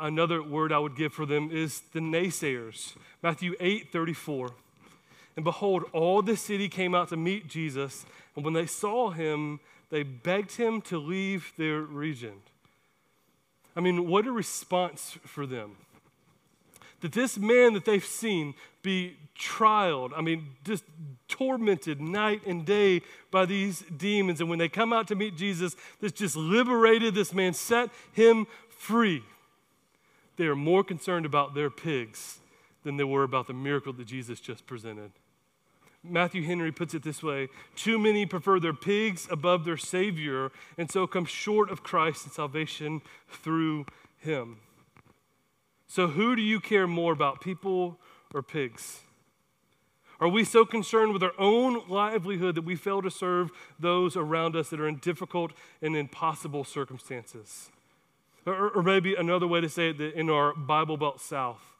Another 0.00 0.42
word 0.42 0.72
I 0.72 0.78
would 0.78 0.96
give 0.96 1.12
for 1.12 1.26
them 1.26 1.50
is 1.52 1.82
the 1.92 2.00
naysayers. 2.00 2.94
Matthew 3.22 3.54
8 3.60 3.92
34. 3.92 4.50
And 5.36 5.44
behold, 5.44 5.84
all 5.92 6.22
the 6.22 6.36
city 6.36 6.68
came 6.68 6.94
out 6.94 7.08
to 7.08 7.16
meet 7.16 7.48
Jesus. 7.48 8.06
And 8.36 8.44
when 8.44 8.54
they 8.54 8.66
saw 8.66 9.10
him, 9.10 9.60
they 9.90 10.02
begged 10.02 10.56
him 10.56 10.80
to 10.82 10.98
leave 10.98 11.52
their 11.56 11.80
region. 11.80 12.42
I 13.76 13.80
mean, 13.80 14.08
what 14.08 14.26
a 14.26 14.32
response 14.32 15.18
for 15.24 15.46
them. 15.46 15.76
That 17.00 17.12
this 17.12 17.36
man 17.36 17.74
that 17.74 17.84
they've 17.84 18.04
seen 18.04 18.54
be 18.82 19.16
trialed, 19.38 20.12
I 20.16 20.20
mean, 20.20 20.48
just 20.64 20.84
tormented 21.28 22.00
night 22.00 22.46
and 22.46 22.64
day 22.64 23.02
by 23.30 23.46
these 23.46 23.84
demons. 23.96 24.40
And 24.40 24.48
when 24.48 24.58
they 24.58 24.68
come 24.68 24.92
out 24.92 25.08
to 25.08 25.14
meet 25.14 25.36
Jesus, 25.36 25.76
this 26.00 26.12
just 26.12 26.36
liberated 26.36 27.14
this 27.14 27.34
man, 27.34 27.52
set 27.52 27.90
him 28.12 28.46
free. 28.70 29.22
They 30.36 30.46
are 30.46 30.56
more 30.56 30.82
concerned 30.82 31.26
about 31.26 31.54
their 31.54 31.70
pigs 31.70 32.38
than 32.84 32.96
they 32.96 33.04
were 33.04 33.22
about 33.22 33.46
the 33.46 33.54
miracle 33.54 33.92
that 33.92 34.06
Jesus 34.06 34.40
just 34.40 34.66
presented. 34.66 35.12
Matthew 36.04 36.42
Henry 36.42 36.70
puts 36.70 36.92
it 36.94 37.02
this 37.02 37.22
way 37.22 37.48
Too 37.74 37.98
many 37.98 38.26
prefer 38.26 38.60
their 38.60 38.74
pigs 38.74 39.26
above 39.30 39.64
their 39.64 39.76
Savior, 39.76 40.52
and 40.76 40.90
so 40.90 41.06
come 41.06 41.24
short 41.24 41.70
of 41.70 41.82
Christ 41.82 42.24
and 42.24 42.32
salvation 42.32 43.00
through 43.28 43.86
Him. 44.18 44.58
So, 45.86 46.08
who 46.08 46.36
do 46.36 46.42
you 46.42 46.60
care 46.60 46.86
more 46.86 47.12
about, 47.12 47.40
people 47.40 47.98
or 48.34 48.42
pigs? 48.42 49.00
Are 50.20 50.28
we 50.28 50.44
so 50.44 50.64
concerned 50.64 51.12
with 51.12 51.22
our 51.22 51.38
own 51.38 51.82
livelihood 51.88 52.54
that 52.54 52.64
we 52.64 52.76
fail 52.76 53.02
to 53.02 53.10
serve 53.10 53.50
those 53.78 54.16
around 54.16 54.56
us 54.56 54.70
that 54.70 54.80
are 54.80 54.88
in 54.88 54.96
difficult 54.96 55.52
and 55.82 55.96
impossible 55.96 56.64
circumstances? 56.64 57.70
Or, 58.46 58.70
or 58.70 58.82
maybe 58.82 59.14
another 59.14 59.46
way 59.46 59.60
to 59.60 59.68
say 59.68 59.90
it 59.90 60.00
in 60.00 60.30
our 60.30 60.54
Bible 60.54 60.96
Belt 60.96 61.20
South, 61.20 61.73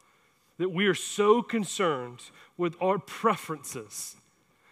that 0.59 0.71
we 0.71 0.87
are 0.87 0.95
so 0.95 1.43
concerned 1.43 2.23
with 2.57 2.77
our 2.81 2.99
preferences, 2.99 4.17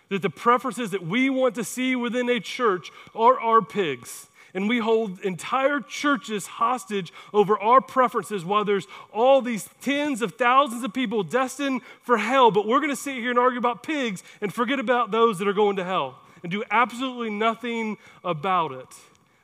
that 0.09 0.23
the 0.23 0.31
preferences 0.31 0.91
that 0.91 1.05
we 1.05 1.29
want 1.31 1.55
to 1.55 1.65
see 1.65 1.97
within 1.97 2.29
a 2.29 2.41
church 2.41 2.91
are 3.15 3.39
our 3.41 3.63
pigs. 3.63 4.29
And 4.55 4.69
we 4.69 4.79
hold 4.79 5.19
entire 5.21 5.81
churches 5.81 6.47
hostage 6.47 7.11
over 7.33 7.59
our 7.59 7.81
preferences 7.81 8.45
while 8.45 8.67
there's 8.67 8.87
all 9.11 9.41
these 9.41 9.69
tens 9.81 10.21
of 10.21 10.35
thousands 10.35 10.85
of 10.85 10.93
people 10.93 11.23
destined 11.23 11.81
for 12.03 12.19
hell. 12.19 12.51
But 12.51 12.67
we're 12.67 12.81
going 12.81 12.91
to 12.91 12.97
sit 12.97 13.17
here 13.17 13.31
and 13.31 13.39
argue 13.39 13.59
about 13.59 13.83
pigs 13.83 14.23
and 14.43 14.53
forget 14.53 14.79
about 14.79 15.11
those 15.11 15.39
that 15.39 15.49
are 15.49 15.55
going 15.55 15.77
to 15.77 15.85
hell 15.85 16.19
and 16.43 16.53
do 16.53 16.63
absolutely 16.71 17.31
nothing 17.31 17.97
about 18.23 18.73
it. 18.73 18.89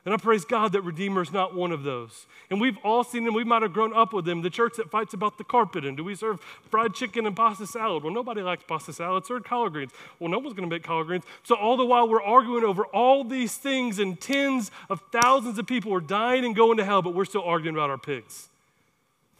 And 0.05 0.13
I 0.13 0.17
praise 0.17 0.45
God 0.45 0.71
that 0.71 0.81
Redeemer 0.81 1.21
is 1.21 1.31
not 1.33 1.53
one 1.53 1.71
of 1.71 1.83
those. 1.83 2.25
And 2.49 2.61
we've 2.61 2.77
all 2.83 3.03
seen 3.03 3.25
them. 3.25 3.33
We 3.33 3.43
might 3.43 3.61
have 3.61 3.73
grown 3.73 3.93
up 3.93 4.13
with 4.13 4.25
them. 4.25 4.41
The 4.41 4.49
church 4.49 4.73
that 4.77 4.89
fights 4.89 5.13
about 5.13 5.37
the 5.37 5.43
carpet. 5.43 5.85
And 5.85 5.97
do 5.97 6.03
we 6.03 6.15
serve 6.15 6.39
fried 6.69 6.93
chicken 6.93 7.25
and 7.25 7.35
pasta 7.35 7.67
salad? 7.67 8.03
Well, 8.03 8.13
nobody 8.13 8.41
likes 8.41 8.63
pasta 8.65 8.93
salad. 8.93 9.25
Serve 9.25 9.43
collard 9.43 9.73
greens. 9.73 9.91
Well, 10.17 10.29
no 10.29 10.39
one's 10.39 10.53
going 10.53 10.67
to 10.67 10.73
make 10.73 10.83
collard 10.83 11.07
greens. 11.07 11.25
So 11.43 11.55
all 11.55 11.75
the 11.75 11.85
while 11.85 12.07
we're 12.07 12.23
arguing 12.23 12.63
over 12.63 12.85
all 12.85 13.23
these 13.25 13.57
things, 13.57 13.99
and 13.99 14.19
tens 14.19 14.71
of 14.89 15.01
thousands 15.11 15.59
of 15.59 15.67
people 15.67 15.93
are 15.93 16.01
dying 16.01 16.45
and 16.45 16.55
going 16.55 16.77
to 16.77 16.85
hell, 16.85 17.01
but 17.01 17.13
we're 17.13 17.25
still 17.25 17.43
arguing 17.43 17.75
about 17.75 17.89
our 17.89 17.97
pigs. 17.97 18.47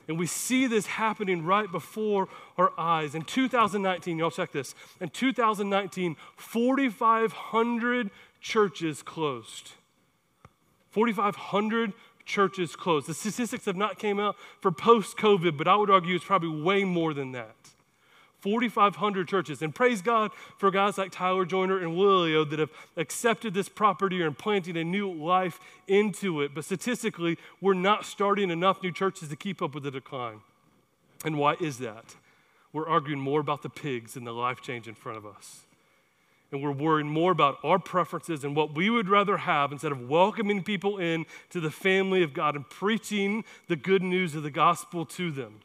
And 0.09 0.17
we 0.17 0.25
see 0.25 0.65
this 0.65 0.87
happening 0.87 1.45
right 1.45 1.71
before 1.71 2.27
our 2.57 2.73
eyes. 2.77 3.13
In 3.13 3.21
2019, 3.21 4.17
y'all 4.17 4.31
check 4.31 4.51
this. 4.51 4.73
In 4.99 5.09
2019, 5.09 6.17
4,500 6.35 8.09
churches 8.41 9.03
closed. 9.03 9.73
4,500 10.91 11.93
churches 12.25 12.75
closed. 12.75 13.07
The 13.07 13.13
statistics 13.13 13.65
have 13.65 13.75
not 13.75 13.99
came 13.99 14.19
out 14.19 14.35
for 14.61 14.71
post-COVID, 14.71 15.57
but 15.57 15.67
I 15.67 15.75
would 15.75 15.89
argue 15.89 16.15
it's 16.15 16.25
probably 16.25 16.61
way 16.61 16.83
more 16.83 17.13
than 17.13 17.31
that. 17.33 17.55
4,500 18.39 19.27
churches. 19.27 19.61
And 19.61 19.75
praise 19.75 20.01
God 20.01 20.31
for 20.57 20.71
guys 20.71 20.97
like 20.97 21.11
Tyler 21.11 21.45
Joyner 21.45 21.77
and 21.77 21.97
Willio 21.97 22.49
that 22.49 22.59
have 22.59 22.69
accepted 22.95 23.53
this 23.53 23.67
property 23.67 24.21
and 24.21 24.37
planting 24.37 24.77
a 24.77 24.83
new 24.83 25.11
life 25.11 25.59
into 25.87 26.39
it. 26.41 26.55
But 26.55 26.63
statistically, 26.63 27.37
we're 27.59 27.73
not 27.73 28.05
starting 28.05 28.49
enough 28.49 28.81
new 28.81 28.93
churches 28.93 29.27
to 29.27 29.35
keep 29.35 29.61
up 29.61 29.73
with 29.73 29.83
the 29.83 29.91
decline. 29.91 30.39
And 31.25 31.37
why 31.37 31.55
is 31.59 31.79
that? 31.79 32.15
We're 32.71 32.87
arguing 32.87 33.19
more 33.19 33.41
about 33.41 33.61
the 33.61 33.69
pigs 33.69 34.13
than 34.13 34.23
the 34.23 34.33
life 34.33 34.61
change 34.61 34.87
in 34.87 34.95
front 34.95 35.17
of 35.17 35.25
us 35.25 35.65
and 36.51 36.63
we're 36.63 36.71
worried 36.71 37.05
more 37.05 37.31
about 37.31 37.57
our 37.63 37.77
preferences 37.77 38.43
and 38.43 38.55
what 38.55 38.75
we 38.75 38.89
would 38.89 39.07
rather 39.07 39.37
have 39.37 39.71
instead 39.71 39.91
of 39.91 40.09
welcoming 40.09 40.63
people 40.63 40.97
in 40.97 41.25
to 41.49 41.59
the 41.59 41.69
family 41.69 42.23
of 42.23 42.33
God 42.33 42.55
and 42.55 42.67
preaching 42.69 43.43
the 43.67 43.75
good 43.75 44.01
news 44.01 44.33
of 44.35 44.43
the 44.43 44.51
gospel 44.51 45.05
to 45.05 45.31
them. 45.31 45.59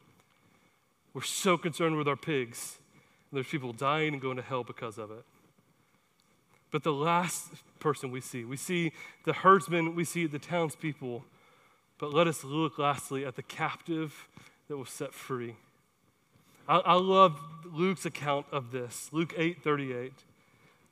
We're 1.15 1.23
so 1.23 1.57
concerned 1.57 1.97
with 1.97 2.09
our 2.09 2.17
pigs. 2.17 2.79
And 3.31 3.39
there's 3.39 3.47
people 3.47 3.73
dying 3.73 4.13
and 4.13 4.23
going 4.23 4.37
to 4.37 4.43
hell 4.43 4.65
because 4.65 4.99
of 4.99 5.11
it. 5.11 5.25
But 6.71 6.83
the 6.83 6.93
last 6.93 7.51
person 7.79 8.11
we 8.11 8.21
see, 8.21 8.45
we 8.45 8.57
see 8.57 8.93
the 9.25 9.33
herdsmen, 9.33 9.95
we 9.95 10.05
see 10.05 10.27
the 10.27 10.39
townspeople. 10.39 11.25
But 11.99 12.13
let 12.13 12.27
us 12.27 12.45
look 12.45 12.79
lastly 12.79 13.25
at 13.25 13.37
the 13.37 13.43
captive 13.43 14.29
that 14.69 14.77
was 14.77 14.91
set 14.91 15.15
free. 15.15 15.57
I, 16.69 16.79
I 16.79 16.95
love 16.95 17.41
Luke's 17.73 18.07
account 18.07 18.47
of 18.51 18.73
this, 18.73 19.11
Luke 19.13 19.35
8 19.37 19.63
38. 19.63 20.13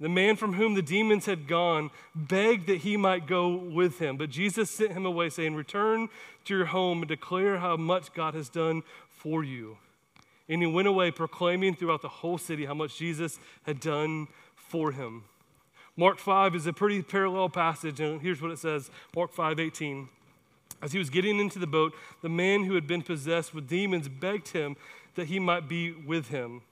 The 0.02 0.08
man 0.08 0.34
from 0.34 0.54
whom 0.54 0.74
the 0.74 0.82
demons 0.82 1.26
had 1.26 1.46
gone 1.46 1.92
begged 2.12 2.66
that 2.66 2.78
he 2.78 2.96
might 2.96 3.28
go 3.28 3.54
with 3.54 4.00
him, 4.00 4.16
but 4.16 4.30
Jesus 4.30 4.68
sent 4.68 4.94
him 4.94 5.06
away, 5.06 5.30
saying, 5.30 5.54
Return 5.54 6.08
to 6.44 6.56
your 6.56 6.66
home 6.66 7.02
and 7.02 7.08
declare 7.08 7.58
how 7.58 7.76
much 7.76 8.12
God 8.12 8.34
has 8.34 8.48
done 8.48 8.82
for 9.08 9.44
you. 9.44 9.78
And 10.48 10.60
he 10.60 10.66
went 10.66 10.88
away 10.88 11.12
proclaiming 11.12 11.76
throughout 11.76 12.02
the 12.02 12.08
whole 12.08 12.36
city 12.36 12.64
how 12.64 12.74
much 12.74 12.98
Jesus 12.98 13.38
had 13.62 13.78
done 13.78 14.26
for 14.56 14.90
him. 14.90 15.22
Mark 15.96 16.18
5 16.18 16.56
is 16.56 16.66
a 16.66 16.72
pretty 16.72 17.00
parallel 17.00 17.48
passage, 17.48 18.00
and 18.00 18.20
here's 18.20 18.42
what 18.42 18.50
it 18.50 18.58
says 18.58 18.90
Mark 19.14 19.32
5 19.32 19.60
18. 19.60 20.08
As 20.82 20.90
he 20.90 20.98
was 20.98 21.10
getting 21.10 21.38
into 21.38 21.60
the 21.60 21.66
boat, 21.68 21.94
the 22.22 22.28
man 22.28 22.64
who 22.64 22.74
had 22.74 22.88
been 22.88 23.02
possessed 23.02 23.54
with 23.54 23.68
demons 23.68 24.08
begged 24.08 24.48
him 24.48 24.74
that 25.14 25.28
he 25.28 25.38
might 25.38 25.68
be 25.68 25.92
with 25.92 26.26
him. 26.26 26.62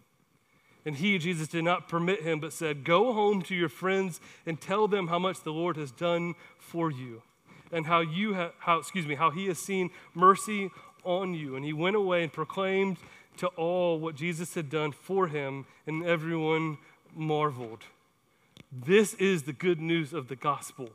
And 0.85 0.97
he, 0.97 1.19
Jesus, 1.19 1.49
did 1.49 1.65
not 1.65 1.89
permit 1.89 2.23
him, 2.23 2.41
but 2.41 2.53
said, 2.53 2.85
Go 2.85 3.13
home 3.13 3.43
to 3.43 3.55
your 3.55 3.69
friends 3.69 4.21
and 4.47 4.61
tell 4.61 4.89
them 4.89 5.09
how 5.09 5.19
much 5.19 5.43
the 5.43 5.53
Lord 5.53 5.77
has 5.77 5.91
done 5.91 6.35
for 6.59 6.91
you, 6.91 7.23
and 7.71 7.87
how 7.87 8.01
you 8.01 8.35
have, 8.35 8.53
how, 8.61 8.79
excuse 8.79 9.07
me, 9.07 9.15
how 9.15 9.31
he 9.31 9.47
has 9.47 9.59
seen 9.59 9.91
mercy 10.15 10.71
on 11.05 11.35
you. 11.35 11.57
And 11.57 11.65
he 11.65 11.73
went 11.73 11.97
away 11.97 12.23
and 12.23 12.33
proclaimed 12.33 12.97
to 13.39 13.49
all 13.49 13.99
what 13.99 14.15
Jesus 14.15 14.55
had 14.55 14.71
done 14.71 14.93
for 14.93 15.29
him, 15.29 15.67
and 15.87 16.05
everyone 16.05 16.79
marveled. 17.15 17.85
This 18.73 19.15
is 19.15 19.43
the 19.43 19.53
good 19.53 19.81
news 19.81 20.13
of 20.13 20.29
the 20.29 20.37
gospel 20.37 20.91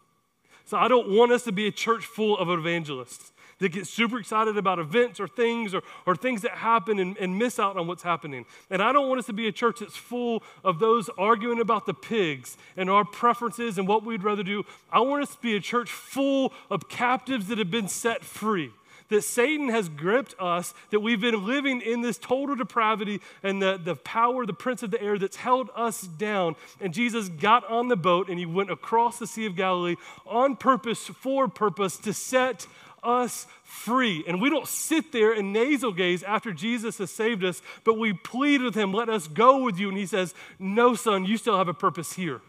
So 0.66 0.78
I 0.78 0.88
don't 0.88 1.10
want 1.10 1.32
us 1.32 1.44
to 1.44 1.52
be 1.52 1.68
a 1.68 1.72
church 1.72 2.06
full 2.06 2.38
of 2.38 2.50
evangelists 2.50 3.34
that 3.60 3.70
get 3.70 3.88
super 3.88 4.20
excited 4.20 4.58
about 4.58 4.80
events 4.80 5.20
or 5.20 5.28
things 5.28 5.74
or, 5.74 5.82
or 6.06 6.16
things 6.16 6.42
that 6.42 6.52
happen 6.52 7.00
and, 7.00 7.18
and 7.18 7.38
miss 7.38 7.60
out 7.60 7.78
on 7.78 7.88
what's 7.88 8.04
happening. 8.04 8.46
And 8.70 8.82
I 8.82 8.92
don't 8.92 9.08
want 9.08 9.20
us 9.20 9.26
to 9.28 9.34
be 9.34 9.48
a 9.48 9.52
church 9.52 9.80
that's 9.80 9.96
full 9.96 10.44
of 10.64 10.80
those 10.80 11.10
arguing 11.18 11.62
about 11.62 11.86
the 11.86 11.94
pigs 11.94 12.58
and 12.76 12.90
our 12.90 13.06
preferences 13.06 13.78
and 13.78 13.88
what 13.88 14.04
we'd 14.04 14.24
rather 14.24 14.44
do. 14.44 14.64
I 14.92 15.00
want 15.00 15.24
us 15.24 15.36
to 15.36 15.42
be 15.42 15.56
a 15.56 15.62
church 15.62 15.90
full 15.90 16.54
of 16.70 16.90
captives 16.90 17.48
that 17.48 17.58
have 17.58 17.72
been 17.72 17.88
set 17.88 18.24
free 18.24 18.72
that 19.10 19.24
Satan 19.24 19.70
has 19.70 19.90
gripped 19.90 20.36
us, 20.40 20.74
that 20.90 21.00
we've 21.00 21.22
been 21.22 21.46
living 21.46 21.82
in 21.82 22.02
this 22.02 22.18
total 22.18 22.56
depravity 22.56 23.22
and 23.44 23.62
the, 23.62 23.80
the 23.82 23.96
power, 23.96 24.46
the 24.46 24.54
prince 24.54 24.84
of 24.84 24.92
the 24.92 25.02
air 25.02 25.18
that's 25.18 25.38
held 25.38 25.70
us 25.76 26.02
down. 26.02 26.56
And 26.82 26.94
Jesus 26.94 27.30
got 27.30 27.70
on 27.70 27.88
the 27.88 27.96
boat 27.96 28.30
and 28.30 28.40
he 28.40 28.46
went 28.46 28.72
across 28.72 29.20
the 29.20 29.28
Sea 29.28 29.46
of 29.46 29.56
Galilee 29.56 29.96
on 30.26 30.56
purpose, 30.56 31.06
for 31.06 31.48
purpose, 31.48 31.98
to 31.98 32.14
set 32.14 32.68
us 33.06 33.48
free. 33.64 34.24
And 34.28 34.42
we 34.42 34.50
don't 34.50 34.68
sit 34.68 35.12
there 35.12 35.34
and 35.34 35.54
nasal 35.54 35.92
gaze 35.92 36.24
after 36.24 36.52
Jesus 36.52 36.98
has 36.98 37.12
saved 37.12 37.44
us, 37.44 37.62
but 37.84 37.98
we 37.98 38.14
plead 38.14 38.62
with 38.62 38.76
him, 38.76 38.94
let 38.94 39.10
us 39.10 39.28
go 39.28 39.64
with 39.64 39.80
you. 39.80 39.90
And 39.90 39.98
he 39.98 40.06
says, 40.06 40.34
No, 40.60 40.96
son, 40.96 41.26
you 41.26 41.38
still 41.38 41.58
have 41.58 41.68
a 41.68 41.74
purpose 41.74 42.14
here. 42.14 42.42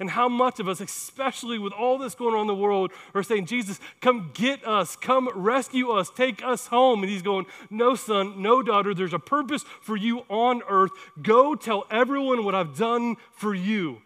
And 0.00 0.08
how 0.08 0.30
much 0.30 0.58
of 0.60 0.66
us, 0.66 0.80
especially 0.80 1.58
with 1.58 1.74
all 1.74 1.98
this 1.98 2.14
going 2.14 2.34
on 2.34 2.42
in 2.42 2.46
the 2.46 2.54
world, 2.54 2.90
are 3.14 3.22
saying, 3.22 3.44
Jesus, 3.44 3.78
come 4.00 4.30
get 4.32 4.66
us, 4.66 4.96
come 4.96 5.28
rescue 5.34 5.90
us, 5.90 6.08
take 6.08 6.42
us 6.42 6.68
home. 6.68 7.02
And 7.02 7.12
he's 7.12 7.22
going, 7.22 7.46
No, 7.68 7.94
son, 7.94 8.40
no, 8.40 8.62
daughter, 8.62 8.94
there's 8.94 9.12
a 9.12 9.18
purpose 9.18 9.62
for 9.82 9.96
you 9.96 10.20
on 10.30 10.62
earth. 10.68 10.92
Go 11.22 11.54
tell 11.54 11.86
everyone 11.90 12.44
what 12.44 12.54
I've 12.54 12.76
done 12.76 13.16
for 13.32 13.54
you 13.54 14.00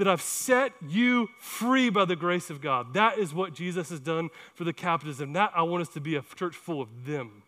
that 0.00 0.08
I've 0.08 0.22
set 0.22 0.72
you 0.88 1.28
free 1.38 1.90
by 1.90 2.06
the 2.06 2.16
grace 2.16 2.48
of 2.48 2.62
God. 2.62 2.94
That 2.94 3.18
is 3.18 3.34
what 3.34 3.52
Jesus 3.52 3.90
has 3.90 4.00
done 4.00 4.30
for 4.54 4.64
the 4.64 4.72
captives. 4.72 5.20
And 5.20 5.36
that 5.36 5.52
I 5.54 5.60
want 5.60 5.82
us 5.82 5.90
to 5.90 6.00
be 6.00 6.16
a 6.16 6.24
church 6.36 6.56
full 6.56 6.80
of 6.80 6.88
them. 7.04 7.42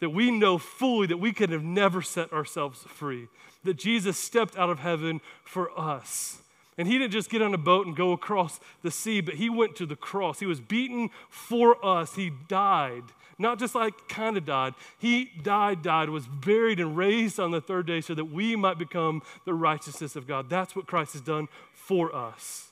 That 0.00 0.08
we 0.08 0.30
know 0.30 0.56
fully 0.56 1.06
that 1.08 1.18
we 1.18 1.34
could 1.34 1.50
have 1.50 1.62
never 1.62 2.00
set 2.00 2.32
ourselves 2.32 2.84
free. 2.88 3.28
That 3.64 3.76
Jesus 3.76 4.16
stepped 4.16 4.56
out 4.56 4.70
of 4.70 4.78
heaven 4.78 5.20
for 5.44 5.78
us. 5.78 6.38
And 6.78 6.88
he 6.88 6.96
didn't 6.96 7.12
just 7.12 7.28
get 7.28 7.42
on 7.42 7.52
a 7.52 7.58
boat 7.58 7.86
and 7.86 7.94
go 7.94 8.12
across 8.12 8.60
the 8.82 8.90
sea, 8.90 9.20
but 9.20 9.34
he 9.34 9.50
went 9.50 9.76
to 9.76 9.84
the 9.84 9.94
cross. 9.94 10.40
He 10.40 10.46
was 10.46 10.60
beaten 10.60 11.10
for 11.28 11.84
us. 11.84 12.14
He 12.14 12.32
died. 12.48 13.04
Not 13.38 13.58
just 13.58 13.74
like 13.74 14.08
kind 14.08 14.36
of 14.36 14.44
died. 14.44 14.74
He 14.98 15.30
died, 15.42 15.82
died, 15.82 16.08
was 16.08 16.26
buried, 16.26 16.80
and 16.80 16.96
raised 16.96 17.40
on 17.40 17.50
the 17.50 17.60
third 17.60 17.86
day 17.86 18.00
so 18.00 18.14
that 18.14 18.26
we 18.26 18.54
might 18.56 18.78
become 18.78 19.22
the 19.44 19.54
righteousness 19.54 20.16
of 20.16 20.26
God. 20.26 20.48
That's 20.48 20.76
what 20.76 20.86
Christ 20.86 21.14
has 21.14 21.22
done 21.22 21.48
for 21.86 22.14
us. 22.14 22.70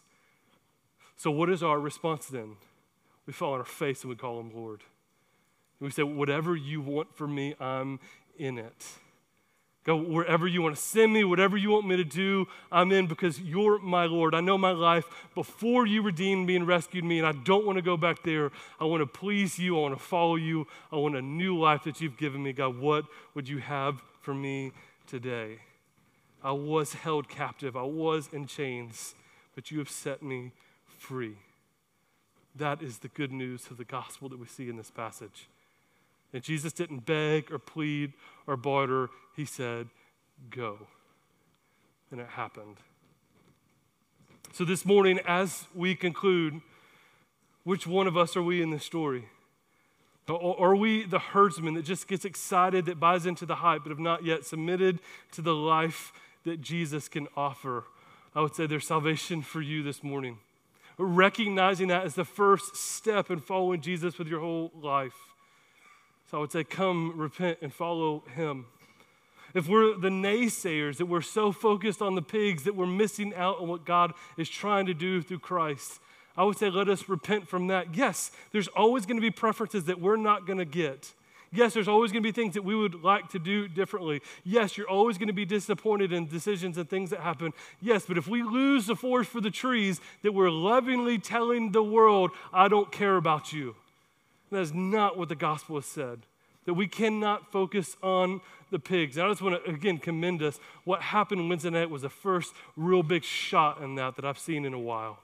So, 1.16 1.30
what 1.30 1.50
is 1.50 1.62
our 1.62 1.78
response 1.78 2.26
then? 2.26 2.56
We 3.26 3.32
fall 3.32 3.52
on 3.52 3.60
our 3.60 3.64
face 3.64 4.02
and 4.02 4.10
we 4.10 4.16
call 4.16 4.40
him 4.40 4.50
Lord. 4.54 4.80
And 5.78 5.86
we 5.86 5.90
say, 5.90 6.02
Whatever 6.02 6.56
you 6.56 6.80
want 6.80 7.14
for 7.14 7.28
me, 7.28 7.54
I'm 7.60 8.00
in 8.38 8.58
it. 8.58 8.86
Go 9.84 9.96
wherever 9.96 10.46
you 10.46 10.62
want 10.62 10.76
to 10.76 10.80
send 10.80 11.12
me, 11.12 11.24
whatever 11.24 11.56
you 11.56 11.70
want 11.70 11.88
me 11.88 11.96
to 11.96 12.04
do, 12.04 12.46
I'm 12.70 12.92
in 12.92 13.08
because 13.08 13.40
you're 13.40 13.80
my 13.80 14.06
Lord. 14.06 14.32
I 14.32 14.40
know 14.40 14.56
my 14.56 14.70
life 14.70 15.04
before 15.34 15.86
you 15.86 16.02
redeemed 16.02 16.46
me 16.46 16.54
and 16.54 16.68
rescued 16.68 17.04
me, 17.04 17.18
and 17.18 17.26
I 17.26 17.32
don't 17.32 17.66
want 17.66 17.78
to 17.78 17.82
go 17.82 17.96
back 17.96 18.22
there. 18.22 18.52
I 18.78 18.84
want 18.84 19.00
to 19.00 19.06
please 19.06 19.58
you. 19.58 19.76
I 19.76 19.80
want 19.80 19.98
to 19.98 20.02
follow 20.02 20.36
you. 20.36 20.68
I 20.92 20.96
want 20.96 21.16
a 21.16 21.22
new 21.22 21.58
life 21.58 21.82
that 21.84 22.00
you've 22.00 22.16
given 22.16 22.44
me. 22.44 22.52
God, 22.52 22.78
what 22.78 23.06
would 23.34 23.48
you 23.48 23.58
have 23.58 24.00
for 24.20 24.34
me 24.34 24.70
today? 25.08 25.58
I 26.43 26.53
was 26.53 26.95
held 26.95 27.28
captive, 27.28 27.76
I 27.76 27.82
was 27.82 28.28
in 28.32 28.47
chains, 28.47 29.14
but 29.55 29.70
you 29.70 29.78
have 29.78 29.90
set 29.90 30.22
me 30.22 30.53
free. 30.99 31.36
That 32.55 32.82
is 32.82 32.99
the 32.99 33.09
good 33.09 33.32
news 33.32 33.68
of 33.70 33.76
the 33.76 33.84
gospel 33.84 34.28
that 34.28 34.38
we 34.38 34.47
see 34.47 34.68
in 34.68 34.76
this 34.76 34.90
passage. 34.90 35.49
And 36.32 36.43
Jesus 36.43 36.72
didn't 36.72 37.07
beg 37.07 37.53
or 37.53 37.59
plead 37.59 38.12
or 38.47 38.57
barter, 38.57 39.09
he 39.36 39.45
said, 39.45 39.88
Go. 40.51 40.78
And 42.11 42.20
it 42.20 42.28
happened. 42.28 42.76
So 44.53 44.64
this 44.64 44.84
morning, 44.84 45.20
as 45.26 45.66
we 45.74 45.95
conclude, 45.95 46.61
which 47.64 47.86
one 47.86 48.07
of 48.07 48.16
us 48.16 48.36
are 48.36 48.43
we 48.43 48.61
in 48.61 48.70
this 48.70 48.84
story? 48.84 49.28
Are 50.28 50.76
we 50.76 51.05
the 51.05 51.18
herdsman 51.18 51.74
that 51.74 51.84
just 51.84 52.07
gets 52.07 52.24
excited, 52.24 52.86
that 52.86 53.01
buys 53.01 53.26
into 53.26 53.45
the 53.47 53.57
hype, 53.57 53.82
but 53.84 53.90
have 53.90 53.99
not 53.99 54.24
yet 54.24 54.45
submitted 54.45 55.01
to 55.32 55.43
the 55.43 55.55
life 55.55 56.12
that 56.45 56.61
Jesus 56.61 57.09
can 57.09 57.28
offer. 57.36 57.84
I 58.34 58.40
would 58.40 58.55
say 58.55 58.66
there's 58.66 58.86
salvation 58.86 59.43
for 59.43 59.61
you 59.61 59.82
this 59.82 60.03
morning. 60.03 60.38
Recognizing 60.99 61.88
that 61.88 62.05
as 62.05 62.14
the 62.14 62.24
first 62.24 62.76
step 62.76 63.30
in 63.30 63.40
following 63.40 63.80
Jesus 63.80 64.18
with 64.18 64.28
your 64.28 64.40
whole 64.40 64.70
life. 64.74 65.14
So 66.30 66.38
I 66.38 66.40
would 66.40 66.53
say, 66.53 66.64
come, 66.64 67.14
repent, 67.16 67.59
and 67.61 67.72
follow 67.72 68.24
him. 68.34 68.66
If 69.55 69.68
we're 69.68 69.99
the 69.99 70.09
naysayers, 70.09 70.97
that 70.97 71.07
we're 71.07 71.20
so 71.20 71.53
focused 71.53 72.01
on 72.01 72.14
the 72.14 72.22
pigs 72.22 72.64
that 72.64 72.74
we're 72.74 72.86
missing 72.86 73.34
out 73.34 73.61
on 73.61 73.68
what 73.68 73.84
God 73.84 74.14
is 74.38 74.49
trying 74.49 74.86
to 74.86 74.95
do 74.95 75.20
through 75.20 75.40
Christ, 75.40 76.01
I 76.36 76.45
would 76.45 76.57
say, 76.57 76.70
let 76.70 76.88
us 76.88 77.09
repent 77.09 77.49
from 77.49 77.66
that. 77.66 77.95
Yes, 77.95 78.30
there's 78.53 78.68
always 78.68 79.05
going 79.05 79.18
to 79.18 79.22
be 79.22 79.30
preferences 79.30 79.84
that 79.84 80.01
we're 80.01 80.16
not 80.16 80.47
going 80.47 80.59
to 80.59 80.64
get. 80.64 81.12
Yes, 81.55 81.74
there's 81.74 81.88
always 81.88 82.12
going 82.12 82.22
to 82.22 82.26
be 82.26 82.32
things 82.32 82.55
that 82.55 82.64
we 82.64 82.74
would 82.74 83.05
like 83.05 83.28
to 83.30 83.38
do 83.38 83.68
differently. 83.68 84.22
Yes, 84.42 84.78
you're 84.78 84.88
always 84.88 85.18
going 85.18 85.28
to 85.28 85.34
be 85.34 85.44
disappointed 85.44 86.11
in 86.11 86.26
decisions 86.26 86.78
and 86.78 86.88
things 86.88 87.11
that 87.11 87.20
happen. 87.20 87.53
Yes, 87.80 88.07
but 88.09 88.16
if 88.16 88.26
we 88.26 88.42
lose 88.42 88.86
the 88.86 88.96
forest 88.96 89.30
for 89.30 89.42
the 89.42 89.50
trees, 89.50 90.00
that 90.22 90.32
we're 90.32 90.50
lovingly 90.50 91.18
telling 91.18 91.72
the 91.72 91.82
world, 91.82 92.30
I 92.55 92.68
don't 92.68 92.90
care 92.90 93.16
about 93.16 93.53
you. 93.53 93.76
That 94.50 94.61
is 94.61 94.72
not 94.72 95.18
what 95.18 95.28
the 95.28 95.34
gospel 95.34 95.76
has 95.76 95.84
said. 95.84 96.20
That 96.64 96.74
we 96.74 96.88
cannot 96.88 97.53
focus 97.53 97.96
on 98.03 98.40
the 98.70 98.78
pigs. 98.78 99.18
And 99.18 99.26
I 99.26 99.28
just 99.28 99.42
want 99.42 99.62
to, 99.62 99.70
again, 99.70 99.98
commend 99.98 100.42
us. 100.42 100.59
What 100.84 101.03
happened 101.03 101.50
Wednesday 101.50 101.70
night 101.70 101.90
was 101.90 102.03
the 102.03 102.09
first 102.09 102.55
real 102.76 103.03
big 103.03 103.24
shot 103.24 103.82
in 103.82 103.96
that 103.96 104.16
that 104.16 104.24
I've 104.24 104.38
seen 104.38 104.64
in 104.64 104.72
a 104.72 104.78
while 104.78 105.18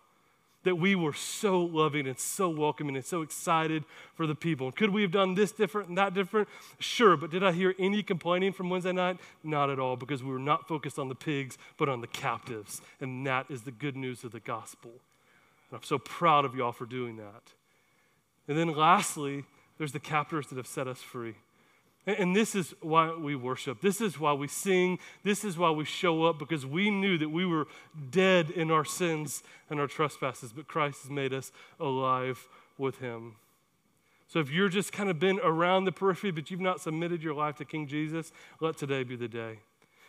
that 0.65 0.77
we 0.77 0.95
were 0.95 1.13
so 1.13 1.61
loving 1.61 2.07
and 2.07 2.19
so 2.19 2.49
welcoming 2.49 2.97
and 2.97 3.05
so 3.05 3.23
excited 3.23 3.85
for 4.15 4.27
the 4.27 4.35
people. 4.35 4.73
Could 4.73 4.91
we 4.91 5.03
have 5.03 5.13
done 5.13 5.35
this 5.35 5.53
different 5.53 5.89
and 5.89 5.99
that 5.99 6.15
different? 6.15 6.49
Sure, 6.79 7.17
but 7.17 7.31
did 7.31 7.45
I 7.45 7.53
hear 7.53 7.75
any 7.79 8.03
complaining 8.03 8.53
from 8.53 8.69
Wednesday 8.69 8.93
night? 8.93 9.19
Not 9.45 9.71
at 9.71 9.79
all, 9.79 9.97
because 9.97 10.23
we 10.23 10.31
were 10.31 10.39
not 10.39 10.67
focused 10.67 10.99
on 10.99 11.09
the 11.09 11.15
pigs, 11.15 11.57
but 11.77 11.89
on 11.89 12.01
the 12.01 12.07
captives. 12.07 12.83
And 13.01 13.27
that 13.27 13.47
is 13.49 13.63
the 13.63 13.71
good 13.71 13.97
news 13.97 14.25
of 14.25 14.33
the 14.33 14.41
gospel. 14.41 14.91
And 15.71 15.79
I'm 15.79 15.85
so 15.85 15.99
proud 15.99 16.45
of 16.45 16.55
y'all 16.55 16.73
for 16.73 16.87
doing 16.87 17.17
that. 17.17 17.53
And 18.49 18.59
then 18.59 18.75
lastly, 18.75 19.45
there's 19.77 19.93
the 19.93 20.01
captors 20.01 20.49
that 20.49 20.57
have 20.57 20.67
set 20.67 20.89
us 20.89 21.01
free. 21.01 21.35
And 22.09 22.35
this 22.35 22.55
is 22.55 22.75
why 22.81 23.15
we 23.15 23.37
worship. 23.37 23.83
This 23.83 24.01
is 24.01 24.19
why 24.19 24.33
we 24.33 24.49
sing. 24.49 24.99
This 25.25 25.45
is 25.45 25.59
why 25.59 25.71
we 25.71 25.85
show 25.85 26.25
up 26.25 26.39
because 26.39 26.65
we 26.65 26.91
knew 26.91 27.19
that 27.19 27.29
we 27.29 27.45
were 27.45 27.69
dead 28.11 28.51
in 28.51 28.71
our 28.71 28.85
sins 28.85 29.43
and 29.69 29.79
our 29.79 29.87
trespasses, 29.87 30.51
but 30.55 30.67
Christ 30.67 31.03
has 31.03 31.11
made 31.11 31.35
us 31.35 31.53
alive 31.79 32.49
with 32.79 33.01
Him. 33.01 33.35
So 34.27 34.39
if 34.39 34.51
you're 34.51 34.71
just 34.71 34.91
kind 34.91 35.11
of 35.11 35.19
been 35.19 35.39
around 35.43 35.85
the 35.85 35.93
periphery, 35.93 36.31
but 36.31 36.51
you've 36.51 36.61
not 36.61 36.81
submitted 36.81 37.23
your 37.23 37.35
life 37.35 37.57
to 37.57 37.67
King 37.67 37.87
Jesus, 37.87 38.33
let 38.59 38.79
today 38.79 39.03
be 39.03 39.15
the 39.15 39.29
day. 39.29 39.59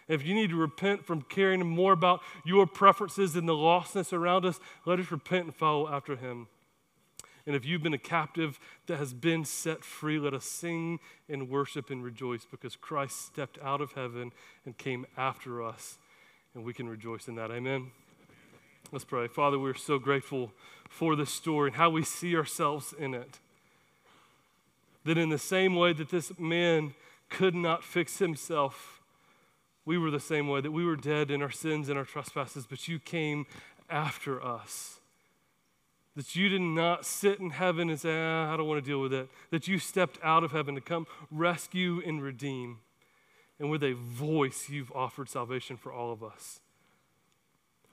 If 0.08 0.26
you 0.26 0.34
need 0.34 0.52
to 0.52 0.56
repent 0.56 1.06
from 1.06 1.22
caring 1.24 1.68
more 1.68 1.92
about 1.92 2.22
your 2.46 2.66
preferences 2.66 3.36
and 3.36 3.48
the 3.48 3.54
lostness 3.54 4.14
around 4.14 4.46
us, 4.46 4.58
let 4.86 5.00
us 5.02 5.12
repent 5.12 5.46
and 5.46 5.56
follow 5.56 5.90
after 5.90 6.16
Him. 6.16 6.48
And 7.50 7.56
if 7.56 7.66
you've 7.66 7.82
been 7.82 7.96
a 7.96 7.98
captive 7.98 8.60
that 8.86 9.00
has 9.00 9.12
been 9.12 9.44
set 9.44 9.84
free, 9.84 10.20
let 10.20 10.36
us 10.36 10.46
sing 10.46 11.00
and 11.28 11.50
worship 11.50 11.90
and 11.90 12.04
rejoice 12.04 12.46
because 12.46 12.76
Christ 12.76 13.26
stepped 13.26 13.58
out 13.64 13.82
of 13.82 13.94
heaven 13.94 14.34
and 14.68 14.78
came 14.78 15.08
after 15.18 15.64
us. 15.64 15.98
And 16.54 16.64
we 16.64 16.76
can 16.76 16.88
rejoice 16.88 17.28
in 17.28 17.34
that. 17.38 17.50
Amen. 17.50 17.88
Let's 18.92 19.04
pray. 19.04 19.28
Father, 19.28 19.58
we're 19.58 19.74
so 19.74 19.98
grateful 19.98 20.52
for 20.92 21.16
this 21.16 21.32
story 21.32 21.70
and 21.70 21.76
how 21.76 21.90
we 21.90 22.04
see 22.04 22.36
ourselves 22.36 22.94
in 23.00 23.16
it. 23.16 23.40
That 25.06 25.18
in 25.18 25.30
the 25.30 25.40
same 25.40 25.76
way 25.76 25.92
that 25.94 26.12
this 26.12 26.32
man 26.38 26.94
could 27.32 27.56
not 27.56 27.84
fix 27.84 28.20
himself, 28.20 29.02
we 29.86 29.98
were 29.98 30.12
the 30.12 30.20
same 30.20 30.48
way, 30.48 30.62
that 30.62 30.70
we 30.70 30.86
were 30.86 30.96
dead 30.96 31.32
in 31.32 31.42
our 31.42 31.50
sins 31.50 31.90
and 31.90 31.98
our 31.98 32.06
trespasses, 32.06 32.68
but 32.70 32.88
you 32.88 33.00
came 33.00 33.48
after 33.90 34.40
us. 34.40 34.99
That 36.20 36.36
you 36.36 36.50
did 36.50 36.60
not 36.60 37.06
sit 37.06 37.40
in 37.40 37.52
heaven 37.52 37.90
and 37.90 37.98
say, 37.98 38.14
ah, 38.14 38.54
I 38.54 38.58
don't 38.58 38.68
want 38.68 38.84
to 38.84 38.86
deal 38.86 39.00
with 39.00 39.14
it. 39.14 39.30
That 39.52 39.70
you 39.70 39.80
stepped 39.80 40.20
out 40.22 40.44
of 40.44 40.52
heaven 40.52 40.76
to 40.76 40.82
come 40.82 41.08
rescue 41.32 42.02
and 42.06 42.22
redeem. 42.22 42.80
And 43.58 43.72
with 43.72 43.86
a 43.86 43.94
voice, 43.94 44.68
you've 44.68 44.92
offered 44.92 45.30
salvation 45.30 45.78
for 45.78 45.94
all 45.94 46.12
of 46.12 46.22
us. 46.22 46.60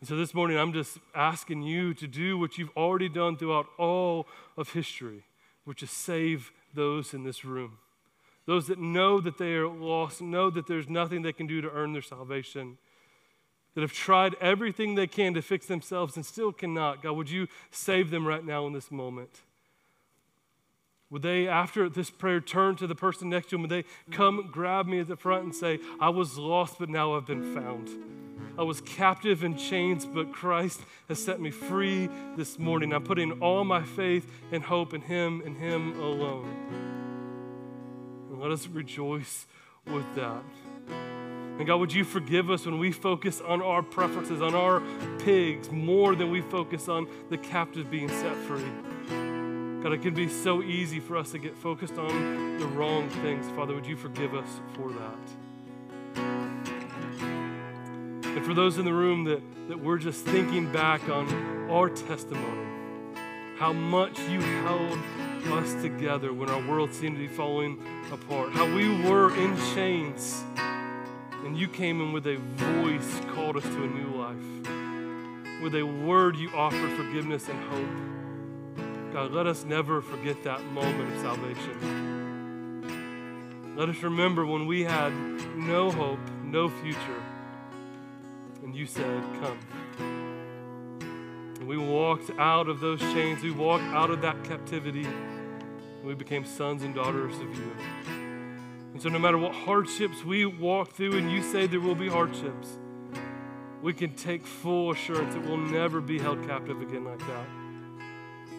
And 0.01 0.09
so 0.09 0.17
this 0.17 0.35
morning, 0.35 0.59
I'm 0.59 0.73
just 0.73 0.99
asking 1.15 1.63
you 1.63 1.95
to 1.95 2.09
do 2.09 2.37
what 2.37 2.59
you've 2.59 2.77
already 2.77 3.09
done 3.09 3.37
throughout 3.37 3.69
all 3.79 4.27
of 4.57 4.73
history, 4.73 5.23
which 5.65 5.85
is 5.85 5.93
save 5.93 6.51
those 6.75 7.15
in 7.15 7.23
this 7.23 7.45
room. 7.45 7.79
Those 8.45 8.67
that 8.67 8.81
know 8.81 9.21
that 9.21 9.39
they 9.39 9.53
are 9.53 9.69
lost, 9.69 10.21
know 10.21 10.51
that 10.51 10.67
there's 10.67 10.89
nothing 10.89 11.23
they 11.23 11.33
can 11.33 11.47
do 11.47 11.61
to 11.61 11.71
earn 11.71 11.93
their 11.93 12.03
salvation. 12.03 12.79
That 13.77 13.83
have 13.83 13.93
tried 13.93 14.35
everything 14.41 14.95
they 14.95 15.07
can 15.07 15.35
to 15.35 15.43
fix 15.43 15.67
themselves 15.67 16.17
and 16.17 16.25
still 16.25 16.51
cannot. 16.51 17.03
God, 17.03 17.13
would 17.13 17.29
you 17.29 17.47
save 17.71 18.11
them 18.11 18.27
right 18.27 18.43
now 18.43 18.67
in 18.67 18.73
this 18.73 18.91
moment? 18.91 19.43
Would 21.11 21.21
they, 21.21 21.47
after 21.47 21.87
this 21.91 22.09
prayer, 22.09 22.41
turn 22.41 22.77
to 22.77 22.87
the 22.87 22.95
person 22.95 23.29
next 23.29 23.51
to 23.51 23.57
them? 23.57 23.61
Would 23.61 23.71
they 23.71 23.85
come 24.11 24.49
grab 24.51 24.87
me 24.87 24.99
at 24.99 25.09
the 25.09 25.17
front 25.17 25.45
and 25.45 25.55
say, 25.55 25.79
I 26.01 26.09
was 26.09 26.39
lost, 26.39 26.79
but 26.79 26.89
now 26.89 27.15
I've 27.15 27.27
been 27.27 27.55
found? 27.55 27.91
I 28.59 28.63
was 28.63 28.81
captive 28.81 29.45
in 29.45 29.59
chains, 29.59 30.07
but 30.07 30.33
Christ 30.33 30.81
has 31.09 31.23
set 31.23 31.39
me 31.39 31.51
free 31.51 32.09
this 32.35 32.59
morning. 32.59 32.95
I'm 32.95 33.05
putting 33.05 33.43
all 33.43 33.63
my 33.63 33.83
faith 33.83 34.27
and 34.53 34.63
hope 34.63 34.95
in 34.95 35.03
Him 35.03 35.43
and 35.45 35.55
Him 35.55 36.01
alone. 36.01 36.49
And 38.31 38.41
let 38.41 38.51
us 38.51 38.67
rejoice 38.69 39.47
with 39.87 40.07
that. 40.15 40.43
And 41.59 41.67
God, 41.67 41.77
would 41.77 41.93
you 41.93 42.05
forgive 42.05 42.51
us 42.51 42.67
when 42.67 42.79
we 42.79 42.93
focus 42.93 43.41
on 43.41 43.63
our 43.63 43.83
preferences, 43.83 44.43
on 44.43 44.55
our 44.55 44.83
pigs, 45.21 45.71
more 45.71 46.15
than 46.15 46.31
we 46.31 46.43
focus 46.43 46.89
on 46.89 47.09
the 47.31 47.39
captive 47.39 47.91
being 47.91 48.09
set 48.09 48.37
free? 48.37 48.63
God, 49.83 49.93
it 49.93 50.03
can 50.03 50.15
be 50.15 50.29
so 50.29 50.63
easy 50.63 51.01
for 51.01 51.17
us 51.17 51.31
to 51.31 51.39
get 51.39 51.57
focused 51.57 51.97
on 51.97 52.59
the 52.59 52.67
wrong 52.67 53.09
things. 53.09 53.49
Father, 53.57 53.75
would 53.75 53.87
you 53.87 53.97
forgive 53.97 54.35
us 54.35 54.61
for 54.75 54.91
that? 54.93 55.17
And 58.37 58.45
for 58.45 58.53
those 58.53 58.77
in 58.77 58.85
the 58.85 58.93
room 58.93 59.25
that, 59.25 59.41
that 59.69 59.79
we're 59.79 59.97
just 59.97 60.27
thinking 60.27 60.71
back 60.71 61.09
on 61.09 61.71
our 61.71 61.89
testimony, 61.89 62.67
how 63.57 63.73
much 63.73 64.19
you 64.29 64.41
held 64.41 64.99
us 65.53 65.81
together 65.81 66.33
when 66.35 66.51
our 66.51 66.69
world 66.69 66.93
seemed 66.93 67.17
to 67.17 67.23
be 67.27 67.33
falling 67.33 67.81
apart, 68.13 68.53
how 68.53 68.67
we 68.75 68.89
were 69.09 69.35
in 69.37 69.57
chains, 69.75 70.45
and 71.47 71.57
you 71.57 71.69
came 71.69 72.01
in 72.01 72.13
with 72.13 72.27
a 72.27 72.37
voice, 72.37 73.21
called 73.33 73.57
us 73.57 73.63
to 73.63 73.85
a 73.85 73.87
new 73.87 74.09
life. 74.21 74.37
With 75.63 75.77
a 75.77 75.85
word, 75.85 76.35
you 76.37 76.51
offered 76.51 76.91
forgiveness 76.97 77.49
and 77.49 77.63
hope. 77.71 77.89
God, 79.13 79.31
let 79.31 79.47
us 79.47 79.65
never 79.65 80.03
forget 80.03 80.43
that 80.43 80.65
moment 80.73 81.15
of 81.15 81.21
salvation. 81.21 82.97
Let 83.77 83.89
us 83.89 84.03
remember 84.03 84.45
when 84.45 84.67
we 84.67 84.83
had 84.83 85.13
no 85.55 85.93
hope, 85.93 86.19
no 86.43 86.69
future, 86.69 87.23
and 88.65 88.75
you 88.75 88.85
said, 88.85 89.23
Come. 89.41 89.59
And 91.61 91.69
we 91.69 91.77
walked 91.79 92.31
out 92.39 92.69
of 92.69 92.81
those 92.81 92.99
chains, 92.99 93.45
we 93.45 93.53
walked 93.53 93.85
out 93.85 94.11
of 94.11 94.21
that 94.23 94.43
captivity, 94.43 95.05
and 95.05 96.05
we 96.05 96.15
became 96.15 96.45
sons 96.45 96.83
and 96.83 96.93
daughters 96.93 97.37
of 97.37 97.57
you. 97.57 97.71
And 98.97 99.03
so, 99.03 99.11
no 99.11 99.19
matter 99.19 99.37
what 99.37 99.53
hardships 99.53 100.25
we 100.25 100.47
walk 100.47 100.93
through, 100.93 101.19
and 101.19 101.31
you 101.31 101.43
say 101.43 101.67
there 101.67 101.81
will 101.81 101.95
be 101.95 102.09
hardships, 102.09 102.79
we 103.83 103.93
can 103.93 104.15
take 104.15 104.47
full 104.47 104.91
assurance 104.91 105.35
that 105.35 105.45
we'll 105.45 105.59
never 105.59 106.01
be 106.01 106.19
held 106.19 106.47
captive 106.47 106.81
again 106.81 107.05
like 107.05 107.19
that 107.19 107.47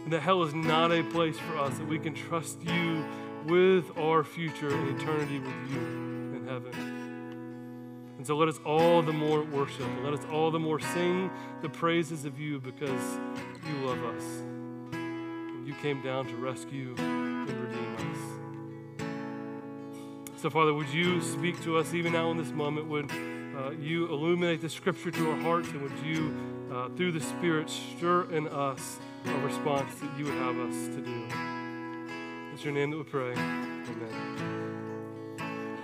and 0.08 0.14
that 0.14 0.22
hell 0.22 0.42
is 0.44 0.54
not 0.54 0.90
a 0.90 1.04
place 1.04 1.38
for 1.38 1.58
us, 1.58 1.78
that 1.78 1.86
we 1.86 2.00
can 2.00 2.14
trust 2.14 2.64
you 2.64 3.04
with 3.46 3.98
our 3.98 4.24
future 4.24 4.70
in 4.70 4.96
eternity 4.96 5.38
with 5.40 5.70
you 5.70 5.80
in 5.80 6.46
heaven. 6.48 8.14
And 8.18 8.26
so 8.26 8.38
let 8.38 8.48
us 8.48 8.58
all 8.66 9.02
the 9.02 9.12
more 9.12 9.44
worship, 9.44 9.82
and 9.82 10.06
let 10.06 10.14
us 10.14 10.24
all 10.32 10.50
the 10.50 10.60
more 10.60 10.80
sing 10.80 11.30
the 11.62 11.68
praises 11.68 12.24
of 12.24 12.40
you 12.40 12.62
because 12.62 13.20
you 13.68 13.74
love 13.86 14.02
us. 14.06 14.24
And 14.94 15.68
you 15.68 15.74
came 15.82 16.02
down 16.02 16.26
to 16.28 16.36
rescue 16.38 16.96
So, 20.38 20.50
Father, 20.50 20.74
would 20.74 20.90
you 20.90 21.22
speak 21.22 21.62
to 21.64 21.78
us 21.78 21.94
even 21.94 22.14
now 22.14 22.32
in 22.32 22.38
this 22.38 22.52
moment? 22.52 22.88
Would 22.88 23.12
uh, 23.12 23.72
you 23.72 24.08
illuminate 24.08 24.62
the 24.62 24.70
scripture 24.70 25.12
to 25.12 25.32
our 25.32 25.38
hearts, 25.38 25.68
and 25.70 25.82
would 25.82 26.00
you, 26.06 26.34
uh, 26.72 26.90
through 26.96 27.12
the 27.12 27.22
Spirit, 27.22 27.70
stir 27.70 28.32
in 28.32 28.48
us? 28.48 29.00
a 29.26 29.40
response 29.40 29.94
that 29.96 30.10
you 30.18 30.26
would 30.26 30.34
have 30.36 30.58
us 30.60 30.76
to 30.88 31.02
do. 31.02 31.28
It's 32.54 32.64
your 32.64 32.74
name 32.74 32.92
that 32.92 32.98
we 32.98 33.04
pray. 33.04 33.34
Amen. 33.34 34.14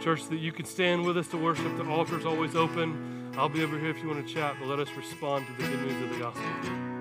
Church, 0.02 0.26
that 0.28 0.38
you 0.38 0.52
can 0.52 0.66
stand 0.66 1.06
with 1.06 1.18
us 1.18 1.28
to 1.30 1.38
worship. 1.38 1.78
The 1.78 1.86
altar 1.90 2.18
is 2.18 2.26
always 2.26 2.56
open. 2.56 3.32
I'll 3.38 3.50
be 3.50 3.64
over 3.64 3.78
here 3.78 3.90
if 3.90 4.02
you 4.02 4.08
want 4.08 4.26
to 4.26 4.34
chat, 4.34 4.56
but 4.60 4.68
let 4.68 4.80
us 4.80 4.90
respond 4.96 5.46
to 5.48 5.54
the 5.54 5.70
good 5.70 5.80
news 5.82 6.04
of 6.04 6.10
the 6.10 6.20
gospel. 6.20 6.93